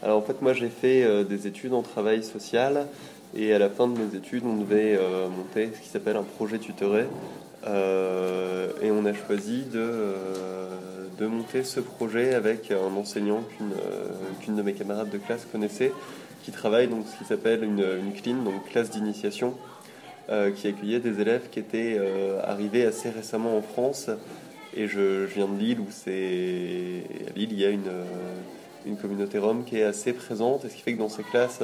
Alors 0.03 0.19
en 0.19 0.23
fait, 0.23 0.43
moi 0.43 0.53
j'ai 0.53 0.69
fait 0.69 1.03
euh, 1.03 1.25
des 1.25 1.47
études 1.47 1.73
en 1.73 1.83
travail 1.83 2.23
social 2.23 2.87
et 3.35 3.55
à 3.55 3.59
la 3.59 3.69
fin 3.69 3.89
de 3.89 3.99
mes 3.99 4.17
études, 4.17 4.45
on 4.45 4.57
devait 4.57 4.97
euh, 4.99 5.29
monter 5.29 5.71
ce 5.75 5.81
qui 5.81 5.89
s'appelle 5.89 6.17
un 6.17 6.23
projet 6.23 6.59
tutoré. 6.59 7.05
Euh, 7.67 8.69
et 8.83 8.91
on 8.91 9.07
a 9.07 9.15
choisi 9.15 9.63
de, 9.73 9.87
monter 11.27 11.65
ce 11.65 11.81
projet 11.81 12.35
avec 12.35 12.71
un 12.71 12.95
enseignant 12.97 13.43
qu'une 14.41 14.57
de 14.57 14.63
mes 14.63 14.75
camarades 14.75 15.09
de 15.09 15.17
classe 15.17 15.47
connaissait, 15.51 15.91
qui 16.43 16.51
travaille 16.51 16.87
donc 16.87 17.07
ce 17.11 17.17
qui 17.17 17.25
s'appelle 17.25 17.65
une, 17.65 17.83
une 18.05 18.13
CLIN, 18.13 18.43
donc 18.45 18.69
classe 18.69 18.91
d'initiation, 18.91 19.55
qui 20.29 20.69
accueillait 20.69 21.01
des 21.01 21.23
élèves 21.23 21.49
qui 21.51 21.61
étaient 21.61 21.99
arrivés 22.43 22.85
assez 22.85 23.09
récemment 23.09 23.57
en 23.57 23.63
France. 23.63 24.11
Et 24.77 24.87
je, 24.87 25.27
je 25.27 25.35
viens 25.35 25.49
de 25.49 25.59
Lille 25.59 25.81
où 25.81 25.87
c'est 25.89 27.05
à 27.27 27.39
Lille 27.39 27.53
il 27.53 27.59
y 27.59 27.65
a 27.65 27.71
une, 27.71 27.91
une 28.87 28.97
communauté 28.97 29.39
rome 29.39 29.65
qui 29.65 29.79
est 29.79 29.85
assez 29.85 30.13
présente, 30.13 30.65
et 30.65 30.69
ce 30.69 30.75
qui 30.75 30.83
fait 30.83 30.95
que 30.95 30.99
dans 30.99 31.09
ces 31.09 31.23
classes 31.23 31.63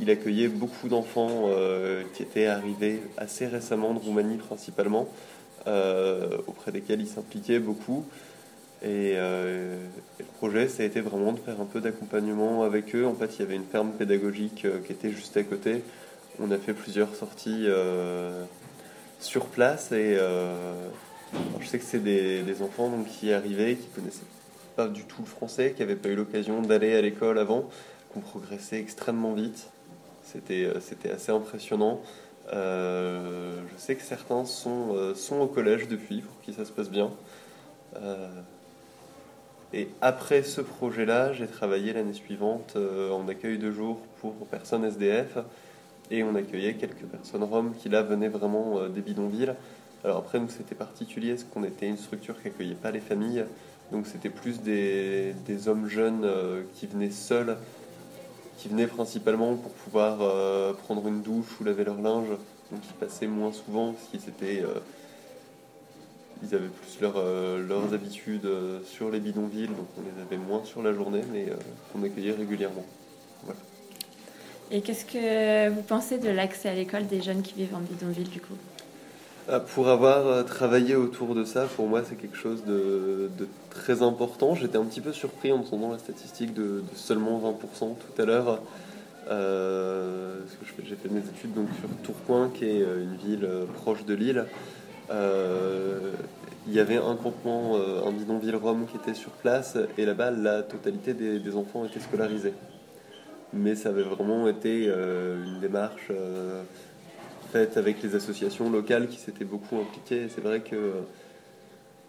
il 0.00 0.10
accueillait 0.10 0.48
beaucoup 0.48 0.88
d'enfants 0.88 1.44
euh, 1.46 2.02
qui 2.14 2.22
étaient 2.22 2.46
arrivés 2.46 3.02
assez 3.16 3.46
récemment 3.46 3.94
de 3.94 3.98
Roumanie 3.98 4.38
principalement, 4.38 5.08
euh, 5.66 6.38
auprès 6.46 6.72
desquels 6.72 7.00
il 7.00 7.08
s'impliquait 7.08 7.58
beaucoup. 7.58 8.04
Et, 8.82 9.14
euh, 9.16 9.76
et 10.18 10.22
le 10.22 10.28
projet, 10.36 10.68
ça 10.68 10.82
a 10.82 10.86
été 10.86 11.00
vraiment 11.00 11.32
de 11.32 11.38
faire 11.38 11.60
un 11.60 11.64
peu 11.64 11.80
d'accompagnement 11.80 12.64
avec 12.64 12.94
eux. 12.94 13.06
En 13.06 13.14
fait, 13.14 13.36
il 13.36 13.40
y 13.40 13.42
avait 13.42 13.54
une 13.54 13.64
ferme 13.64 13.92
pédagogique 13.92 14.66
qui 14.86 14.92
était 14.92 15.10
juste 15.10 15.36
à 15.36 15.42
côté. 15.42 15.82
On 16.38 16.50
a 16.50 16.58
fait 16.58 16.74
plusieurs 16.74 17.14
sorties 17.14 17.66
sur 19.20 19.46
place 19.46 19.92
et 19.92 20.18
je 21.60 21.66
sais 21.66 21.78
que 21.78 21.84
c'est 21.84 22.02
des, 22.02 22.42
des 22.42 22.60
enfants 22.60 22.90
donc, 22.90 23.06
qui 23.06 23.32
arrivaient, 23.32 23.76
qui 23.76 23.86
connaissaient 23.94 24.26
pas 24.76 24.88
du 24.88 25.04
tout 25.04 25.22
le 25.22 25.26
français, 25.26 25.72
qui 25.72 25.82
n'avaient 25.82 25.96
pas 25.96 26.08
eu 26.08 26.16
l'occasion 26.16 26.62
d'aller 26.62 26.94
à 26.94 27.00
l'école 27.00 27.38
avant, 27.38 27.68
qui 28.12 28.18
ont 28.18 28.20
progressé 28.20 28.76
extrêmement 28.76 29.34
vite. 29.34 29.70
C'était, 30.24 30.64
euh, 30.64 30.80
c'était 30.80 31.10
assez 31.10 31.32
impressionnant. 31.32 32.00
Euh, 32.52 33.56
je 33.72 33.80
sais 33.80 33.94
que 33.94 34.02
certains 34.02 34.44
sont, 34.44 34.94
euh, 34.94 35.14
sont 35.14 35.40
au 35.40 35.46
collège 35.46 35.88
depuis, 35.88 36.20
pour 36.20 36.40
qui 36.42 36.52
ça 36.52 36.64
se 36.64 36.72
passe 36.72 36.90
bien. 36.90 37.10
Et 39.72 39.88
après 40.00 40.42
ce 40.42 40.60
projet-là, 40.60 41.32
j'ai 41.32 41.46
travaillé 41.46 41.92
l'année 41.92 42.12
suivante 42.12 42.76
en 42.76 43.28
accueil 43.28 43.58
de 43.58 43.70
jour 43.70 43.98
pour 44.20 44.34
personnes 44.46 44.84
SDF. 44.84 45.38
Et 46.10 46.22
on 46.22 46.34
accueillait 46.34 46.74
quelques 46.74 47.04
personnes 47.04 47.44
roms 47.44 47.72
qui 47.76 47.88
là 47.88 48.02
venaient 48.02 48.28
vraiment 48.28 48.88
des 48.88 49.00
bidonvilles. 49.00 49.54
Alors 50.04 50.18
après, 50.18 50.38
nous, 50.38 50.48
c'était 50.48 50.74
particulier 50.74 51.30
parce 51.30 51.44
qu'on 51.44 51.64
était 51.64 51.86
une 51.86 51.96
structure 51.96 52.40
qui 52.40 52.48
accueillait 52.48 52.74
pas 52.74 52.90
les 52.90 53.00
familles. 53.00 53.44
Donc 53.92 54.06
c'était 54.06 54.30
plus 54.30 54.60
des, 54.60 55.34
des 55.46 55.68
hommes 55.68 55.88
jeunes 55.88 56.24
euh, 56.24 56.62
qui 56.74 56.86
venaient 56.86 57.10
seuls, 57.10 57.56
qui 58.58 58.68
venaient 58.68 58.86
principalement 58.86 59.54
pour 59.56 59.72
pouvoir 59.72 60.18
euh, 60.20 60.72
prendre 60.72 61.06
une 61.06 61.22
douche 61.22 61.60
ou 61.60 61.64
laver 61.64 61.84
leur 61.84 62.00
linge. 62.00 62.28
Donc 62.72 62.80
ils 62.82 62.94
passaient 62.98 63.26
moins 63.26 63.52
souvent 63.52 63.92
parce 63.92 64.06
qu'ils 64.06 64.28
étaient... 64.28 64.62
euh, 64.62 64.80
ils 66.42 66.54
avaient 66.54 66.68
plus 66.68 67.00
leur, 67.00 67.14
leurs 67.14 67.94
habitudes 67.94 68.46
sur 68.84 69.08
les 69.10 69.20
bidonvilles, 69.20 69.68
donc 69.68 69.86
on 69.96 70.02
les 70.02 70.22
avait 70.22 70.36
moins 70.36 70.62
sur 70.64 70.82
la 70.82 70.92
journée, 70.92 71.22
mais 71.32 71.46
euh, 71.48 71.54
on 71.96 72.02
accueillait 72.02 72.32
régulièrement. 72.32 72.84
Voilà. 73.44 73.58
Et 74.70 74.82
qu'est-ce 74.82 75.06
que 75.06 75.70
vous 75.70 75.82
pensez 75.82 76.18
de 76.18 76.28
l'accès 76.28 76.68
à 76.68 76.74
l'école 76.74 77.06
des 77.06 77.22
jeunes 77.22 77.40
qui 77.40 77.54
vivent 77.54 77.74
en 77.74 77.80
bidonville 77.80 78.28
du 78.28 78.40
coup? 78.40 78.56
Ah, 79.46 79.60
Pour 79.60 79.88
avoir 79.90 80.26
euh, 80.26 80.42
travaillé 80.42 80.96
autour 80.96 81.34
de 81.34 81.44
ça, 81.44 81.66
pour 81.76 81.86
moi, 81.86 82.00
c'est 82.02 82.14
quelque 82.14 82.36
chose 82.36 82.64
de, 82.64 83.28
très 83.68 84.00
important. 84.00 84.54
J'étais 84.54 84.78
un 84.78 84.84
petit 84.84 85.02
peu 85.02 85.12
surpris 85.12 85.52
en 85.52 85.56
entendant 85.56 85.92
la 85.92 85.98
statistique 85.98 86.54
de, 86.54 86.82
seulement 86.94 87.38
20% 87.40 87.94
tout 87.94 88.22
à 88.22 88.24
l'heure. 88.24 88.62
Euh, 89.30 90.38
j'ai 90.82 90.96
fait 90.96 91.10
mes 91.10 91.20
études 91.20 91.52
donc, 91.52 91.68
sur 91.78 91.90
Tourcoing, 92.02 92.48
qui 92.54 92.64
est 92.64 92.82
euh, 92.82 93.02
une 93.02 93.16
ville 93.16 93.48
proche 93.74 94.06
de 94.06 94.14
Lille. 94.14 94.46
Il 96.66 96.72
y 96.72 96.80
avait 96.80 96.96
un 96.96 97.14
campement, 97.14 97.76
un 97.76 98.10
bidonville 98.12 98.56
rome 98.56 98.86
qui 98.90 98.96
était 98.96 99.12
sur 99.12 99.32
place, 99.32 99.76
et 99.98 100.06
là-bas, 100.06 100.30
la 100.30 100.62
totalité 100.62 101.12
des, 101.12 101.54
enfants 101.54 101.84
étaient 101.84 102.00
scolarisés. 102.00 102.54
Mais 103.52 103.74
ça 103.74 103.90
avait 103.90 104.02
vraiment 104.02 104.48
été 104.48 104.86
une 104.86 105.60
démarche 105.60 106.10
avec 107.54 108.02
les 108.02 108.14
associations 108.14 108.70
locales 108.70 109.08
qui 109.08 109.18
s'étaient 109.18 109.44
beaucoup 109.44 109.78
impliquées. 109.78 110.28
C'est 110.28 110.40
vrai 110.40 110.60
que 110.60 110.74
euh, 110.74 111.00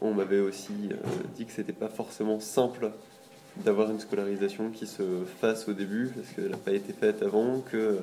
on 0.01 0.13
m'avait 0.13 0.39
aussi 0.39 0.73
euh, 0.91 0.95
dit 1.35 1.45
que 1.45 1.51
c'était 1.51 1.73
pas 1.73 1.87
forcément 1.87 2.39
simple 2.39 2.91
d'avoir 3.57 3.91
une 3.91 3.99
scolarisation 3.99 4.71
qui 4.71 4.87
se 4.87 5.03
fasse 5.39 5.67
au 5.67 5.73
début 5.73 6.11
parce 6.15 6.29
qu'elle 6.29 6.51
n'a 6.51 6.57
pas 6.57 6.71
été 6.71 6.93
faite 6.93 7.21
avant, 7.21 7.59
que 7.59 7.99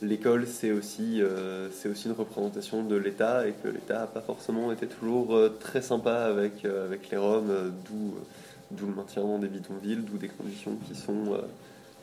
l'école 0.00 0.46
c'est 0.46 0.72
aussi, 0.72 1.20
euh, 1.20 1.68
aussi 1.90 2.06
une 2.06 2.14
représentation 2.14 2.82
de 2.82 2.96
l'État 2.96 3.46
et 3.46 3.52
que 3.52 3.68
l'État 3.68 4.00
n'a 4.00 4.06
pas 4.06 4.22
forcément 4.22 4.72
été 4.72 4.86
toujours 4.86 5.38
très 5.60 5.82
sympa 5.82 6.22
avec, 6.24 6.64
avec 6.64 7.10
les 7.10 7.18
Roms, 7.18 7.72
d'où, 7.84 8.86
le 8.86 8.94
maintien 8.94 9.22
dans 9.22 9.38
des 9.38 9.48
bidonvilles, 9.48 10.02
d'où 10.02 10.16
des 10.16 10.28
conditions 10.28 10.76
qui 10.88 10.94
sont 10.94 11.38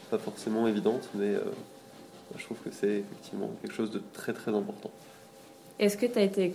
pas 0.10 0.20
forcément 0.20 0.68
évidentes, 0.68 1.10
mais 1.16 1.34
je 2.38 2.44
trouve 2.46 2.58
que 2.64 2.70
c'est 2.72 3.00
effectivement 3.00 3.50
quelque 3.62 3.74
chose 3.74 3.92
de 3.92 4.02
très 4.14 4.34
très 4.34 4.52
important. 4.54 4.92
Est-ce 5.80 5.98
que 5.98 6.06
tu 6.06 6.18
as 6.20 6.24
été 6.24 6.54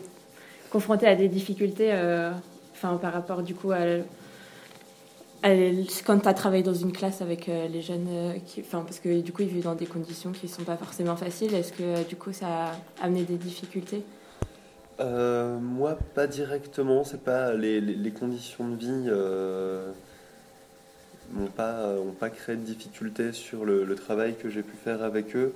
confronté 0.71 1.07
à 1.07 1.15
des 1.15 1.29
difficultés 1.29 1.91
euh, 1.93 2.31
enfin, 2.73 2.97
par 2.97 3.13
rapport 3.13 3.43
du 3.43 3.55
coup 3.55 3.73
à, 3.73 3.79
à- 5.43 5.51
quand 6.07 6.19
tu 6.21 6.29
as 6.29 6.35
travaillé 6.35 6.63
dans 6.63 6.75
une 6.75 6.93
classe 6.93 7.23
avec 7.23 7.49
euh, 7.49 7.67
les 7.69 7.83
jeunes 7.83 8.07
euh, 8.11 8.33
qui, 8.47 8.61
enfin, 8.61 8.83
parce 8.83 8.99
que 9.01 9.21
du 9.21 9.33
coup 9.33 9.43
ils 9.43 9.49
vivent 9.49 9.65
dans 9.65 9.75
des 9.75 9.87
conditions 9.87 10.33
qui 10.33 10.49
sont 10.49 10.65
pas 10.65 10.77
forcément 10.77 11.17
faciles 11.17 11.55
est-ce 11.55 11.73
que 11.73 12.07
du 12.09 12.17
coup 12.17 12.33
ça 12.33 12.47
a 12.47 12.73
amené 13.03 13.23
des 13.25 13.37
difficultés? 13.37 14.03
Euh, 15.01 15.59
moi, 15.59 15.97
pas 16.15 16.27
directement. 16.27 17.05
C'est 17.05 17.23
pas 17.25 17.55
les, 17.55 17.81
les- 17.81 17.95
les 17.95 18.11
conditions 18.11 18.69
de 18.69 18.77
vie 18.77 19.05
euh, 19.09 19.93
n'ont 21.35 21.47
pas 21.49 21.95
ont 21.99 22.13
pas 22.13 22.31
créé 22.31 22.57
de 22.57 22.63
difficultés 22.63 23.33
sur 23.33 23.65
le, 23.65 23.95
travail 23.95 24.37
que 24.37 24.49
j'ai 24.51 24.63
pu 24.63 24.77
faire 24.77 25.03
avec 25.03 25.37
eux. 25.37 25.55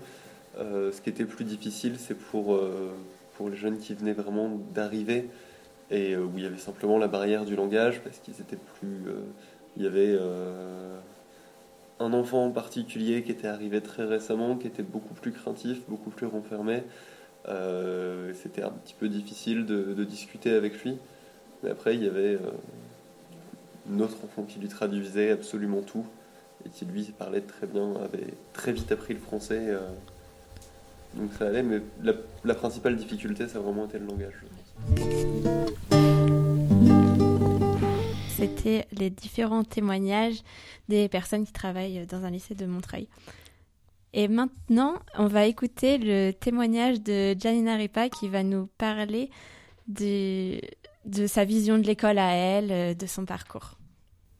Euh, 0.59 0.93
ce 0.93 1.01
qui 1.01 1.11
était 1.11 1.25
plus 1.25 1.45
difficile, 1.45 1.97
c'est 1.99 2.15
pour 2.17 2.55
euh, 2.55 2.93
pour 3.37 3.51
les 3.51 3.57
jeunes 3.57 3.79
qui 3.79 3.95
venaient 3.95 4.13
vraiment 4.13 4.51
d'arriver 4.75 5.29
et 5.91 6.15
euh, 6.15 6.21
où 6.25 6.33
il 6.37 6.45
y 6.45 6.47
avait 6.47 6.59
simplement 6.59 6.99
la 6.99 7.09
barrière 7.09 7.45
du 7.45 7.57
langage 7.57 8.01
parce 8.03 8.19
qu'ils 8.19 8.41
étaient 8.41 8.59
plus. 8.79 9.09
euh, 9.09 9.15
il 9.77 9.83
y 9.83 9.87
avait 9.87 10.17
euh, 10.19 10.97
un 12.01 12.13
enfant 12.13 12.47
en 12.47 12.51
particulier 12.51 13.23
qui 13.25 13.33
était 13.33 13.49
arrivé 13.49 13.81
très 13.81 14.05
récemment, 14.05 14.57
qui 14.57 14.67
était 14.69 14.83
beaucoup 14.83 15.15
plus 15.15 15.33
craintif, 15.33 15.79
beaucoup 15.89 16.11
plus 16.11 16.27
renfermé. 16.27 16.83
Euh, 17.49 18.33
C'était 18.43 18.63
un 18.63 18.71
petit 18.71 18.95
peu 18.95 19.09
difficile 19.09 19.67
de, 19.67 19.95
de 19.95 20.05
discuter 20.05 20.53
avec 20.53 20.83
lui. 20.83 20.99
Mais 21.63 21.71
après, 21.71 21.95
il 21.95 22.05
y 22.05 22.09
avait 22.09 22.39
autre 24.01 24.17
enfant 24.25 24.43
qui 24.43 24.59
lui 24.59 24.69
traduisait 24.69 25.31
absolument 25.31 25.83
tout 25.83 26.07
et 26.65 26.71
qui 26.71 26.85
lui 26.85 27.05
parlait 27.19 27.41
très 27.41 27.67
bien, 27.67 27.95
avait 27.97 28.35
très 28.53 28.73
vite 28.73 28.91
appris 28.93 29.15
le 29.15 29.21
français. 29.21 29.67
euh, 29.69 29.81
donc 31.15 31.33
ça 31.39 31.47
allait, 31.47 31.63
mais 31.63 31.81
la, 32.03 32.55
principale 32.55 32.97
difficulté, 32.97 33.47
ça 33.47 33.59
a 33.59 33.61
vraiment 33.61 33.87
été 33.87 33.99
le 33.99 34.07
langage. 34.07 34.35
C'était 38.37 38.87
les 38.93 39.11
différents 39.11 39.63
témoignages 39.63 40.43
des 40.89 41.09
personnes 41.09 41.47
qui 41.47 41.53
travaillent 41.53 42.05
dans 42.07 42.25
un 42.25 42.31
lycée 42.31 42.55
de 42.55 42.67
Montreuil. 42.67 43.09
Et 44.13 44.29
maintenant, 44.29 44.95
on 45.19 45.27
va 45.27 45.47
écouter 45.47 45.99
le 45.99 46.33
témoignage 46.33 47.01
de 47.01 47.37
Janina 47.39 47.77
Ripa 47.77 48.09
qui 48.09 48.29
va 48.29 48.43
nous 48.43 48.69
parler 48.79 49.31
du- 49.87 50.61
de 51.05 51.27
sa 51.27 51.45
vision 51.45 51.79
de 51.79 51.87
l'école 51.87 52.19
à 52.19 52.33
elle, 52.33 52.71
euh, 52.71 52.95
de 52.95 53.07
son 53.07 53.25
parcours. 53.25 53.77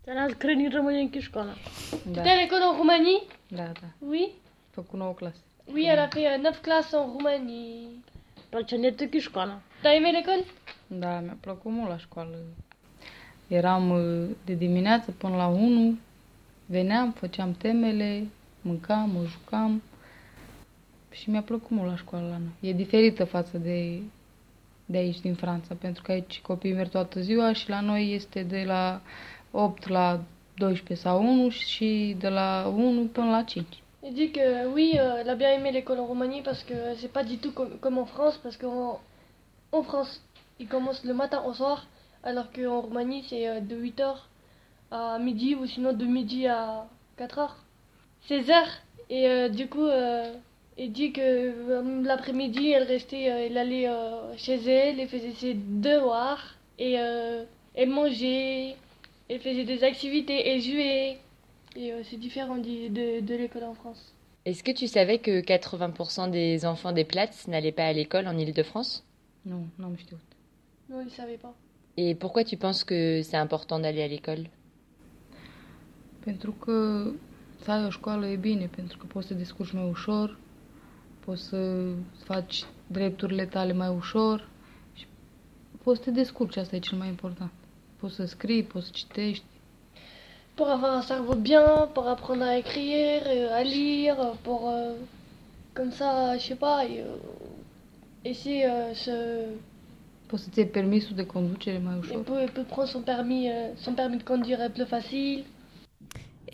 Dar 0.07 0.35
cred 0.39 0.59
în 0.59 0.71
rămâne 0.71 1.01
în 1.01 1.21
școala. 1.21 1.55
Tu 1.91 2.19
étais 2.19 2.31
à 2.31 2.37
l'école 2.37 2.63
en 2.63 2.77
Roumanie 2.77 3.23
Da, 3.49 3.73
da. 3.81 3.89
Oui. 3.99 4.31
Făcut 4.71 4.99
9 4.99 5.15
clase. 5.15 5.41
Oui, 5.73 5.85
elle 5.87 6.01
a 6.01 6.09
fait 6.09 6.27
euh, 6.27 6.39
9 6.43 6.61
classes 6.61 6.93
en 6.93 7.07
Roumanie. 7.13 7.89
Place 8.51 8.77
ne 8.77 8.91
te 8.91 9.19
școala. 9.19 9.61
T'as 9.83 9.95
aimé 9.95 10.13
l'école? 10.13 10.45
Da, 10.87 11.21
mi-a 11.21 11.37
plăcut 11.41 11.73
mult 11.73 11.89
la 11.89 11.99
școală. 11.99 12.37
Eram 13.49 13.91
uh, 13.91 14.29
de 14.45 14.55
dimineață 14.55 15.11
până 15.11 15.37
la 15.37 15.47
1, 15.47 15.97
veneam, 16.67 17.13
făceam 17.13 17.53
temele, 17.53 18.27
mâncam, 18.61 19.11
mă 19.11 19.25
jucam 19.25 19.83
și 21.11 21.31
mi-a 21.31 21.43
plăcut 21.43 21.71
mult 21.71 21.91
la 21.91 21.97
școală 21.97 22.29
la 22.29 22.39
noi. 22.39 22.71
E 22.71 22.73
diferită 22.73 23.25
față 23.25 23.59
de, 23.59 24.01
de 24.87 24.97
aici 24.97 25.21
din 25.21 25.35
Franța, 25.35 25.75
pentru 25.81 26.03
că 26.03 26.13
aici 26.13 26.41
copiii 26.41 26.75
merg 26.75 26.91
toată 26.91 27.21
ziua 27.21 27.53
și 27.53 27.69
la 27.69 27.81
noi 27.81 28.15
este 28.15 28.43
de 28.43 28.63
la 28.67 29.01
8 29.51 29.89
la 29.89 30.21
12 30.57 31.07
sau 31.07 31.23
1 31.23 31.49
și 31.49 32.17
de 32.19 32.29
la 32.29 32.73
1 32.77 33.05
până 33.05 33.31
la 33.31 33.43
5. 33.43 33.67
Il 34.07 34.13
dit 34.13 34.33
que 34.33 34.67
oui, 34.75 34.99
euh, 34.99 35.21
elle 35.21 35.31
a 35.31 35.35
bien 35.35 35.53
aimé 35.53 35.71
l'école 35.71 35.99
en 35.99 36.07
Roumanie 36.07 36.43
parce 36.43 36.63
que 36.63 36.75
c'est 36.99 37.13
pas 37.13 37.25
du 37.25 37.37
tout 37.39 37.53
comme 37.81 37.99
en 37.99 38.05
France, 38.05 38.37
parce 38.43 38.59
qu'en 38.59 39.01
en 39.73 39.83
France, 39.83 40.21
il 40.59 40.69
commence 40.69 41.03
le 41.05 41.15
matin 41.15 41.43
au 41.47 41.53
soir, 41.55 41.87
alors 42.23 42.53
qu'en 42.53 42.81
Roumanie, 42.81 43.25
c'est 43.29 43.49
euh, 43.49 43.61
de 43.61 43.77
8h 43.77 44.17
à 44.91 45.19
midi 45.19 45.55
ou 45.55 45.67
sinon 45.67 45.93
de 45.93 46.05
midi 46.05 46.47
à 46.47 46.87
4h. 47.19 47.51
16h. 48.29 48.55
Et 49.11 49.29
euh, 49.29 49.49
du 49.49 49.69
coup, 49.69 49.87
euh, 49.87 50.35
il 50.79 50.93
dit 50.93 51.13
que 51.13 51.21
euh, 51.21 52.03
l'après-midi, 52.03 52.71
elle 52.71 52.85
restait, 52.85 53.31
euh, 53.31 53.47
elle 53.47 53.59
allait 53.59 53.89
euh, 53.89 54.37
chez 54.37 54.57
elle, 54.67 55.01
elle 55.01 55.09
faisait 55.09 55.33
ses 55.33 55.55
devoirs 55.55 56.57
et 56.79 56.99
euh, 56.99 57.45
elle 57.75 57.91
mangeait, 57.91 58.75
elle 59.29 59.41
faisait 59.41 59.65
des 59.65 59.85
activités, 59.85 60.49
elle 60.49 60.61
jouait. 60.61 61.19
Et 61.77 61.93
euh, 61.93 62.03
c'est 62.05 62.19
différent 62.19 62.57
de, 62.57 63.21
de 63.21 63.35
l'école 63.35 63.65
en 63.65 63.75
France. 63.75 64.13
Est-ce 64.45 64.63
que 64.63 64.73
tu 64.73 64.87
savais 64.87 65.19
que 65.19 65.41
80% 65.41 66.31
des 66.31 66.67
enfants 66.67 66.93
des 66.93 67.05
Plattes 67.05 67.49
n'allaient 67.49 67.73
pas 67.73 67.87
à 67.87 67.93
l'école 67.93 68.27
en 68.29 68.37
Île-de-France? 68.37 69.03
Nu, 69.47 69.55
n-am 69.79 69.97
știut. 69.97 70.19
Non, 70.89 71.01
il 71.01 71.07
ne 71.07 71.11
savait 71.11 71.39
pas. 71.39 71.55
Et 71.97 72.15
pourquoi 72.15 72.45
tu 72.45 72.57
penses 72.57 72.85
que 72.85 73.23
c'est 73.23 73.37
important 73.37 73.79
d'aller 73.79 74.03
à 74.03 74.09
l'école? 74.09 74.49
Pentru 76.25 76.53
că 76.53 77.07
să 77.63 77.71
ai 77.71 77.85
o 77.85 77.91
școală 77.91 78.27
e 78.27 78.37
bine, 78.37 78.67
pentru 78.67 78.99
că 78.99 79.07
poți 79.07 79.27
să 79.27 79.35
mai 79.73 79.89
ușor, 79.89 80.39
poți 81.25 81.43
să 81.43 81.57
faci 82.25 82.65
drepturile 82.87 83.45
tale 83.47 83.73
mai 83.73 83.89
ușor 83.89 84.49
și 84.95 85.07
poți 85.83 85.99
să 85.99 86.05
te 86.05 86.11
descurci, 86.11 86.57
asta 86.57 86.77
e 86.77 86.79
cel 86.79 86.99
mai 86.99 87.09
important. 87.09 87.51
Poți 88.01 88.15
să 88.15 88.25
scrii, 88.25 88.63
poți 88.63 88.85
să 88.87 88.91
citești. 88.95 89.45
Pour 90.55 90.69
avoir 90.69 90.95
un 90.95 91.03
cerveau 91.03 91.35
bien, 91.35 91.89
pour 91.93 92.07
apprendre 92.07 92.47
à 92.49 92.57
écrire, 92.57 93.23
euh, 93.27 93.59
à 93.59 93.63
lire, 93.63 94.37
pour 94.43 94.61
euh, 94.69 94.93
comme 95.73 95.91
ça, 95.91 96.37
je 96.37 96.45
sais 96.45 96.59
pas, 96.59 96.85
et, 96.85 96.99
euh, 97.01 97.17
essayer 98.23 98.65
euh, 98.67 98.95
se, 98.95 99.13
Poți 100.27 100.43
să-ți 100.43 100.59
iei 100.59 100.69
permisul 100.69 101.17
de 101.17 101.27
conducere 101.27 101.79
mai 101.79 101.93
il 101.95 101.99
ușor. 102.01 102.23
peut, 102.23 102.43
il 102.43 102.51
peut 102.51 102.67
prendre 102.67 102.91
son 102.93 103.01
permis, 103.03 103.47
euh, 103.49 103.77
son 103.77 103.95
permis 103.95 104.17
de 104.17 104.23
conduire 104.25 104.69
plus 104.73 104.87
facile. 104.89 105.45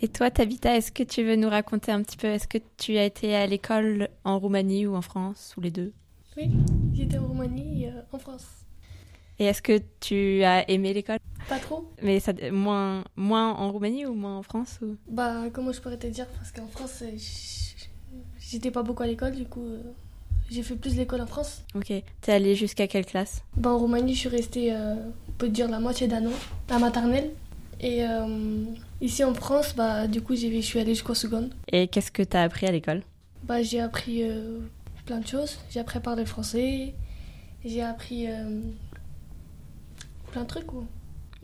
Et 0.03 0.07
toi, 0.07 0.31
Tabitha, 0.31 0.75
est-ce 0.75 0.91
que 0.91 1.03
tu 1.03 1.23
veux 1.23 1.35
nous 1.35 1.47
raconter 1.47 1.91
un 1.91 2.01
petit 2.01 2.17
peu 2.17 2.25
Est-ce 2.25 2.47
que 2.47 2.57
tu 2.77 2.97
as 2.97 3.05
été 3.05 3.35
à 3.35 3.45
l'école 3.45 4.09
en 4.23 4.39
Roumanie 4.39 4.87
ou 4.87 4.95
en 4.95 5.03
France, 5.03 5.53
ou 5.57 5.61
les 5.61 5.69
deux? 5.69 5.93
Oui, 6.35 6.49
j'étais 6.95 7.19
en 7.19 7.27
Roumanie, 7.27 7.85
euh, 7.85 8.01
en 8.11 8.17
France. 8.17 8.47
Et 9.37 9.45
est-ce 9.45 9.61
que 9.61 9.79
tu 9.99 10.43
as 10.43 10.67
aimé 10.71 10.93
l'école? 10.93 11.19
Pas 11.47 11.59
trop. 11.59 11.87
Mais 12.01 12.19
ça, 12.19 12.33
moins, 12.51 13.03
moins 13.15 13.53
en 13.53 13.71
Roumanie 13.71 14.07
ou 14.07 14.15
moins 14.15 14.39
en 14.39 14.41
France 14.41 14.79
ou... 14.81 14.95
Bah, 15.07 15.35
comment 15.53 15.71
je 15.71 15.79
pourrais 15.79 15.97
te 15.97 16.07
dire? 16.07 16.25
Parce 16.29 16.51
qu'en 16.51 16.67
France, 16.67 17.03
euh, 17.03 17.15
j'étais 18.39 18.71
pas 18.71 18.81
beaucoup 18.81 19.03
à 19.03 19.07
l'école, 19.07 19.33
du 19.33 19.45
coup, 19.45 19.65
euh, 19.65 19.83
j'ai 20.49 20.63
fait 20.63 20.75
plus 20.75 20.95
l'école 20.95 21.21
en 21.21 21.27
France. 21.27 21.61
Ok. 21.75 21.93
T'es 22.21 22.31
allé 22.31 22.55
jusqu'à 22.55 22.87
quelle 22.87 23.05
classe? 23.05 23.43
Bah, 23.55 23.69
en 23.69 23.77
Roumanie, 23.77 24.15
je 24.15 24.19
suis 24.21 24.29
restée, 24.29 24.73
euh, 24.73 24.95
on 25.29 25.31
peut 25.37 25.49
dire, 25.49 25.69
la 25.69 25.79
moitié 25.79 26.07
d'un 26.07 26.25
an, 26.25 26.33
la 26.69 26.79
maternelle. 26.79 27.29
Et 27.83 28.03
ici 29.01 29.23
en 29.23 29.33
France, 29.33 29.73
bah, 29.75 30.07
du 30.07 30.21
coup, 30.21 30.35
j'ai- 30.35 30.61
je 30.61 30.65
suis 30.71 30.79
allée 30.79 30.93
jusqu'au 30.93 31.13
seconde. 31.15 31.49
Et 31.71 31.87
qu'est-ce 31.87 32.11
que 32.11 32.23
t'as 32.23 32.43
appris 32.43 32.65
à 32.67 32.71
l'école? 32.71 33.01
Bah, 33.43 33.61
j'ai 33.63 33.81
appris 33.81 34.17
euh, 34.23 34.59
plein 35.05 35.19
de 35.19 35.27
choses. 35.27 35.57
J'ai 35.71 35.79
appris 35.79 35.97
à 35.97 36.01
parler 36.01 36.25
français. 36.25 36.93
J'ai 37.65 37.81
appris 37.93 38.27
euh, 38.27 38.61
plein 40.31 40.43
de 40.43 40.47
trucs. 40.47 40.67
Quoi. 40.67 40.83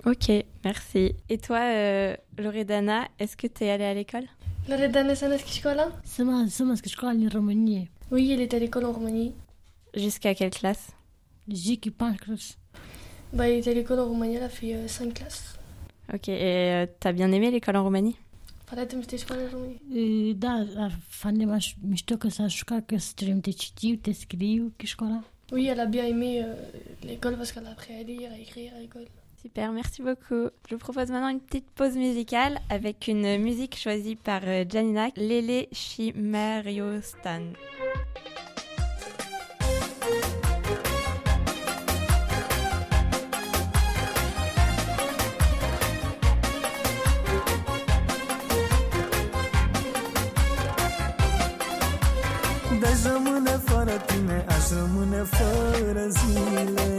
Ok, 0.06 0.32
merci. 0.64 1.14
Et 1.30 1.38
toi, 1.38 1.60
euh, 1.60 2.16
Loredana, 2.38 3.08
est-ce 3.20 3.36
que 3.36 3.48
t'es 3.48 3.70
allée 3.70 3.86
à 3.86 3.94
l'école? 3.94 4.28
Loredana 4.70 5.16
Saneski 5.16 5.52
Școala 5.58 5.92
Să 6.04 6.24
mă, 6.24 6.46
să 6.50 6.64
mă 6.64 6.74
școala 6.86 7.14
în 7.20 7.30
România. 7.34 7.82
Oui, 8.12 8.32
elle 8.32 8.42
était 8.42 8.58
à 8.58 8.60
l'école 8.60 8.86
en 8.86 8.92
Roumanie. 8.92 9.34
Jusqu'à 9.96 10.34
quelle 10.34 10.52
classe? 10.60 10.86
Jusqu'à 11.50 11.92
cinq 12.00 12.20
classes. 12.20 12.58
Bah, 13.34 13.48
elle 13.48 13.58
était 13.60 13.72
à 13.72 13.74
l'école 13.74 14.00
en 14.00 14.06
Roumanie, 14.06 14.36
elle 14.36 14.44
a 14.44 14.50
fait 14.50 14.76
5 14.88 15.14
classes. 15.14 15.57
Ok, 16.14 16.30
et 16.30 16.40
euh, 16.42 16.86
t'as 17.00 17.12
bien 17.12 17.32
aimé 17.32 17.52
l'école 17.52 17.76
en 17.76 17.84
Roumanie? 17.84 18.16
În 18.70 20.40
Da, 20.40 20.66
fane 21.08 21.60
mișto 21.82 22.16
că 22.16 22.30
s-a 22.30 22.48
școala 22.48 22.82
că 22.82 22.98
să 22.98 23.12
trebuie 23.16 23.40
te 23.42 23.52
citiu, 23.52 23.96
te 23.96 24.12
scriu, 24.12 24.74
că 24.78 24.86
școala. 24.86 25.24
Oui, 25.52 25.68
elle 25.68 25.82
a 25.82 25.86
bien 25.86 26.06
aimé 26.06 26.44
euh, 26.44 26.56
l'école 27.06 27.36
parce 27.38 27.52
qu'elle 27.54 27.68
a 27.68 27.72
appris 27.72 27.94
à 27.94 28.04
lire, 28.04 28.30
à 28.32 28.38
écrire 28.38 28.74
à 28.76 28.80
l'école. 28.80 29.08
Super, 29.42 29.72
merci 29.72 30.02
beaucoup. 30.02 30.50
Je 30.68 30.76
vous 30.76 30.80
propose 30.80 31.10
maintenant 31.10 31.30
une 31.30 31.40
petite 31.40 31.70
pause 31.76 31.96
musicale 31.96 32.60
avec 32.70 33.08
une 33.08 33.38
musique 33.38 33.78
choisie 33.78 34.18
par 34.18 34.42
euh, 34.44 34.66
Janina, 34.70 35.08
Lele 35.16 35.68
Chimeriostan. 35.72 37.54
Deci 52.80 53.04
rămâne 53.12 53.60
fără 53.66 53.92
tine, 54.06 54.46
aș 54.48 54.70
rămâne 54.80 55.24
fără 55.38 56.08
zile. 56.08 56.96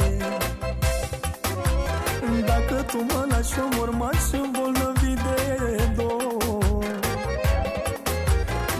Dacă 2.46 2.82
tu 2.90 2.96
mă 2.96 3.26
lași, 3.30 3.58
eu 3.58 3.68
mor, 3.76 3.90
m-aș 3.90 4.30
îmbolnăvi 4.32 5.14
de 5.24 5.92
dor. 5.96 6.84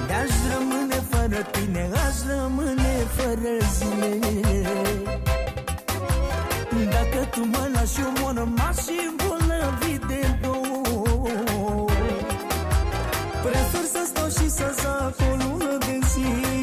De-aș 0.07 0.33
rămâne 0.53 0.99
fără 1.11 1.47
tine, 1.51 1.91
aș 2.07 2.17
rămâne 2.31 3.07
fără 3.17 3.55
zile. 3.77 4.33
Dacă 6.91 7.21
tu 7.31 7.41
mă 7.45 7.69
lași, 7.75 8.01
eu 8.01 8.13
mor, 8.21 8.49
m-aș 8.57 8.83
îmbolnăvi 9.09 9.99
de 10.09 10.39
dor. 10.43 11.93
Prefer 13.43 13.85
să 13.93 14.03
stau 14.07 14.29
și 14.29 14.51
să 14.51 14.75
zac 14.83 15.15
o 15.31 15.37
lună 15.37 15.79
de 15.79 15.99
zile 16.13 16.58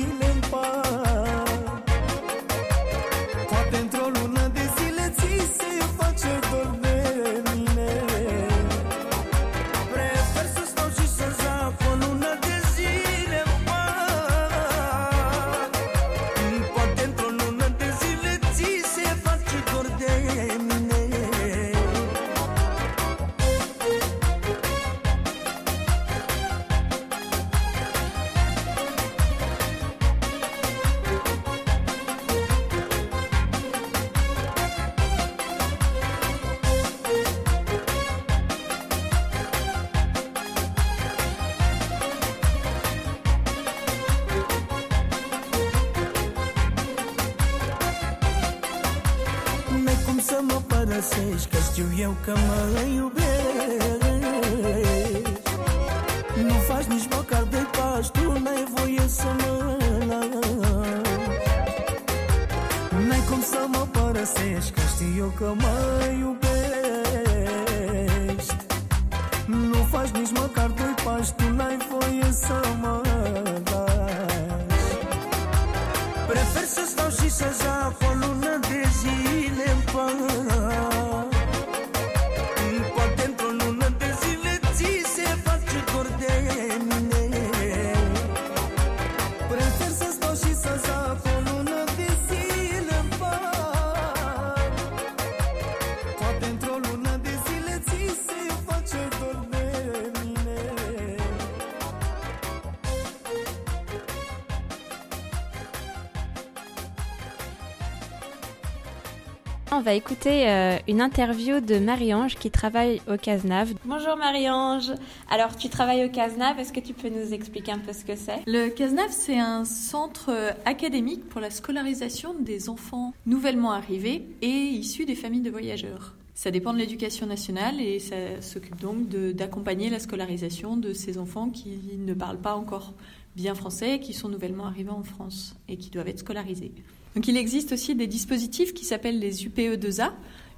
on 109.76 109.82
va 109.82 109.94
écouter 109.94 110.50
euh, 110.50 110.78
une 110.88 111.02
interview 111.02 111.60
de 111.60 111.80
Marie-Ange 111.80 112.36
qui 112.36 112.50
travaille 112.50 113.02
au 113.12 113.18
CASNAV. 113.18 113.74
Bonjour 113.84 114.16
Marie-Ange. 114.16 114.94
Alors, 115.30 115.58
tu 115.58 115.68
travailles 115.68 116.06
au 116.06 116.10
CASNAV, 116.10 116.60
est-ce 116.60 116.72
que 116.72 116.80
tu 116.80 116.94
peux 116.94 117.10
nous 117.10 117.34
expliquer 117.34 117.74
un 117.74 117.80
peu 117.80 117.92
ce 117.92 118.06
que 118.06 118.16
c'est? 118.16 118.40
Le 118.48 118.70
CASNAV, 118.70 119.12
c'est 119.12 119.38
un 119.38 119.66
centre 119.66 120.30
euh, 120.30 120.52
académique 120.64 121.28
pour 121.28 121.42
la 121.42 121.50
scolarisation 121.50 122.34
des 122.40 122.70
enfants 122.70 123.14
nouvellement 123.26 123.74
arrivés 123.74 124.26
et 124.42 124.48
issus 124.48 125.06
des 125.06 125.16
familles 125.16 125.42
de 125.42 125.52
voyageurs. 125.52 126.16
Ça 126.36 126.52
dépend 126.52 126.72
de 126.72 126.78
l'éducation 126.78 127.26
nationale 127.26 127.82
et 127.82 128.00
ça 128.00 128.42
s'occupe 128.42 128.80
donc 128.80 129.10
d'accompagner 129.10 129.90
la 129.90 130.00
scolarisation 130.00 130.78
de 130.78 130.94
ces 130.94 131.18
enfants 131.18 131.50
qui 131.50 131.80
ne 131.98 132.14
parlent 132.14 132.42
pas 132.42 132.56
encore 132.56 132.94
bien 133.36 133.56
français, 133.56 134.00
qui 134.00 134.14
sont 134.14 134.30
nouvellement 134.30 134.68
arrivés 134.68 134.92
en 134.92 135.04
France 135.04 135.56
et 135.68 135.76
qui 135.76 135.90
doivent 135.90 136.08
être 136.08 136.20
scolarisés. 136.20 136.72
Donc 137.16 137.28
il 137.28 137.38
existe 137.38 137.72
aussi 137.72 137.96
des 137.96 138.08
dispositifs 138.08 138.74
qui 138.74 138.84
s'appellent 138.84 139.20
les 139.20 139.48
UPE2A, 139.48 140.12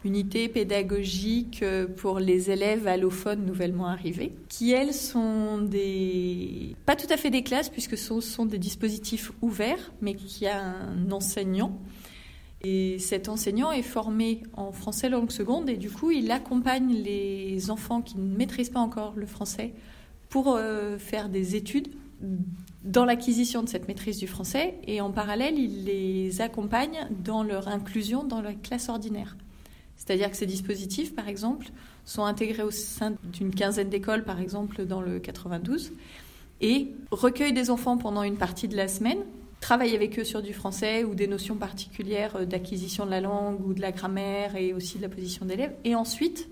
unités 0.03 0.49
pédagogiques 0.49 1.61
euh, 1.61 1.87
pour 1.87 2.19
les 2.19 2.49
élèves 2.49 2.87
allophones 2.87 3.45
nouvellement 3.45 3.87
arrivés, 3.87 4.33
qui 4.49 4.71
elles 4.71 4.93
sont 4.93 5.59
des 5.59 6.75
pas 6.85 6.95
tout 6.95 7.07
à 7.11 7.17
fait 7.17 7.29
des 7.29 7.43
classes 7.43 7.69
puisque 7.69 7.97
ce 7.97 8.19
sont 8.21 8.45
des 8.45 8.57
dispositifs 8.57 9.31
ouverts, 9.41 9.91
mais 10.01 10.15
qui 10.15 10.47
a 10.47 10.63
un 10.63 11.11
enseignant. 11.11 11.79
Et 12.63 12.97
cet 12.97 13.29
enseignant 13.29 13.71
est 13.71 13.83
formé 13.83 14.41
en 14.53 14.71
français 14.71 15.09
langue 15.09 15.29
seconde 15.29 15.69
et 15.69 15.77
du 15.77 15.91
coup 15.91 16.09
il 16.09 16.31
accompagne 16.31 16.91
les 16.91 17.69
enfants 17.69 18.01
qui 18.01 18.17
ne 18.17 18.35
maîtrisent 18.35 18.71
pas 18.71 18.79
encore 18.79 19.13
le 19.15 19.27
français 19.27 19.73
pour 20.29 20.55
euh, 20.55 20.97
faire 20.97 21.29
des 21.29 21.55
études 21.55 21.89
dans 22.87 23.03
l'acquisition 23.03 23.63
de 23.63 23.69
cette 23.69 23.89
maîtrise 23.89 24.17
du 24.17 24.27
français 24.27 24.75
et 24.87 25.01
en 25.01 25.11
parallèle, 25.11 25.59
il 25.59 25.83
les 25.83 26.39
accompagne 26.39 27.07
dans 27.23 27.43
leur 27.43 27.67
inclusion 27.67 28.23
dans 28.23 28.41
la 28.41 28.53
classe 28.53 28.87
ordinaire. 28.87 29.35
C'est-à-dire 29.97 30.31
que 30.31 30.37
ces 30.37 30.45
dispositifs, 30.45 31.13
par 31.13 31.27
exemple, 31.27 31.67
sont 32.05 32.23
intégrés 32.23 32.63
au 32.63 32.71
sein 32.71 33.15
d'une 33.33 33.53
quinzaine 33.53 33.89
d'écoles, 33.89 34.23
par 34.23 34.39
exemple 34.39 34.85
dans 34.85 35.01
le 35.01 35.19
92, 35.19 35.91
et 36.61 36.93
recueillent 37.11 37.51
des 37.51 37.69
enfants 37.69 37.97
pendant 37.97 38.23
une 38.23 38.37
partie 38.37 38.69
de 38.69 38.77
la 38.77 38.87
semaine, 38.87 39.19
travaillent 39.59 39.95
avec 39.95 40.17
eux 40.17 40.23
sur 40.23 40.41
du 40.41 40.53
français 40.53 41.03
ou 41.03 41.13
des 41.13 41.27
notions 41.27 41.55
particulières 41.55 42.47
d'acquisition 42.47 43.05
de 43.05 43.11
la 43.11 43.19
langue 43.19 43.59
ou 43.67 43.73
de 43.73 43.81
la 43.81 43.91
grammaire 43.91 44.55
et 44.55 44.73
aussi 44.73 44.97
de 44.97 45.01
la 45.01 45.09
position 45.09 45.45
d'élève, 45.45 45.73
et 45.83 45.93
ensuite, 45.93 46.47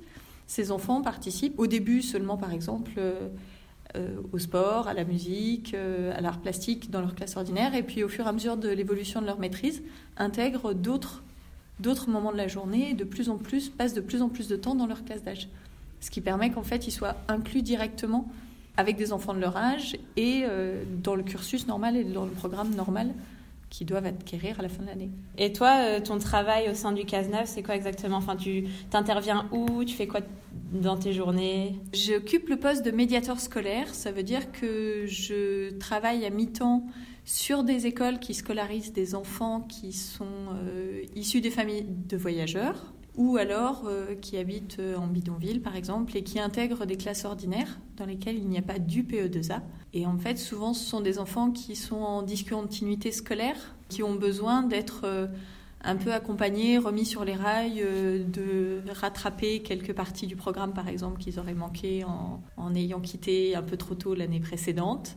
ces 0.47 0.71
enfants 0.71 1.01
participent 1.01 1.57
au 1.59 1.67
début 1.67 2.01
seulement, 2.01 2.35
par 2.35 2.51
exemple, 2.51 2.91
euh, 2.97 3.13
euh, 3.13 3.29
au 4.33 4.39
sport, 4.39 4.87
à 4.87 4.93
la 4.93 5.03
musique, 5.03 5.73
euh, 5.73 6.13
à 6.15 6.21
l'art 6.21 6.39
plastique 6.39 6.91
dans 6.91 7.01
leur 7.01 7.15
classe 7.15 7.37
ordinaire, 7.37 7.75
et 7.75 7.83
puis 7.83 8.03
au 8.03 8.09
fur 8.09 8.25
et 8.25 8.29
à 8.29 8.31
mesure 8.31 8.57
de 8.57 8.69
l'évolution 8.69 9.21
de 9.21 9.25
leur 9.25 9.39
maîtrise, 9.39 9.81
intègrent 10.17 10.73
d'autres 10.73 11.23
d'autres 11.81 12.09
moments 12.09 12.31
de 12.31 12.37
la 12.37 12.47
journée 12.47 12.91
et 12.91 12.93
de 12.93 13.03
plus 13.03 13.29
en 13.29 13.37
plus 13.37 13.69
passent 13.69 13.93
de 13.93 13.99
plus 13.99 14.21
en 14.21 14.29
plus 14.29 14.47
de 14.47 14.55
temps 14.55 14.75
dans 14.75 14.87
leur 14.87 15.03
classe 15.03 15.23
d'âge. 15.23 15.49
Ce 15.99 16.09
qui 16.09 16.21
permet 16.21 16.49
qu'en 16.49 16.63
fait 16.63 16.87
ils 16.87 16.91
soient 16.91 17.15
inclus 17.27 17.61
directement 17.61 18.31
avec 18.77 18.95
des 18.95 19.11
enfants 19.11 19.33
de 19.33 19.39
leur 19.39 19.57
âge 19.57 19.97
et 20.15 20.43
euh, 20.45 20.83
dans 21.03 21.15
le 21.15 21.23
cursus 21.23 21.67
normal 21.67 21.97
et 21.97 22.05
dans 22.05 22.25
le 22.25 22.31
programme 22.31 22.73
normal 22.75 23.13
qui 23.77 23.83
doivent 23.83 24.05
acquérir 24.05 24.57
à 24.57 24.63
la 24.63 24.69
fin 24.69 24.83
de 24.83 24.87
l'année. 24.87 25.11
Et 25.37 25.51
toi, 25.51 25.75
euh, 25.81 25.99
ton 25.99 26.17
travail 26.17 26.69
au 26.69 26.73
sein 26.73 26.93
du 26.93 27.03
CASNAV, 27.03 27.45
c'est 27.45 27.61
quoi 27.61 27.75
exactement? 27.75 28.15
Enfin, 28.15 28.37
tu 28.37 28.69
t'interviens 28.89 29.49
où? 29.51 29.83
Tu 29.83 29.93
fais 29.93 30.07
quoi 30.07 30.21
dans 30.71 30.95
tes 30.95 31.11
journées? 31.11 31.77
J'occupe 31.93 32.47
le 32.47 32.55
poste 32.55 32.85
de 32.85 32.91
médiateur 32.91 33.37
scolaire. 33.37 33.93
Ça 33.93 34.13
veut 34.13 34.23
dire 34.23 34.53
que 34.53 35.03
je 35.07 35.77
travaille 35.77 36.25
à 36.25 36.29
mi-temps 36.29 36.85
sur 37.25 37.65
des 37.65 37.85
écoles 37.85 38.19
qui 38.19 38.33
scolarisent 38.33 38.93
des 38.93 39.13
enfants 39.13 39.59
qui 39.59 39.91
sont 39.91 40.25
euh, 40.53 41.01
issus 41.13 41.41
des 41.41 41.51
familles 41.51 41.85
de 41.85 42.15
voyageurs 42.15 42.93
ou 43.17 43.37
alors 43.37 43.83
euh, 43.87 44.15
qui 44.15 44.37
habitent 44.37 44.79
euh, 44.79 44.97
en 44.97 45.07
bidonville 45.07 45.61
par 45.61 45.75
exemple 45.75 46.15
et 46.17 46.23
qui 46.23 46.39
intègrent 46.39 46.85
des 46.85 46.97
classes 46.97 47.25
ordinaires 47.25 47.79
dans 47.97 48.05
lesquelles 48.05 48.37
il 48.37 48.47
n'y 48.47 48.57
a 48.57 48.61
pas 48.61 48.79
d'UPE2A. 48.79 49.61
Et 49.93 50.05
en 50.05 50.17
fait, 50.17 50.37
souvent, 50.37 50.73
ce 50.73 50.83
sont 50.83 50.99
des 50.99 51.19
enfants 51.19 51.51
qui 51.51 51.75
sont 51.75 51.95
en 51.95 52.21
discontinuité 52.21 53.11
scolaire, 53.11 53.75
qui 53.87 54.03
ont 54.03 54.15
besoin 54.15 54.63
d'être 54.63 55.01
euh, 55.05 55.27
un 55.83 55.95
peu 55.95 56.11
accompagnés, 56.11 56.77
remis 56.77 57.05
sur 57.05 57.23
les 57.23 57.35
rails, 57.35 57.85
de 58.27 58.81
rattraper 58.91 59.61
quelques 59.61 59.93
parties 59.93 60.25
du 60.25 60.35
programme 60.35 60.73
par 60.73 60.87
exemple 60.89 61.21
qu'ils 61.21 61.39
auraient 61.39 61.53
manqué 61.53 62.03
en 62.03 62.73
ayant 62.73 62.99
quitté 62.99 63.55
un 63.55 63.61
peu 63.61 63.77
trop 63.77 63.93
tôt 63.93 64.15
l'année 64.15 64.39
précédente. 64.39 65.15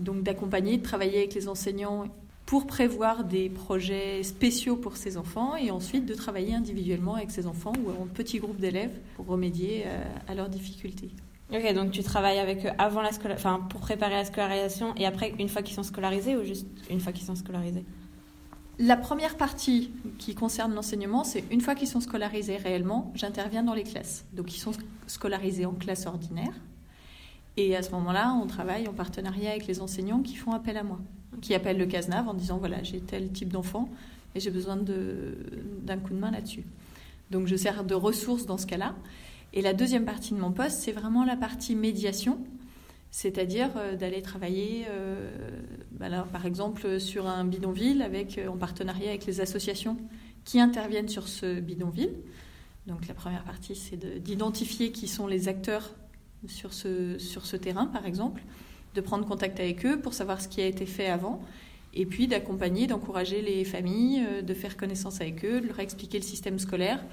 Donc 0.00 0.22
d'accompagner, 0.22 0.78
de 0.78 0.82
travailler 0.82 1.18
avec 1.18 1.34
les 1.34 1.48
enseignants 1.48 2.04
pour 2.48 2.66
prévoir 2.66 3.24
des 3.24 3.50
projets 3.50 4.22
spéciaux 4.22 4.76
pour 4.76 4.96
ces 4.96 5.18
enfants 5.18 5.54
et 5.54 5.70
ensuite 5.70 6.06
de 6.06 6.14
travailler 6.14 6.54
individuellement 6.54 7.14
avec 7.16 7.30
ces 7.30 7.46
enfants 7.46 7.74
ou 7.84 7.90
en 7.90 8.06
petits 8.06 8.38
groupes 8.38 8.58
d'élèves 8.58 8.98
pour 9.16 9.26
remédier 9.26 9.82
euh, 9.84 10.02
à 10.26 10.34
leurs 10.34 10.48
difficultés. 10.48 11.10
Ok, 11.52 11.74
donc 11.74 11.90
tu 11.90 12.02
travailles 12.02 12.38
avec 12.38 12.64
eux 12.64 12.70
avant 12.78 13.02
la 13.02 13.10
enfin 13.34 13.60
pour 13.68 13.80
préparer 13.80 14.14
la 14.14 14.24
scolarisation 14.24 14.94
et 14.96 15.04
après 15.04 15.34
une 15.38 15.50
fois 15.50 15.60
qu'ils 15.60 15.74
sont 15.74 15.82
scolarisés 15.82 16.36
ou 16.36 16.44
juste 16.44 16.66
une 16.88 17.00
fois 17.00 17.12
qu'ils 17.12 17.26
sont 17.26 17.36
scolarisés? 17.36 17.84
La 18.78 18.96
première 18.96 19.36
partie 19.36 19.90
qui 20.16 20.34
concerne 20.34 20.74
l'enseignement, 20.74 21.24
c'est 21.24 21.44
une 21.50 21.60
fois 21.60 21.74
qu'ils 21.74 21.88
sont 21.88 22.00
scolarisés 22.00 22.56
réellement, 22.56 23.12
j'interviens 23.14 23.62
dans 23.62 23.74
les 23.74 23.84
classes. 23.84 24.24
Donc 24.32 24.56
ils 24.56 24.60
sont 24.60 24.72
scolarisés 25.06 25.66
en 25.66 25.74
classe 25.74 26.06
ordinaire 26.06 26.54
et 27.58 27.76
à 27.76 27.82
ce 27.82 27.90
moment-là, 27.90 28.32
on 28.42 28.46
travaille 28.46 28.88
en 28.88 28.92
partenariat 28.92 29.50
avec 29.50 29.66
les 29.66 29.80
enseignants 29.80 30.22
qui 30.22 30.36
font 30.36 30.52
appel 30.52 30.76
à 30.76 30.82
moi 30.82 31.00
qui 31.40 31.54
appelle 31.54 31.78
le 31.78 31.86
CASNAV 31.86 32.28
en 32.28 32.34
disant 32.34 32.58
voilà, 32.58 32.82
j'ai 32.82 33.00
tel 33.00 33.30
type 33.30 33.52
d'enfant 33.52 33.88
et 34.34 34.40
j'ai 34.40 34.50
besoin 34.50 34.76
d'un 34.76 35.98
coup 35.98 36.12
de 36.12 36.18
main 36.18 36.30
là-dessus. 36.30 36.64
Donc 37.30 37.46
je 37.46 37.56
sers 37.56 37.84
de 37.84 37.94
ressource 37.94 38.46
dans 38.46 38.58
ce 38.58 38.66
cas-là. 38.66 38.94
Et 39.52 39.62
la 39.62 39.72
deuxième 39.72 40.04
partie 40.04 40.34
de 40.34 40.38
mon 40.38 40.52
poste, 40.52 40.78
c'est 40.80 40.92
vraiment 40.92 41.24
la 41.24 41.36
partie 41.36 41.74
médiation, 41.74 42.38
c'est-à-dire 43.10 43.70
euh, 43.76 43.96
d'aller 43.96 44.20
travailler, 44.20 44.84
euh, 44.90 45.30
par 46.32 46.44
exemple, 46.44 47.00
sur 47.00 47.26
un 47.26 47.44
bidonville 47.44 48.02
avec, 48.02 48.36
euh, 48.36 48.48
en 48.48 48.58
partenariat 48.58 49.08
avec 49.08 49.24
les 49.24 49.40
associations 49.40 49.96
qui 50.44 50.60
interviennent 50.60 51.08
sur 51.08 51.28
ce 51.28 51.60
bidonville. 51.60 52.12
Donc 52.86 53.08
la 53.08 53.14
première 53.14 53.44
partie, 53.44 53.74
c'est 53.74 54.22
d'identifier 54.22 54.92
qui 54.92 55.08
sont 55.08 55.26
les 55.26 55.48
acteurs 55.48 55.94
sur 56.46 56.72
ce, 56.72 57.18
sur 57.18 57.46
ce 57.46 57.56
terrain, 57.56 57.86
par 57.86 58.06
exemple 58.06 58.42
de 58.94 59.00
prendre 59.00 59.26
contact 59.26 59.60
avec 59.60 59.84
eux 59.86 60.00
pour 60.00 60.14
savoir 60.14 60.40
ce 60.40 60.48
qui 60.48 60.60
a 60.60 60.66
été 60.66 60.86
fait 60.86 61.06
avant, 61.08 61.40
et 61.94 62.06
puis 62.06 62.26
d'accompagner, 62.26 62.86
d'encourager 62.86 63.42
les 63.42 63.64
familles, 63.64 64.24
euh, 64.26 64.42
de 64.42 64.54
faire 64.54 64.76
connaissance 64.76 65.20
avec 65.20 65.44
eux, 65.44 65.60
de 65.60 65.68
leur 65.68 65.80
expliquer 65.80 66.18
le 66.18 66.24
système 66.24 66.58
scolaire 66.58 67.04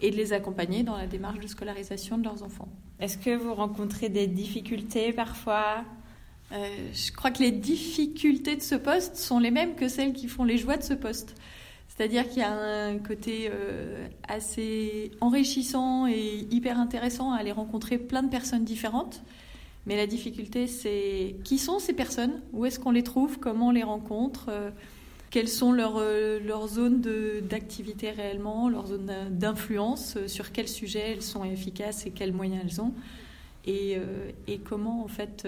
et 0.00 0.10
de 0.10 0.16
les 0.16 0.32
accompagner 0.32 0.82
dans 0.82 0.96
la 0.96 1.06
démarche 1.06 1.40
de 1.40 1.46
scolarisation 1.46 2.18
de 2.18 2.24
leurs 2.24 2.42
enfants. 2.42 2.68
Est-ce 3.00 3.18
que 3.18 3.34
vous 3.34 3.54
rencontrez 3.54 4.08
des 4.08 4.26
difficultés 4.26 5.12
parfois? 5.12 5.84
Euh, 6.52 6.68
Je 6.92 7.12
crois 7.12 7.30
que 7.30 7.42
les 7.42 7.52
difficultés 7.52 8.56
de 8.56 8.62
ce 8.62 8.74
poste 8.74 9.16
sont 9.16 9.38
les 9.38 9.50
mêmes 9.50 9.74
que 9.74 9.88
celles 9.88 10.12
qui 10.12 10.28
font 10.28 10.44
les 10.44 10.58
joies 10.58 10.76
de 10.76 10.82
ce 10.82 10.94
poste. 10.94 11.34
C'est-à-dire 11.96 12.28
qu'il 12.28 12.38
y 12.38 12.42
a 12.42 12.52
un 12.52 12.98
côté 12.98 13.48
euh, 13.50 14.06
assez 14.28 15.12
enrichissant 15.22 16.06
et 16.06 16.46
hyper 16.50 16.78
intéressant 16.78 17.32
à 17.32 17.38
aller 17.38 17.52
rencontrer 17.52 17.96
plein 17.96 18.22
de 18.22 18.28
personnes 18.28 18.64
différentes. 18.64 19.22
Mais 19.86 19.96
la 19.96 20.06
difficulté, 20.06 20.66
c'est 20.66 21.36
qui 21.44 21.58
sont 21.58 21.78
ces 21.78 21.94
personnes? 21.94 22.42
Où 22.52 22.66
est-ce 22.66 22.78
qu'on 22.78 22.90
les 22.90 23.02
trouve? 23.02 23.38
Comment 23.38 23.68
on 23.68 23.70
les 23.70 23.82
rencontre? 23.82 24.46
Euh, 24.50 24.70
Quelles 25.30 25.48
sont 25.48 25.72
leurs, 25.72 25.96
euh, 25.96 26.66
zones 26.66 27.00
d'activité 27.48 28.10
réellement, 28.10 28.68
leurs 28.68 28.88
zones 28.88 29.12
d'influence? 29.30 30.18
Sur 30.26 30.52
quels 30.52 30.68
sujets 30.68 31.12
elles 31.12 31.22
sont 31.22 31.44
efficaces 31.44 32.04
et 32.04 32.10
quels 32.10 32.32
moyens 32.32 32.62
elles 32.64 32.80
ont? 32.80 32.92
Et, 33.64 33.98
et 34.46 34.58
comment, 34.58 35.02
en 35.02 35.08
fait, 35.08 35.44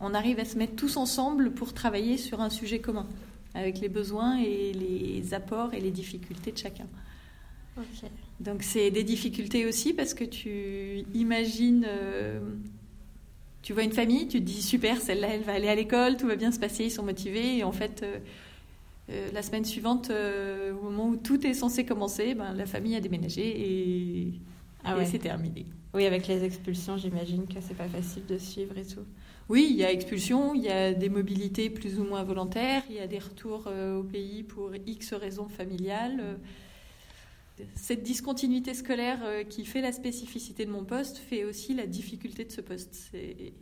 on 0.00 0.12
arrive 0.12 0.38
à 0.38 0.44
se 0.44 0.58
mettre 0.58 0.76
tous 0.76 0.98
ensemble 0.98 1.50
pour 1.50 1.72
travailler 1.72 2.18
sur 2.18 2.42
un 2.42 2.50
sujet 2.50 2.78
commun, 2.78 3.06
avec 3.58 3.80
les 3.80 3.88
besoins 3.88 4.38
et 4.38 4.72
les 4.72 5.34
apports 5.34 5.74
et 5.74 5.80
les 5.80 5.90
difficultés 5.90 6.52
de 6.52 6.58
chacun. 6.58 6.86
Donc 8.40 8.62
c'est 8.62 8.90
des 8.90 9.04
difficultés 9.04 9.66
aussi 9.66 9.92
parce 9.92 10.14
que 10.14 10.24
tu 10.24 11.04
imagines 11.14 11.86
tu 13.68 13.72
vois 13.72 13.82
une 13.82 13.92
famille, 13.92 14.26
tu 14.28 14.40
te 14.40 14.44
dis 14.44 14.62
super, 14.62 14.98
celle-là, 14.98 15.28
elle 15.34 15.42
va 15.42 15.52
aller 15.52 15.68
à 15.68 15.74
l'école, 15.74 16.16
tout 16.16 16.26
va 16.26 16.36
bien 16.36 16.52
se 16.52 16.58
passer, 16.58 16.84
ils 16.84 16.90
sont 16.90 17.02
motivés. 17.02 17.58
Et 17.58 17.64
en 17.64 17.72
fait, 17.72 18.02
euh, 18.02 18.18
euh, 19.10 19.28
la 19.34 19.42
semaine 19.42 19.66
suivante, 19.66 20.10
euh, 20.10 20.72
au 20.72 20.84
moment 20.84 21.08
où 21.08 21.16
tout 21.16 21.46
est 21.46 21.54
censé 21.54 21.84
commencer, 21.84 22.34
ben, 22.34 22.54
la 22.54 22.66
famille 22.66 22.96
a 22.96 23.00
déménagé 23.00 23.42
et, 23.42 24.32
ah 24.84 24.94
c'est 25.04 25.18
terminé. 25.18 25.66
Oui, 25.92 26.06
avec 26.06 26.28
les 26.28 26.44
expulsions, 26.44 26.96
j'imagine 26.96 27.46
que 27.46 27.60
c'est 27.60 27.76
pas 27.76 27.88
facile 27.88 28.24
de 28.26 28.38
suivre 28.38 28.78
et 28.78 28.86
tout. 28.86 29.04
Oui, 29.48 29.68
il 29.70 29.76
y 29.76 29.84
a 29.84 29.90
expulsion, 29.90 30.54
il 30.54 30.62
y 30.62 30.68
a 30.68 30.92
des 30.92 31.08
mobilités 31.08 31.70
plus 31.70 31.98
ou 31.98 32.04
moins 32.04 32.22
volontaires, 32.22 32.82
il 32.90 32.96
y 32.96 33.00
a 33.00 33.06
des 33.06 33.18
retours 33.18 33.66
au 33.66 34.02
pays 34.02 34.42
pour 34.42 34.72
X 34.86 35.14
raisons 35.14 35.48
familiales 35.48 36.38
cette 37.74 38.02
discontinuité 38.02 38.74
scolaire 38.74 39.18
euh, 39.22 39.44
qui 39.44 39.64
fait 39.64 39.80
la 39.80 39.92
spécificité 39.92 40.64
de 40.64 40.70
mon 40.70 40.84
poste 40.84 41.18
fait 41.18 41.44
aussi 41.44 41.74
la 41.74 41.86
difficulté 41.86 42.44
de 42.44 42.52
ce 42.52 42.60
poste. 42.60 42.94
C'est 42.94 43.52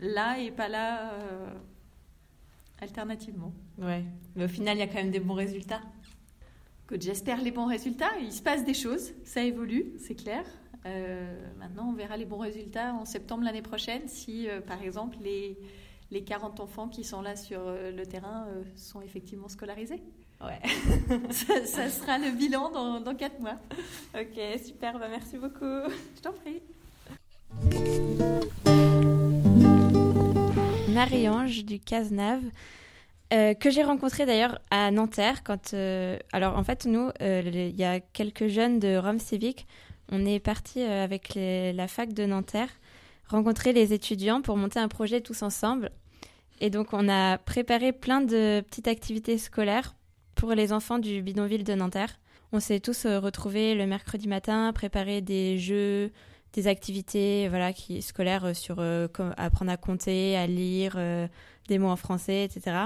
là 0.00 0.38
et 0.38 0.50
pas 0.50 0.68
là 0.68 1.12
euh, 1.12 1.50
alternativement. 2.80 3.52
Ouais. 3.78 4.04
Mais 4.36 4.44
au 4.44 4.48
final, 4.48 4.76
il 4.76 4.80
y 4.80 4.82
a 4.82 4.86
quand 4.86 4.94
même 4.94 5.10
des 5.10 5.20
bons 5.20 5.34
résultats. 5.34 5.82
J'espère 6.98 7.40
les 7.40 7.52
bons 7.52 7.66
résultats. 7.66 8.10
Il 8.20 8.32
se 8.32 8.42
passe 8.42 8.64
des 8.64 8.74
choses, 8.74 9.12
ça 9.24 9.42
évolue, 9.42 9.92
c'est 9.98 10.16
clair. 10.16 10.44
Euh, 10.86 11.36
maintenant, 11.58 11.88
on 11.90 11.92
verra 11.92 12.16
les 12.16 12.24
bons 12.24 12.38
résultats 12.38 12.94
en 12.94 13.04
septembre 13.04 13.44
l'année 13.44 13.62
prochaine 13.62 14.08
si, 14.08 14.48
euh, 14.48 14.60
par 14.60 14.82
exemple, 14.82 15.16
les, 15.22 15.58
les 16.10 16.24
40 16.24 16.60
enfants 16.60 16.88
qui 16.88 17.04
sont 17.04 17.22
là 17.22 17.36
sur 17.36 17.60
euh, 17.60 17.90
le 17.90 18.06
terrain 18.06 18.46
euh, 18.48 18.62
sont 18.76 19.02
effectivement 19.02 19.48
scolarisés. 19.48 20.02
Ouais, 20.40 20.60
ça, 21.30 21.66
ça 21.66 21.88
sera 21.90 22.18
le 22.18 22.30
bilan 22.30 22.70
dans, 22.70 23.00
dans 23.00 23.14
4 23.14 23.40
mois. 23.40 23.58
Ok, 24.14 24.40
super, 24.64 24.98
bah 24.98 25.08
merci 25.10 25.36
beaucoup. 25.36 25.64
Je 26.16 26.20
t'en 26.22 26.32
prie. 26.32 26.62
Marie-Ange 30.88 31.64
du 31.64 31.78
Cazenave, 31.78 32.42
euh, 33.32 33.54
que 33.54 33.70
j'ai 33.70 33.82
rencontré 33.82 34.26
d'ailleurs 34.26 34.58
à 34.70 34.90
Nanterre. 34.90 35.42
Quand, 35.44 35.72
euh, 35.72 36.18
alors 36.32 36.58
en 36.58 36.64
fait, 36.64 36.84
nous, 36.86 37.10
euh, 37.22 37.42
il 37.44 37.76
y 37.76 37.84
a 37.84 38.00
quelques 38.00 38.48
jeunes 38.48 38.78
de 38.78 38.96
Rome 38.96 39.18
Civique, 39.18 39.66
on 40.10 40.26
est 40.26 40.40
partis 40.40 40.82
euh, 40.82 41.04
avec 41.04 41.34
la 41.36 41.88
fac 41.88 42.12
de 42.12 42.26
Nanterre 42.26 42.68
rencontrer 43.28 43.72
les 43.72 43.92
étudiants 43.92 44.42
pour 44.42 44.56
monter 44.56 44.80
un 44.80 44.88
projet 44.88 45.20
tous 45.20 45.42
ensemble. 45.42 45.90
Et 46.60 46.68
donc 46.68 46.88
on 46.92 47.08
a 47.08 47.38
préparé 47.38 47.92
plein 47.92 48.20
de 48.20 48.60
petites 48.60 48.88
activités 48.88 49.38
scolaires 49.38 49.94
pour 50.34 50.52
les 50.52 50.72
enfants 50.72 50.98
du 50.98 51.22
bidonville 51.22 51.62
de 51.62 51.74
Nanterre. 51.74 52.18
On 52.52 52.58
s'est 52.58 52.80
tous 52.80 53.06
euh, 53.06 53.20
retrouvés 53.20 53.76
le 53.76 53.86
mercredi 53.86 54.26
matin, 54.26 54.72
préparer 54.72 55.20
des 55.20 55.58
jeux, 55.58 56.10
des 56.52 56.66
activités 56.66 57.48
voilà, 57.48 57.72
qui, 57.72 58.02
scolaires 58.02 58.46
euh, 58.46 58.54
sur 58.54 58.80
apprendre 59.36 59.70
à 59.70 59.76
compter, 59.76 60.36
à 60.36 60.48
lire, 60.48 60.98
des 61.68 61.78
mots 61.78 61.88
en 61.88 61.96
français, 61.96 62.44
etc. 62.44 62.76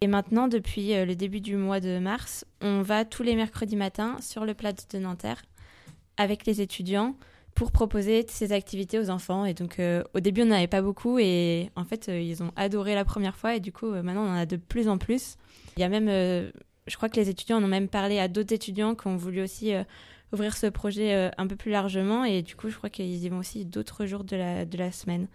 Et 0.00 0.06
maintenant, 0.06 0.46
depuis 0.46 0.92
le 0.92 1.16
début 1.16 1.40
du 1.40 1.56
mois 1.56 1.80
de 1.80 1.98
mars, 1.98 2.44
on 2.60 2.82
va 2.82 3.04
tous 3.04 3.22
les 3.24 3.34
mercredis 3.34 3.76
matins 3.76 4.18
sur 4.20 4.44
le 4.44 4.54
plat 4.54 4.72
de 4.72 4.98
Nanterre 4.98 5.42
avec 6.16 6.46
les 6.46 6.60
étudiants 6.60 7.16
pour 7.56 7.72
proposer 7.72 8.24
ces 8.28 8.52
activités 8.52 8.98
aux 9.00 9.10
enfants. 9.10 9.46
Et 9.46 9.54
donc, 9.54 9.80
euh, 9.80 10.04
au 10.14 10.20
début, 10.20 10.42
on 10.42 10.46
n'en 10.46 10.56
avait 10.56 10.66
pas 10.66 10.82
beaucoup 10.82 11.18
et 11.18 11.70
en 11.74 11.84
fait, 11.84 12.08
euh, 12.08 12.20
ils 12.20 12.42
ont 12.42 12.52
adoré 12.54 12.94
la 12.94 13.04
première 13.04 13.34
fois 13.34 13.56
et 13.56 13.60
du 13.60 13.72
coup, 13.72 13.86
euh, 13.86 14.02
maintenant, 14.02 14.24
on 14.24 14.28
en 14.28 14.36
a 14.36 14.46
de 14.46 14.56
plus 14.56 14.88
en 14.88 14.98
plus. 14.98 15.36
Il 15.76 15.80
y 15.80 15.84
a 15.84 15.88
même, 15.88 16.08
je 16.08 16.96
crois 16.96 17.08
que 17.08 17.16
les 17.16 17.28
étudiants 17.28 17.56
en 17.58 17.64
ont 17.64 17.68
même 17.68 17.88
parlé 17.88 18.18
à 18.18 18.28
d'autres 18.28 18.52
étudiants 18.52 18.94
qui 18.94 19.06
ont 19.08 19.16
voulu 19.16 19.42
aussi 19.42 19.72
ouvrir 20.32 20.56
ce 20.56 20.66
projet 20.66 21.30
un 21.36 21.46
peu 21.46 21.54
plus 21.54 21.70
largement 21.70 22.24
et 22.24 22.40
du 22.40 22.56
coup, 22.56 22.70
je 22.70 22.76
crois 22.76 22.88
qu'ils 22.88 23.22
y 23.22 23.28
vont 23.28 23.38
aussi 23.38 23.66
d'autres 23.66 24.06
jours 24.06 24.24
de 24.24 24.36
la, 24.36 24.64
de 24.64 24.78
la 24.78 24.90
semaine. 24.90 25.28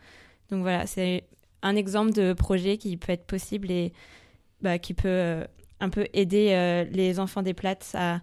Donc 0.50 0.62
voilà, 0.62 0.88
c'est 0.88 1.26
un 1.62 1.76
exemple 1.76 2.12
de 2.14 2.34
projet 2.34 2.78
qui 2.78 2.98
peut 2.98 3.12
être 3.12 3.26
possible 3.26 3.70
et 3.70 3.94
bah, 4.62 4.80
qui 4.80 4.96
peut 4.96 5.46
un 5.80 5.90
peu 5.90 6.08
aider 6.14 6.88
les 6.92 7.20
enfants 7.20 7.44
des 7.44 7.54
plates 7.54 7.92
à 7.94 8.22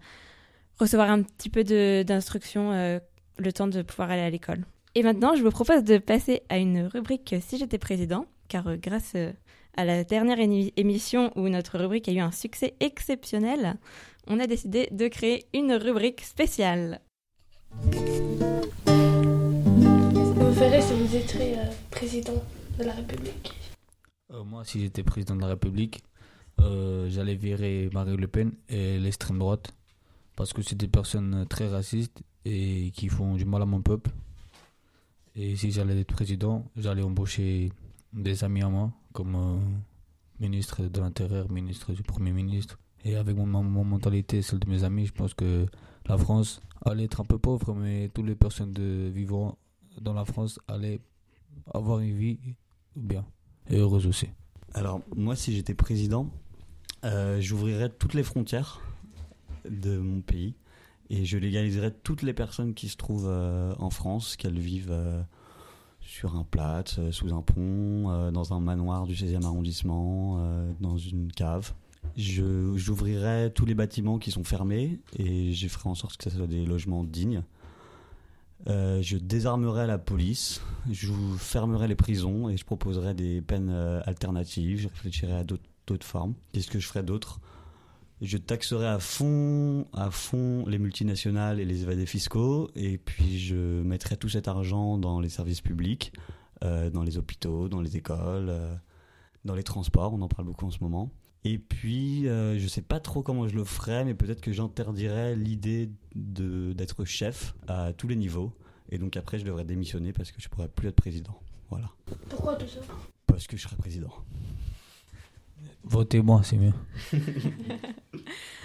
recevoir 0.78 1.10
un 1.10 1.22
petit 1.22 1.50
peu 1.50 1.64
de- 1.64 2.02
d'instruction 2.02 2.72
euh, 2.72 2.98
le 3.38 3.52
temps 3.52 3.66
de 3.68 3.82
pouvoir 3.82 4.10
aller 4.10 4.22
à 4.22 4.30
l'école. 4.30 4.64
Et 4.94 5.02
maintenant, 5.02 5.34
je 5.36 5.42
vous 5.42 5.50
propose 5.50 5.84
de 5.84 5.98
passer 5.98 6.42
à 6.48 6.58
une 6.58 6.82
rubrique 6.86 7.32
euh, 7.34 7.40
Si 7.40 7.58
j'étais 7.58 7.78
président, 7.78 8.26
car 8.48 8.66
euh, 8.66 8.76
grâce 8.76 9.12
euh, 9.14 9.32
à 9.76 9.84
la 9.84 10.02
dernière 10.04 10.38
émi- 10.38 10.72
émission 10.76 11.30
où 11.36 11.48
notre 11.48 11.78
rubrique 11.78 12.08
a 12.08 12.12
eu 12.12 12.18
un 12.20 12.32
succès 12.32 12.74
exceptionnel, 12.80 13.76
on 14.26 14.40
a 14.40 14.46
décidé 14.46 14.88
de 14.90 15.08
créer 15.08 15.46
une 15.54 15.72
rubrique 15.74 16.22
spéciale. 16.22 17.00
Qu'est-ce 17.92 18.20
que 20.34 20.44
vous 20.44 20.54
ferez 20.54 20.82
si 20.82 20.94
vous 20.94 21.16
étiez 21.16 21.58
euh, 21.58 21.64
président 21.90 22.42
de 22.78 22.84
la 22.84 22.92
République? 22.92 23.52
Euh, 24.32 24.42
moi, 24.44 24.64
si 24.64 24.80
j'étais 24.80 25.02
président 25.02 25.36
de 25.36 25.40
la 25.42 25.48
République, 25.48 26.02
euh, 26.60 27.08
j'allais 27.08 27.34
virer 27.34 27.88
Marine 27.92 28.16
Le 28.16 28.26
Pen 28.26 28.52
et 28.68 28.98
l'extrême 28.98 29.38
droite. 29.38 29.72
Parce 30.38 30.52
que 30.52 30.62
c'est 30.62 30.76
des 30.76 30.86
personnes 30.86 31.46
très 31.48 31.66
racistes 31.66 32.22
et 32.44 32.92
qui 32.94 33.08
font 33.08 33.34
du 33.34 33.44
mal 33.44 33.60
à 33.60 33.66
mon 33.66 33.82
peuple. 33.82 34.12
Et 35.34 35.56
si 35.56 35.72
j'allais 35.72 35.98
être 36.00 36.12
président, 36.14 36.64
j'allais 36.76 37.02
embaucher 37.02 37.72
des 38.12 38.44
amis 38.44 38.62
à 38.62 38.68
moi, 38.68 38.92
comme 39.12 39.34
euh, 39.34 39.58
ministre 40.38 40.84
de 40.84 41.00
l'Intérieur, 41.00 41.50
ministre 41.50 41.92
du 41.92 42.04
Premier 42.04 42.30
ministre. 42.30 42.78
Et 43.04 43.16
avec 43.16 43.36
mon, 43.36 43.46
mon- 43.46 43.64
mon 43.64 43.82
mentalité, 43.82 44.40
celle 44.42 44.60
de 44.60 44.68
mes 44.70 44.84
amis, 44.84 45.06
je 45.06 45.12
pense 45.12 45.34
que 45.34 45.66
la 46.06 46.16
France 46.16 46.60
allait 46.86 47.06
être 47.06 47.20
un 47.20 47.24
peu 47.24 47.38
pauvre, 47.38 47.74
mais 47.74 48.08
toutes 48.14 48.26
les 48.26 48.36
personnes 48.36 48.72
de, 48.72 49.10
vivant 49.12 49.58
dans 50.00 50.14
la 50.14 50.24
France 50.24 50.60
allaient 50.68 51.00
avoir 51.74 51.98
une 51.98 52.16
vie 52.16 52.38
bien 52.94 53.24
et 53.68 53.76
heureuse 53.76 54.06
aussi. 54.06 54.28
Alors, 54.72 55.00
moi, 55.16 55.34
si 55.34 55.52
j'étais 55.52 55.74
président, 55.74 56.30
euh, 57.04 57.40
j'ouvrirais 57.40 57.88
toutes 57.90 58.14
les 58.14 58.22
frontières 58.22 58.80
de 59.70 59.98
mon 59.98 60.20
pays 60.20 60.54
et 61.10 61.24
je 61.24 61.38
légaliserais 61.38 61.90
toutes 61.90 62.22
les 62.22 62.34
personnes 62.34 62.74
qui 62.74 62.88
se 62.88 62.96
trouvent 62.96 63.28
euh, 63.28 63.74
en 63.78 63.90
France, 63.90 64.36
qu'elles 64.36 64.58
vivent 64.58 64.90
euh, 64.90 65.22
sur 66.00 66.36
un 66.36 66.44
plat, 66.44 66.84
euh, 66.98 67.12
sous 67.12 67.32
un 67.32 67.42
pont, 67.42 68.30
dans 68.30 68.52
un 68.52 68.60
manoir 68.60 69.06
du 69.06 69.14
16e 69.14 69.44
arrondissement, 69.44 70.38
dans 70.80 70.98
une 70.98 71.32
cave. 71.32 71.72
J'ouvrirais 72.16 73.50
tous 73.50 73.64
les 73.64 73.74
bâtiments 73.74 74.18
qui 74.18 74.30
sont 74.30 74.44
fermés 74.44 74.98
et 75.16 75.52
je 75.52 75.68
ferai 75.68 75.88
en 75.88 75.94
sorte 75.94 76.16
que 76.16 76.30
ce 76.30 76.36
soit 76.36 76.46
des 76.46 76.64
logements 76.64 77.04
dignes. 77.04 77.42
Je 78.66 79.16
désarmerai 79.16 79.86
la 79.86 79.98
police, 79.98 80.60
je 80.90 81.12
fermerai 81.38 81.86
les 81.86 81.94
prisons 81.94 82.48
et 82.48 82.56
je 82.56 82.64
proposerai 82.64 83.14
des 83.14 83.40
peines 83.40 83.70
alternatives. 84.04 84.80
Je 84.80 84.88
réfléchirai 84.88 85.32
à 85.34 85.44
d'autres 85.44 86.06
formes. 86.06 86.34
Qu'est-ce 86.52 86.70
que 86.70 86.78
je 86.78 86.86
ferai 86.86 87.02
d'autre? 87.02 87.40
Je 88.20 88.36
taxerai 88.36 88.86
à 88.86 88.98
fond, 88.98 89.86
à 89.92 90.10
fond 90.10 90.66
les 90.66 90.78
multinationales 90.78 91.60
et 91.60 91.64
les 91.64 91.82
évadés 91.82 92.06
fiscaux 92.06 92.68
et 92.74 92.98
puis 92.98 93.38
je 93.38 93.54
mettrai 93.54 94.16
tout 94.16 94.28
cet 94.28 94.48
argent 94.48 94.98
dans 94.98 95.20
les 95.20 95.28
services 95.28 95.60
publics, 95.60 96.12
euh, 96.64 96.90
dans 96.90 97.04
les 97.04 97.16
hôpitaux, 97.16 97.68
dans 97.68 97.80
les 97.80 97.96
écoles, 97.96 98.48
euh, 98.48 98.74
dans 99.44 99.54
les 99.54 99.62
transports. 99.62 100.12
On 100.12 100.20
en 100.20 100.28
parle 100.28 100.46
beaucoup 100.46 100.66
en 100.66 100.72
ce 100.72 100.80
moment. 100.80 101.12
Et 101.44 101.58
puis, 101.58 102.26
euh, 102.26 102.58
je 102.58 102.66
sais 102.66 102.82
pas 102.82 102.98
trop 102.98 103.22
comment 103.22 103.46
je 103.46 103.54
le 103.54 103.62
ferais, 103.62 104.04
mais 104.04 104.14
peut-être 104.14 104.40
que 104.40 104.52
j'interdirais 104.52 105.36
l'idée 105.36 105.88
d'être 106.16 107.04
chef 107.04 107.54
à 107.68 107.92
tous 107.92 108.08
les 108.08 108.16
niveaux. 108.16 108.52
Et 108.90 108.98
donc 108.98 109.16
après, 109.16 109.38
je 109.38 109.44
devrais 109.44 109.64
démissionner 109.64 110.12
parce 110.12 110.32
que 110.32 110.42
je 110.42 110.48
pourrais 110.48 110.68
plus 110.68 110.88
être 110.88 110.96
président. 110.96 111.40
Voilà. 111.70 111.90
Pourquoi 112.28 112.56
tout 112.56 112.66
ça? 112.66 112.80
Parce 113.26 113.46
que 113.46 113.56
je 113.56 113.62
serai 113.62 113.76
président. 113.76 114.10
Votez-moi, 115.84 116.42
c'est 116.44 116.56
mieux. 116.56 116.72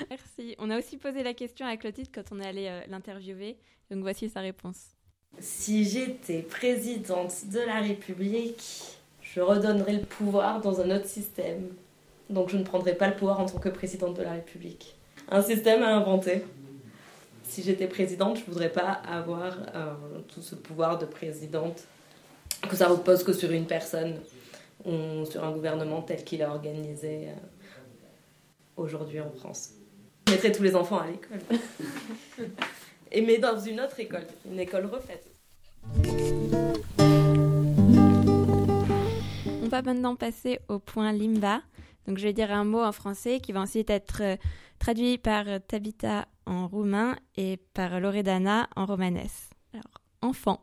Merci. 0.10 0.56
On 0.60 0.70
a 0.70 0.78
aussi 0.78 0.98
posé 0.98 1.24
la 1.24 1.34
question 1.34 1.66
à 1.66 1.78
Clotilde 1.78 2.10
quand 2.14 2.24
on 2.32 2.40
est 2.40 2.46
allé 2.46 2.68
euh, 2.68 2.82
l'interviewer. 2.90 3.58
Donc 3.90 4.02
voici 4.02 4.30
sa 4.30 4.42
réponse. 4.42 4.90
Si 5.40 5.86
j'étais 5.86 6.42
présidente 6.42 7.34
de 7.52 7.60
la 7.60 7.80
République, 7.80 8.98
je 9.22 9.42
redonnerais 9.42 9.94
le 9.94 10.06
pouvoir 10.06 10.62
dans 10.62 10.82
un 10.82 10.96
autre 10.96 11.08
système. 11.08 11.70
Donc 12.30 12.50
je 12.50 12.58
ne 12.58 12.64
prendrais 12.64 12.96
pas 12.96 13.08
le 13.08 13.16
pouvoir 13.16 13.40
en 13.40 13.46
tant 13.46 13.60
que 13.60 13.70
présidente 13.70 14.18
de 14.18 14.24
la 14.24 14.34
République. 14.34 14.96
Un 15.30 15.42
système 15.42 15.82
à 15.84 15.96
inventer. 15.96 16.44
Si 17.44 17.64
j'étais 17.64 17.88
présidente, 17.88 18.38
je 18.38 18.46
voudrais 18.46 18.72
pas 18.72 19.02
avoir 19.08 19.58
euh, 19.76 19.94
tout 20.34 20.42
ce 20.42 20.56
pouvoir 20.56 20.98
de 20.98 21.06
présidente, 21.06 21.84
que 22.70 22.76
ça 22.76 22.88
repose 22.88 23.24
que 23.24 23.34
sur 23.34 23.52
une 23.52 23.66
personne 23.66 24.20
sur 25.26 25.44
un 25.44 25.52
gouvernement 25.52 26.02
tel 26.02 26.24
qu'il 26.24 26.42
est 26.42 26.46
organisé 26.46 27.30
euh, 27.30 27.34
aujourd'hui 28.76 29.22
en 29.22 29.32
France. 29.32 29.72
Je 30.28 30.34
mettrais 30.34 30.52
tous 30.52 30.64
les 30.64 30.76
enfants 30.76 31.00
à 31.00 31.08
l'école. 31.08 31.40
Et 33.12 33.22
mais 33.22 33.38
dans 33.38 33.60
une 33.60 33.80
autre 33.80 34.00
école, 34.00 34.26
une 34.50 34.60
école 34.60 34.86
refaite. 34.86 35.30
On 39.64 39.68
va 39.68 39.82
maintenant 39.82 40.16
passer 40.16 40.60
au 40.68 40.80
point 40.80 41.12
Limba. 41.14 41.62
Donc 42.08 42.18
je 42.18 42.24
vais 42.24 42.34
dire 42.34 42.52
un 42.52 42.66
mot 42.66 42.82
en 42.82 42.92
français 42.92 43.40
qui 43.40 43.52
va 43.52 43.62
ensuite 43.62 43.90
être 43.90 44.22
euh, 44.22 44.36
traduit 44.80 45.18
par 45.18 45.48
euh, 45.48 45.60
Tabitha 45.60 46.28
en 46.46 46.68
roumain 46.68 47.16
et 47.38 47.58
par 47.74 48.00
Loredana 48.00 48.68
en 48.76 48.86
romanes. 48.86 49.30
Alors, 49.74 50.02
enfant, 50.22 50.62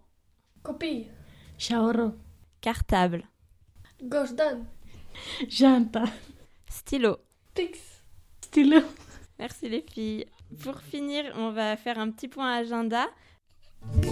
Copii, 0.63 1.11
Șaoră. 1.57 2.15
cartable, 2.61 3.30
Gojdan, 4.03 4.65
Janta. 5.49 6.05
stylo. 6.71 7.19
Pix. 7.55 7.79
Stylo. 8.43 8.81
Merci 9.39 9.69
les 9.69 9.83
filles. 9.83 10.25
Pour 10.63 10.81
finir, 10.81 11.25
on 11.37 11.51
va 11.51 11.77
faire 11.77 11.99
un 11.99 12.11
petit 12.11 12.29
point 12.29 12.51
agenda. 12.53 13.07
Donc, 13.93 14.07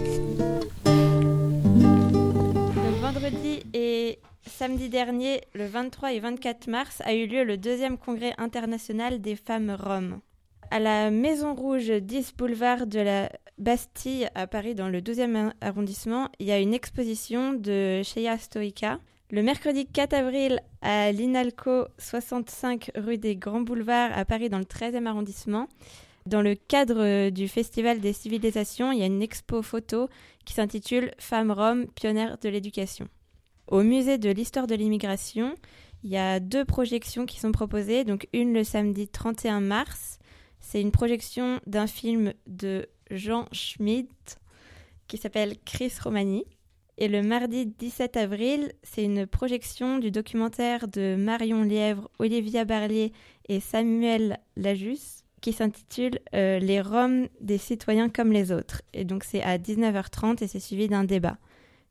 vendredi 3.01 3.63
et 3.73 4.19
samedi 4.47 4.91
dernier, 4.91 5.41
le 5.55 5.67
23 5.67 6.13
et 6.13 6.21
24 6.21 6.67
mars, 6.67 7.01
a 7.05 7.15
eu 7.15 7.27
lieu 7.27 7.45
le 7.45 7.57
deuxième 7.57 7.97
congrès 7.97 8.35
international 8.37 9.21
des 9.21 9.37
femmes 9.37 9.71
roms. 9.71 10.21
À 10.71 10.81
la 10.81 11.11
Maison 11.11 11.55
Rouge 11.55 11.91
10 11.91 12.35
boulevard 12.37 12.87
de 12.87 13.01
la 13.01 13.31
Bastille 13.57 14.29
à 14.35 14.47
Paris, 14.47 14.75
dans 14.75 14.89
le 14.89 15.01
12e 15.01 15.53
arrondissement, 15.63 16.29
il 16.39 16.47
y 16.47 16.53
a 16.53 16.59
une 16.59 16.75
exposition 16.75 17.55
de 17.55 18.03
Sheya 18.03 18.37
Stoïka. 18.37 18.99
Le 19.31 19.43
mercredi 19.43 19.85
4 19.85 20.15
avril, 20.15 20.59
à 20.81 21.13
l'Inalco 21.13 21.85
65 21.99 22.93
rue 22.95 23.19
des 23.19 23.37
Grands 23.37 23.61
Boulevards 23.61 24.17
à 24.17 24.25
Paris, 24.25 24.49
dans 24.49 24.57
le 24.57 24.65
13e 24.65 25.05
arrondissement, 25.05 25.69
Dans 26.25 26.41
le 26.41 26.55
cadre 26.55 27.29
du 27.29 27.47
Festival 27.47 28.01
des 28.01 28.15
civilisations, 28.15 28.91
il 28.91 29.01
y 29.01 29.03
a 29.03 29.07
une 29.07 29.21
expo 29.21 29.61
photo 29.61 30.09
qui 30.47 30.55
s'intitule 30.55 31.13
Femmes 31.19 31.51
roms, 31.51 31.89
pionnières 31.89 32.39
de 32.39 32.49
l'éducation. 32.49 33.07
Au 33.67 33.83
musée 33.83 34.17
de 34.17 34.31
l'histoire 34.31 34.67
de 34.67 34.75
l'immigration, 34.75 35.55
il 36.05 36.11
y 36.11 36.17
a 36.17 36.41
deux 36.41 36.65
projections 36.65 37.27
qui 37.27 37.39
sont 37.39 37.53
proposées. 37.53 38.05
Donc 38.05 38.29
une 38.33 38.55
le 38.55 38.65
samedi 38.65 39.09
31 39.09 39.61
mars, 39.61 40.19
c'est 40.59 40.81
une 40.81 40.91
projection 40.91 41.61
d'un 41.67 41.87
film 41.87 42.33
de 42.47 42.89
Jean 43.11 43.47
Schmidt 43.53 44.09
qui 45.07 45.19
s'appelle 45.19 45.57
Chris 45.67 45.93
Romani. 46.03 46.47
Et 47.01 47.07
le 47.07 47.23
mardi 47.23 47.67
17 47.67 48.17
avril, 48.17 48.73
c'est 48.83 49.05
une 49.05 49.25
projection 49.25 49.99
du 49.99 50.11
documentaire 50.11 50.89
de 50.89 51.15
Marion 51.17 51.63
Lièvre, 51.63 52.11
Olivia 52.19 52.65
Barlier 52.65 53.13
et 53.49 53.61
Samuel 53.61 54.41
Lajus 54.57 55.23
qui 55.41 55.53
s'intitule 55.53 56.19
euh, 56.35 56.59
Les 56.59 56.81
Roms 56.81 57.29
des 57.41 57.59
citoyens 57.59 58.09
comme 58.09 58.33
les 58.33 58.51
autres. 58.51 58.83
Et 58.93 59.05
donc 59.05 59.23
c'est 59.23 59.41
à 59.45 59.59
19h30 59.59 60.43
et 60.43 60.49
c'est 60.49 60.59
suivi 60.59 60.89
d'un 60.89 61.05
débat. 61.05 61.39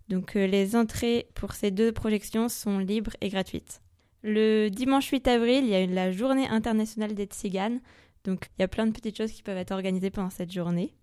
Donc 0.10 0.36
euh, 0.36 0.46
les 0.46 0.76
entrées 0.76 1.28
pour 1.36 1.54
ces 1.54 1.72
deux 1.72 1.94
projections 1.94 2.50
sont 2.50 2.78
libres 2.78 3.16
et 3.22 3.30
gratuites. 3.30 3.82
Le 4.24 4.68
dimanche 4.68 5.08
8 5.08 5.26
avril, 5.30 5.64
il 5.64 5.70
y 5.70 5.76
a 5.76 5.86
la 5.86 6.12
journée 6.12 6.50
internationale 6.50 7.14
des 7.14 7.28
tziganes. 7.28 7.80
Donc 8.26 8.50
il 8.58 8.62
y 8.62 8.66
a 8.66 8.68
plein 8.68 8.86
de 8.86 8.92
petites 8.92 9.16
choses 9.16 9.32
qui 9.32 9.42
peuvent 9.42 9.58
être 9.58 9.72
organisées 9.72 10.10
pendant 10.10 10.30
cette 10.30 10.52
journée. 10.52 10.94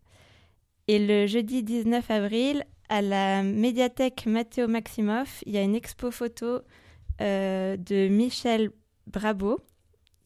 Et 0.88 0.98
le 0.98 1.26
jeudi 1.26 1.62
19 1.62 2.10
avril, 2.10 2.64
à 2.88 3.02
la 3.02 3.42
médiathèque 3.42 4.26
Matteo 4.26 4.68
Maximoff, 4.68 5.42
il 5.46 5.52
y 5.52 5.58
a 5.58 5.62
une 5.62 5.74
expo 5.74 6.10
photo 6.10 6.60
euh, 7.20 7.76
de 7.76 8.08
Michel 8.08 8.70
Brabo 9.06 9.60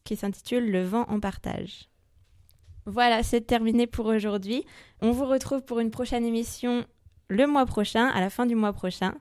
qui 0.04 0.16
s'intitule 0.16 0.70
Le 0.70 0.82
vent 0.82 1.04
en 1.08 1.20
partage. 1.20 1.88
Voilà, 2.86 3.22
c'est 3.22 3.42
terminé 3.42 3.86
pour 3.86 4.06
aujourd'hui. 4.06 4.64
On 5.02 5.12
vous 5.12 5.26
retrouve 5.26 5.62
pour 5.62 5.80
une 5.80 5.90
prochaine 5.90 6.24
émission 6.24 6.86
le 7.28 7.46
mois 7.46 7.66
prochain, 7.66 8.06
à 8.06 8.20
la 8.20 8.30
fin 8.30 8.46
du 8.46 8.54
mois 8.54 8.72
prochain. 8.72 9.14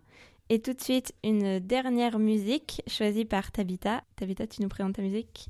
Et 0.49 0.61
tout 0.61 0.73
de 0.73 0.81
suite, 0.81 1.13
une 1.23 1.59
dernière 1.59 2.19
musique 2.19 2.81
choisie 2.87 3.25
par 3.25 3.51
Tabitha. 3.51 4.03
Tabitha, 4.15 4.47
tu 4.47 4.61
nous 4.61 4.69
présentes 4.69 4.95
ta 4.95 5.01
musique? 5.01 5.49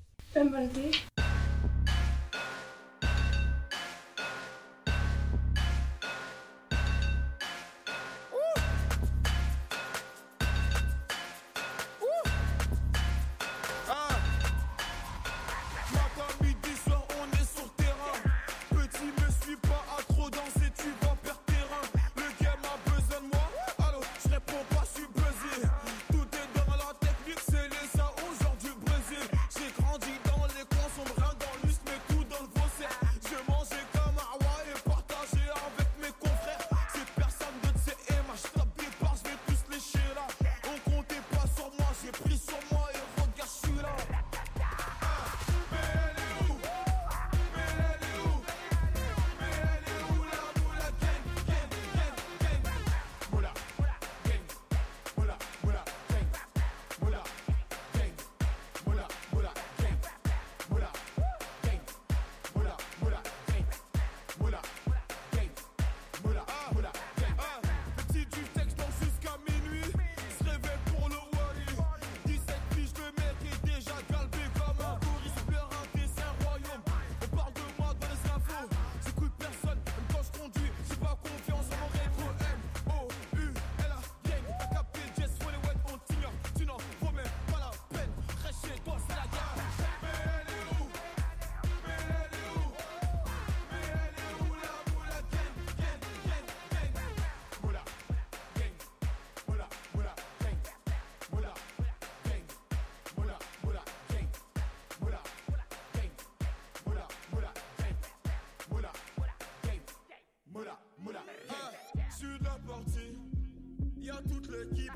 toute 114.24 114.50
l'équipe. 114.50 114.92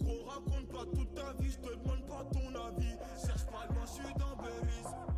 Gros, 0.00 0.24
raconte 0.24 0.68
pas 0.68 0.84
toute 0.94 1.14
ta 1.14 1.32
vie, 1.40 1.50
je 1.50 1.58
te 1.58 1.74
demande 1.74 2.06
pas 2.06 2.24
ton 2.32 2.48
avis. 2.66 2.96
Cherche 3.24 3.46
pas 3.46 3.66
loin, 3.72 3.84
je 3.86 3.92
suis 3.92 4.14
dans 4.14 4.36
Belize. 4.36 5.13